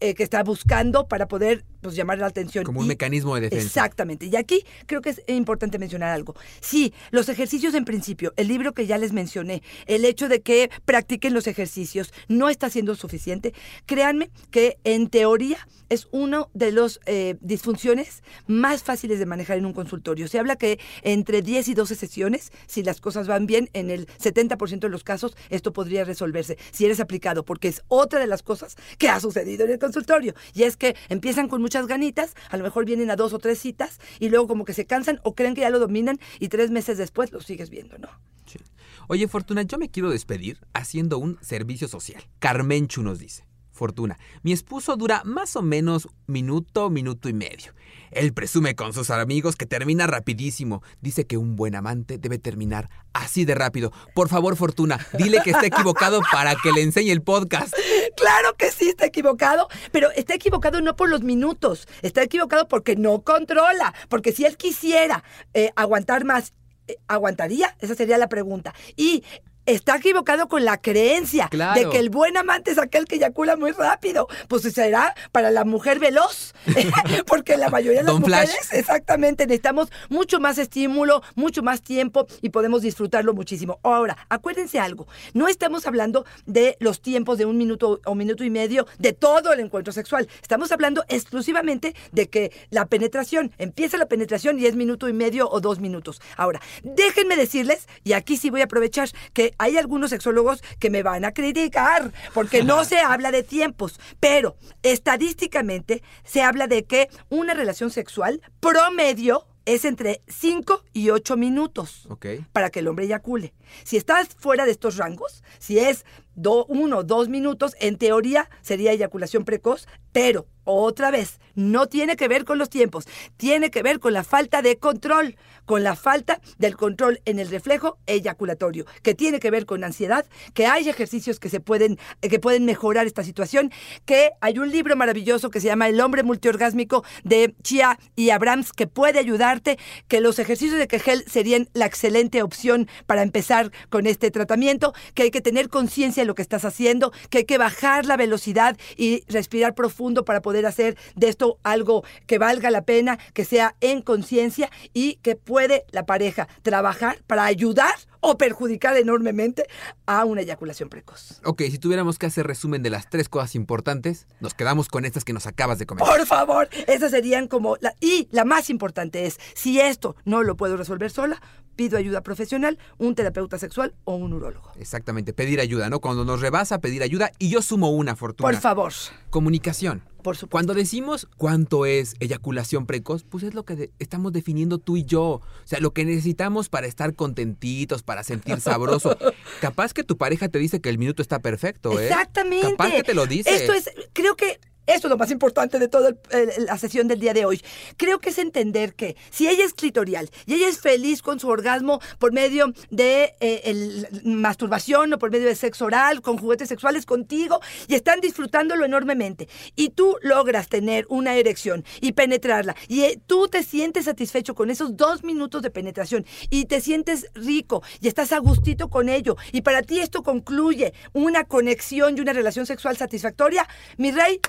eh, 0.00 0.14
que 0.14 0.22
está 0.22 0.42
buscando 0.42 1.08
para 1.08 1.28
poder 1.28 1.64
pues, 1.88 1.96
llamar 1.96 2.18
la 2.18 2.26
atención. 2.26 2.64
Como 2.64 2.80
un 2.80 2.86
Y- 2.86 2.88
mecanismo 2.88 3.34
de 3.34 3.42
defensa. 3.42 3.64
Exactamente. 3.66 4.26
Y 4.26 4.36
aquí 4.36 4.64
creo 4.86 5.00
que 5.00 5.10
es 5.10 5.22
importante 5.26 5.78
mencionar 5.78 6.10
algo. 6.10 6.34
Sí, 6.60 6.92
los 7.10 7.28
ejercicios 7.28 7.74
en 7.74 7.84
principio, 7.84 8.32
el 8.36 8.48
libro 8.48 8.72
que 8.72 8.86
ya 8.86 8.98
les 8.98 9.12
mencioné, 9.12 9.62
el 9.86 10.04
hecho 10.04 10.28
de 10.28 10.40
que 10.42 10.70
practiquen 10.84 11.34
los 11.34 11.46
ejercicios 11.46 12.12
no 12.28 12.48
está 12.48 12.70
siendo 12.70 12.94
suficiente. 12.94 13.54
Créanme 13.86 14.30
que 14.50 14.78
en 14.84 15.08
teoría 15.08 15.58
es 15.90 16.08
uno 16.10 16.50
de 16.54 16.72
los 16.72 17.00
eh, 17.06 17.36
disfunciones 17.40 18.22
más 18.46 18.82
fáciles 18.82 19.18
de 19.18 19.26
manejar 19.26 19.58
en 19.58 19.66
un 19.66 19.72
consultorio. 19.72 20.26
Se 20.28 20.38
habla 20.38 20.56
que 20.56 20.78
entre 21.02 21.42
10 21.42 21.68
y 21.68 21.74
12 21.74 21.94
sesiones, 21.94 22.50
si 22.66 22.82
las 22.82 23.00
cosas 23.00 23.26
van 23.28 23.46
bien, 23.46 23.68
en 23.74 23.90
el 23.90 24.06
70% 24.06 24.80
de 24.80 24.88
los 24.88 25.04
casos 25.04 25.36
esto 25.50 25.72
podría 25.72 26.04
resolverse 26.04 26.56
si 26.72 26.84
eres 26.86 27.00
aplicado, 27.00 27.44
porque 27.44 27.68
es 27.68 27.82
otra 27.88 28.18
de 28.18 28.26
las 28.26 28.42
cosas 28.42 28.76
que 28.98 29.08
ha 29.08 29.20
sucedido 29.20 29.64
en 29.66 29.72
el 29.72 29.78
consultorio. 29.78 30.34
Y 30.54 30.62
es 30.64 30.76
que 30.76 30.96
empiezan 31.08 31.48
con 31.48 31.60
muchas 31.74 31.88
ganitas, 31.88 32.36
a 32.50 32.56
lo 32.56 32.62
mejor 32.62 32.84
vienen 32.84 33.10
a 33.10 33.16
dos 33.16 33.32
o 33.32 33.40
tres 33.40 33.58
citas 33.58 33.98
y 34.20 34.28
luego 34.28 34.46
como 34.46 34.64
que 34.64 34.72
se 34.72 34.86
cansan 34.86 35.18
o 35.24 35.34
creen 35.34 35.56
que 35.56 35.62
ya 35.62 35.70
lo 35.70 35.80
dominan 35.80 36.20
y 36.38 36.46
tres 36.46 36.70
meses 36.70 36.98
después 36.98 37.32
lo 37.32 37.40
sigues 37.40 37.68
viendo, 37.68 37.98
¿no? 37.98 38.08
Sí. 38.46 38.60
Oye, 39.08 39.26
Fortuna, 39.26 39.62
yo 39.62 39.76
me 39.76 39.90
quiero 39.90 40.10
despedir 40.10 40.60
haciendo 40.72 41.18
un 41.18 41.36
servicio 41.40 41.88
social. 41.88 42.22
Carmenchu 42.38 43.02
nos 43.02 43.18
dice. 43.18 43.44
Fortuna, 43.74 44.18
mi 44.42 44.52
esposo 44.52 44.96
dura 44.96 45.22
más 45.24 45.56
o 45.56 45.62
menos 45.62 46.08
minuto, 46.26 46.90
minuto 46.90 47.28
y 47.28 47.32
medio. 47.32 47.74
Él 48.12 48.32
presume 48.32 48.76
con 48.76 48.92
sus 48.92 49.10
amigos 49.10 49.56
que 49.56 49.66
termina 49.66 50.06
rapidísimo. 50.06 50.82
Dice 51.00 51.26
que 51.26 51.36
un 51.36 51.56
buen 51.56 51.74
amante 51.74 52.16
debe 52.16 52.38
terminar 52.38 52.88
así 53.12 53.44
de 53.44 53.56
rápido. 53.56 53.92
Por 54.14 54.28
favor, 54.28 54.56
Fortuna, 54.56 55.04
dile 55.18 55.40
que 55.42 55.50
está 55.50 55.66
equivocado 55.66 56.20
para 56.30 56.54
que 56.54 56.70
le 56.70 56.82
enseñe 56.82 57.10
el 57.10 57.22
podcast. 57.22 57.74
Claro 58.16 58.54
que 58.56 58.70
sí 58.70 58.88
está 58.88 59.06
equivocado, 59.06 59.68
pero 59.90 60.10
está 60.12 60.34
equivocado 60.34 60.80
no 60.80 60.94
por 60.94 61.08
los 61.08 61.22
minutos, 61.22 61.88
está 62.02 62.22
equivocado 62.22 62.68
porque 62.68 62.94
no 62.94 63.22
controla, 63.22 63.92
porque 64.08 64.32
si 64.32 64.44
él 64.44 64.56
quisiera 64.56 65.24
eh, 65.52 65.72
aguantar 65.74 66.24
más, 66.24 66.54
eh, 66.86 66.96
¿aguantaría? 67.08 67.76
Esa 67.80 67.96
sería 67.96 68.18
la 68.18 68.28
pregunta. 68.28 68.72
Y 68.96 69.24
está 69.66 69.96
equivocado 69.96 70.48
con 70.48 70.64
la 70.64 70.78
creencia 70.78 71.48
Claro. 71.48 71.80
de 71.80 71.88
que 71.90 71.98
el 71.98 72.10
buen 72.10 72.36
amante 72.36 72.70
es 72.70 72.78
aquel 72.78 73.06
que 73.06 73.16
eyacula 73.16 73.56
muy 73.56 73.72
rápido. 73.72 74.28
Pues 74.48 74.62
será 74.62 75.14
para 75.32 75.50
la 75.50 75.64
mujer 75.64 75.98
veloz, 75.98 76.54
porque 77.26 77.56
la 77.56 77.68
mayoría 77.70 78.00
de 78.00 78.04
las 78.04 78.12
Don 78.14 78.24
Flash. 78.24 78.48
mujeres, 78.48 78.72
exactamente, 78.72 79.46
necesitamos 79.46 79.90
mucho 80.08 80.40
más 80.40 80.58
estímulo, 80.58 81.22
mucho 81.34 81.62
más 81.62 81.82
tiempo 81.82 82.26
y 82.42 82.50
podemos 82.50 82.82
disfrutarlo 82.82 83.34
muchísimo. 83.34 83.78
Ahora, 83.82 84.16
acuérdense 84.28 84.78
algo, 84.78 85.06
no 85.32 85.48
estamos 85.48 85.86
hablando 85.86 86.24
de 86.46 86.76
los 86.80 87.00
tiempos 87.00 87.38
de 87.38 87.46
un 87.46 87.56
minuto 87.56 88.00
o 88.04 88.14
minuto 88.14 88.44
y 88.44 88.50
medio 88.50 88.86
de 88.98 89.12
todo 89.12 89.52
el 89.52 89.60
encuentro 89.60 89.92
sexual. 89.92 90.28
Estamos 90.42 90.72
hablando 90.72 91.04
exclusivamente 91.08 91.94
de 92.12 92.28
que 92.28 92.52
la 92.70 92.86
penetración, 92.86 93.52
empieza 93.58 93.96
la 93.96 94.06
penetración 94.06 94.58
y 94.58 94.66
es 94.66 94.76
minuto 94.76 95.08
y 95.08 95.12
medio 95.12 95.48
o 95.50 95.60
dos 95.60 95.80
minutos. 95.80 96.20
Ahora, 96.36 96.60
déjenme 96.82 97.36
decirles, 97.36 97.88
y 98.04 98.12
aquí 98.12 98.36
sí 98.36 98.50
voy 98.50 98.60
a 98.60 98.64
aprovechar 98.64 99.08
que 99.32 99.53
hay 99.58 99.76
algunos 99.76 100.10
sexólogos 100.10 100.62
que 100.78 100.90
me 100.90 101.02
van 101.02 101.24
a 101.24 101.32
criticar, 101.32 102.12
porque 102.32 102.62
no 102.62 102.84
se 102.84 102.98
habla 102.98 103.30
de 103.30 103.42
tiempos, 103.42 104.00
pero 104.20 104.56
estadísticamente 104.82 106.02
se 106.24 106.42
habla 106.42 106.66
de 106.66 106.84
que 106.84 107.08
una 107.28 107.54
relación 107.54 107.90
sexual 107.90 108.40
promedio 108.60 109.46
es 109.66 109.84
entre 109.84 110.22
5 110.28 110.84
y 110.92 111.10
8 111.10 111.36
minutos 111.36 112.06
para 112.52 112.70
que 112.70 112.80
el 112.80 112.88
hombre 112.88 113.06
eyacule. 113.06 113.54
Si 113.82 113.96
estás 113.96 114.28
fuera 114.38 114.66
de 114.66 114.72
estos 114.72 114.96
rangos, 114.96 115.42
si 115.58 115.78
es 115.78 116.04
do, 116.34 116.66
uno 116.66 116.98
o 116.98 117.04
dos 117.04 117.28
minutos, 117.28 117.74
en 117.80 117.96
teoría 117.96 118.50
sería 118.60 118.92
eyaculación 118.92 119.44
precoz, 119.44 119.86
pero 120.12 120.46
otra 120.64 121.10
vez, 121.10 121.40
no 121.54 121.86
tiene 121.86 122.16
que 122.16 122.28
ver 122.28 122.44
con 122.44 122.58
los 122.58 122.70
tiempos, 122.70 123.06
tiene 123.36 123.70
que 123.70 123.82
ver 123.82 124.00
con 124.00 124.12
la 124.12 124.24
falta 124.24 124.62
de 124.62 124.78
control, 124.78 125.36
con 125.64 125.82
la 125.82 125.96
falta 125.96 126.40
del 126.58 126.76
control 126.76 127.20
en 127.24 127.38
el 127.38 127.48
reflejo 127.48 127.98
eyaculatorio, 128.06 128.84
que 129.02 129.14
tiene 129.14 129.40
que 129.40 129.50
ver 129.50 129.66
con 129.66 129.84
ansiedad, 129.84 130.26
que 130.52 130.66
hay 130.66 130.88
ejercicios 130.88 131.40
que 131.40 131.48
se 131.48 131.60
pueden, 131.60 131.98
eh, 132.22 132.28
que 132.28 132.38
pueden 132.38 132.64
mejorar 132.64 133.06
esta 133.06 133.22
situación, 133.22 133.72
que 134.04 134.30
hay 134.40 134.58
un 134.58 134.70
libro 134.70 134.96
maravilloso 134.96 135.50
que 135.50 135.60
se 135.60 135.68
llama 135.68 135.88
El 135.88 136.00
hombre 136.00 136.22
multiorgásmico 136.22 137.04
de 137.22 137.54
Chia 137.62 137.98
y 138.16 138.30
Abrams 138.30 138.72
que 138.72 138.86
puede 138.86 139.18
ayudarte, 139.18 139.78
que 140.08 140.20
los 140.20 140.38
ejercicios 140.38 140.78
de 140.78 140.88
Kegel 140.88 141.24
serían 141.26 141.68
la 141.72 141.86
excelente 141.86 142.42
opción 142.42 142.88
para 143.06 143.22
empezar 143.22 143.70
con 143.88 144.06
este 144.06 144.30
tratamiento, 144.30 144.94
que 145.14 145.24
hay 145.24 145.30
que 145.30 145.40
tener 145.40 145.68
conciencia 145.68 146.22
de 146.22 146.26
lo 146.26 146.34
que 146.34 146.42
estás 146.42 146.64
haciendo, 146.64 147.12
que 147.30 147.38
hay 147.38 147.44
que 147.44 147.58
bajar 147.58 148.06
la 148.06 148.16
velocidad 148.16 148.76
y 148.96 149.24
respirar 149.28 149.74
profundo 149.74 150.24
para 150.24 150.42
poder 150.42 150.53
hacer 150.66 150.96
de 151.16 151.28
esto 151.28 151.58
algo 151.62 152.04
que 152.26 152.38
valga 152.38 152.70
la 152.70 152.82
pena, 152.82 153.18
que 153.32 153.44
sea 153.44 153.76
en 153.80 154.02
conciencia 154.02 154.70
y 154.92 155.16
que 155.16 155.36
puede 155.36 155.84
la 155.90 156.06
pareja 156.06 156.48
trabajar 156.62 157.18
para 157.26 157.44
ayudar 157.44 157.94
o 158.20 158.38
perjudicar 158.38 158.96
enormemente 158.96 159.66
a 160.06 160.24
una 160.24 160.40
eyaculación 160.40 160.88
precoz. 160.88 161.40
Ok, 161.44 161.62
si 161.62 161.78
tuviéramos 161.78 162.18
que 162.18 162.26
hacer 162.26 162.46
resumen 162.46 162.82
de 162.82 162.90
las 162.90 163.10
tres 163.10 163.28
cosas 163.28 163.54
importantes, 163.54 164.26
nos 164.40 164.54
quedamos 164.54 164.88
con 164.88 165.04
estas 165.04 165.24
que 165.24 165.34
nos 165.34 165.46
acabas 165.46 165.78
de 165.78 165.86
comentar. 165.86 166.16
Por 166.16 166.26
favor, 166.26 166.68
esas 166.86 167.10
serían 167.10 167.48
como 167.48 167.76
la 167.80 167.94
y 168.00 168.28
la 168.30 168.44
más 168.44 168.70
importante 168.70 169.26
es 169.26 169.38
si 169.54 169.78
esto 169.80 170.16
no 170.24 170.42
lo 170.42 170.56
puedo 170.56 170.76
resolver 170.76 171.10
sola, 171.10 171.40
pido 171.76 171.98
ayuda 171.98 172.22
profesional, 172.22 172.78
un 172.98 173.14
terapeuta 173.14 173.58
sexual 173.58 173.94
o 174.04 174.14
un 174.14 174.32
urólogo. 174.32 174.72
Exactamente, 174.78 175.32
pedir 175.32 175.60
ayuda, 175.60 175.90
¿no? 175.90 176.00
Cuando 176.00 176.24
nos 176.24 176.40
rebasa, 176.40 176.78
pedir 176.78 177.02
ayuda. 177.02 177.30
Y 177.38 177.50
yo 177.50 177.62
sumo 177.62 177.90
una, 177.90 178.16
Fortuna. 178.16 178.50
Por 178.50 178.60
favor. 178.60 178.92
Comunicación. 179.30 180.02
Por 180.24 180.36
supuesto. 180.36 180.50
Cuando 180.50 180.74
decimos 180.74 181.28
cuánto 181.36 181.86
es 181.86 182.16
eyaculación 182.18 182.86
precoz, 182.86 183.22
pues 183.22 183.44
es 183.44 183.54
lo 183.54 183.64
que 183.64 183.76
de- 183.76 183.90
estamos 184.00 184.32
definiendo 184.32 184.78
tú 184.78 184.96
y 184.96 185.04
yo. 185.04 185.22
O 185.24 185.42
sea, 185.64 185.78
lo 185.78 185.92
que 185.92 186.04
necesitamos 186.04 186.68
para 186.68 186.88
estar 186.88 187.14
contentitos, 187.14 188.02
para 188.02 188.24
sentir 188.24 188.60
sabroso. 188.60 189.16
Capaz 189.60 189.92
que 189.94 190.02
tu 190.02 190.16
pareja 190.16 190.48
te 190.48 190.58
dice 190.58 190.80
que 190.80 190.88
el 190.88 190.98
minuto 190.98 191.22
está 191.22 191.38
perfecto, 191.38 192.00
¿eh? 192.00 192.06
Exactamente. 192.08 192.70
Capaz 192.72 192.90
que 192.90 193.02
te 193.04 193.14
lo 193.14 193.26
dice. 193.26 193.54
Esto 193.54 193.74
es, 193.74 193.90
creo 194.12 194.34
que 194.34 194.58
esto 194.86 195.08
es 195.08 195.10
lo 195.10 195.16
más 195.16 195.30
importante 195.30 195.78
de 195.78 195.88
toda 195.88 196.14
la 196.58 196.78
sesión 196.78 197.08
del 197.08 197.20
día 197.20 197.34
de 197.34 197.44
hoy. 197.44 197.60
Creo 197.96 198.18
que 198.18 198.30
es 198.30 198.38
entender 198.38 198.94
que 198.94 199.16
si 199.30 199.48
ella 199.48 199.64
es 199.64 199.74
clitorial 199.74 200.30
y 200.46 200.54
ella 200.54 200.68
es 200.68 200.78
feliz 200.78 201.22
con 201.22 201.40
su 201.40 201.48
orgasmo 201.48 202.00
por 202.18 202.32
medio 202.32 202.72
de 202.90 203.34
eh, 203.40 204.04
masturbación 204.24 205.12
o 205.12 205.18
por 205.18 205.30
medio 205.30 205.46
de 205.46 205.54
sexo 205.54 205.86
oral, 205.86 206.20
con 206.22 206.38
juguetes 206.38 206.68
sexuales 206.68 207.06
contigo 207.06 207.60
y 207.88 207.94
están 207.94 208.20
disfrutándolo 208.20 208.84
enormemente 208.84 209.48
y 209.76 209.90
tú 209.90 210.16
logras 210.22 210.68
tener 210.68 211.06
una 211.08 211.36
erección 211.36 211.84
y 212.00 212.12
penetrarla 212.12 212.76
y 212.88 213.02
eh, 213.02 213.20
tú 213.26 213.48
te 213.48 213.62
sientes 213.62 214.04
satisfecho 214.06 214.54
con 214.54 214.70
esos 214.70 214.96
dos 214.96 215.24
minutos 215.24 215.62
de 215.62 215.70
penetración 215.70 216.26
y 216.50 216.66
te 216.66 216.80
sientes 216.80 217.26
rico 217.34 217.82
y 218.00 218.08
estás 218.08 218.32
a 218.32 218.38
gustito 218.38 218.88
con 218.88 219.08
ello 219.08 219.36
y 219.52 219.62
para 219.62 219.82
ti 219.82 220.00
esto 220.00 220.22
concluye 220.22 220.92
una 221.12 221.44
conexión 221.44 222.16
y 222.16 222.20
una 222.20 222.32
relación 222.32 222.66
sexual 222.66 222.96
satisfactoria, 222.96 223.66
mi 223.96 224.10
rey, 224.10 224.40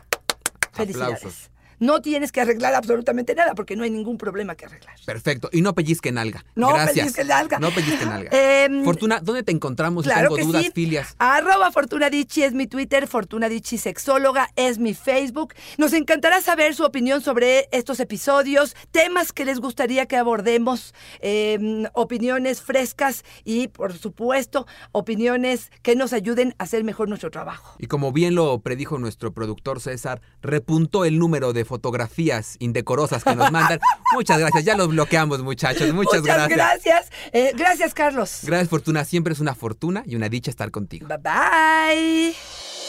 felicidades. 0.75 1.17
Aplausos. 1.17 1.54
No 1.79 2.01
tienes 2.01 2.31
que 2.31 2.41
arreglar 2.41 2.73
absolutamente 2.75 3.35
nada 3.35 3.53
porque 3.55 3.75
no 3.75 3.83
hay 3.83 3.91
ningún 3.91 4.17
problema 4.17 4.55
que 4.55 4.65
arreglar. 4.65 4.95
Perfecto. 5.05 5.49
Y 5.51 5.61
no 5.61 5.73
pellizquen 5.75 6.17
alga. 6.17 6.45
No 6.55 6.69
Gracias. 6.69 6.93
pellizquen 6.95 7.31
alga. 7.31 7.59
No 7.59 7.71
pellizquen 7.71 8.09
alga. 8.09 8.29
Em, 8.31 8.83
Fortuna, 8.83 9.19
¿dónde 9.21 9.43
te 9.43 9.51
encontramos? 9.51 10.05
si 10.05 10.11
Claro 10.11 10.29
tengo 10.29 10.35
que 10.37 10.43
dudas, 10.43 10.63
sí. 10.65 10.71
filias. 10.73 11.15
Arroba 11.19 11.71
Fortuna 11.71 12.09
Dicci 12.09 12.43
es 12.43 12.53
mi 12.53 12.67
Twitter, 12.67 13.07
Fortuna 13.07 13.49
Dicci 13.49 13.77
Sexóloga 13.77 14.49
es 14.55 14.77
mi 14.79 14.93
Facebook. 14.93 15.53
Nos 15.77 15.93
encantará 15.93 16.41
saber 16.41 16.75
su 16.75 16.83
opinión 16.83 17.21
sobre 17.21 17.67
estos 17.71 17.99
episodios, 17.99 18.75
temas 18.91 19.31
que 19.33 19.45
les 19.45 19.59
gustaría 19.59 20.05
que 20.05 20.17
abordemos, 20.17 20.93
eh, 21.19 21.87
opiniones 21.93 22.61
frescas 22.61 23.23
y, 23.43 23.67
por 23.67 23.93
supuesto, 23.93 24.67
opiniones 24.91 25.71
que 25.81 25.95
nos 25.95 26.13
ayuden 26.13 26.55
a 26.57 26.63
hacer 26.63 26.83
mejor 26.83 27.09
nuestro 27.09 27.31
trabajo. 27.31 27.75
Y 27.79 27.87
como 27.87 28.11
bien 28.11 28.35
lo 28.35 28.59
predijo 28.59 28.97
nuestro 28.97 29.33
productor 29.33 29.79
César, 29.81 30.21
repuntó 30.41 31.05
el 31.05 31.19
número 31.19 31.53
de 31.53 31.64
fotografías 31.65 32.55
indecorosas 32.59 33.23
que 33.23 33.35
nos 33.35 33.51
mandan. 33.51 33.79
Muchas 34.13 34.39
gracias. 34.39 34.63
Ya 34.63 34.75
los 34.75 34.89
bloqueamos, 34.89 35.41
muchachos. 35.41 35.93
Muchas, 35.93 36.21
gracias. 36.21 36.49
gracias. 36.49 37.11
Eh, 37.33 37.51
gracias, 37.55 37.93
Carlos. 37.93 38.39
Gracias, 38.43 38.69
Fortuna. 38.69 39.03
Siempre 39.03 39.33
es 39.33 39.39
una 39.39 39.55
fortuna 39.55 40.03
y 40.05 40.15
una 40.15 40.29
dicha 40.29 40.49
estar 40.49 40.71
contigo. 40.71 41.07
Bye 41.07 41.17
bye. 41.17 42.84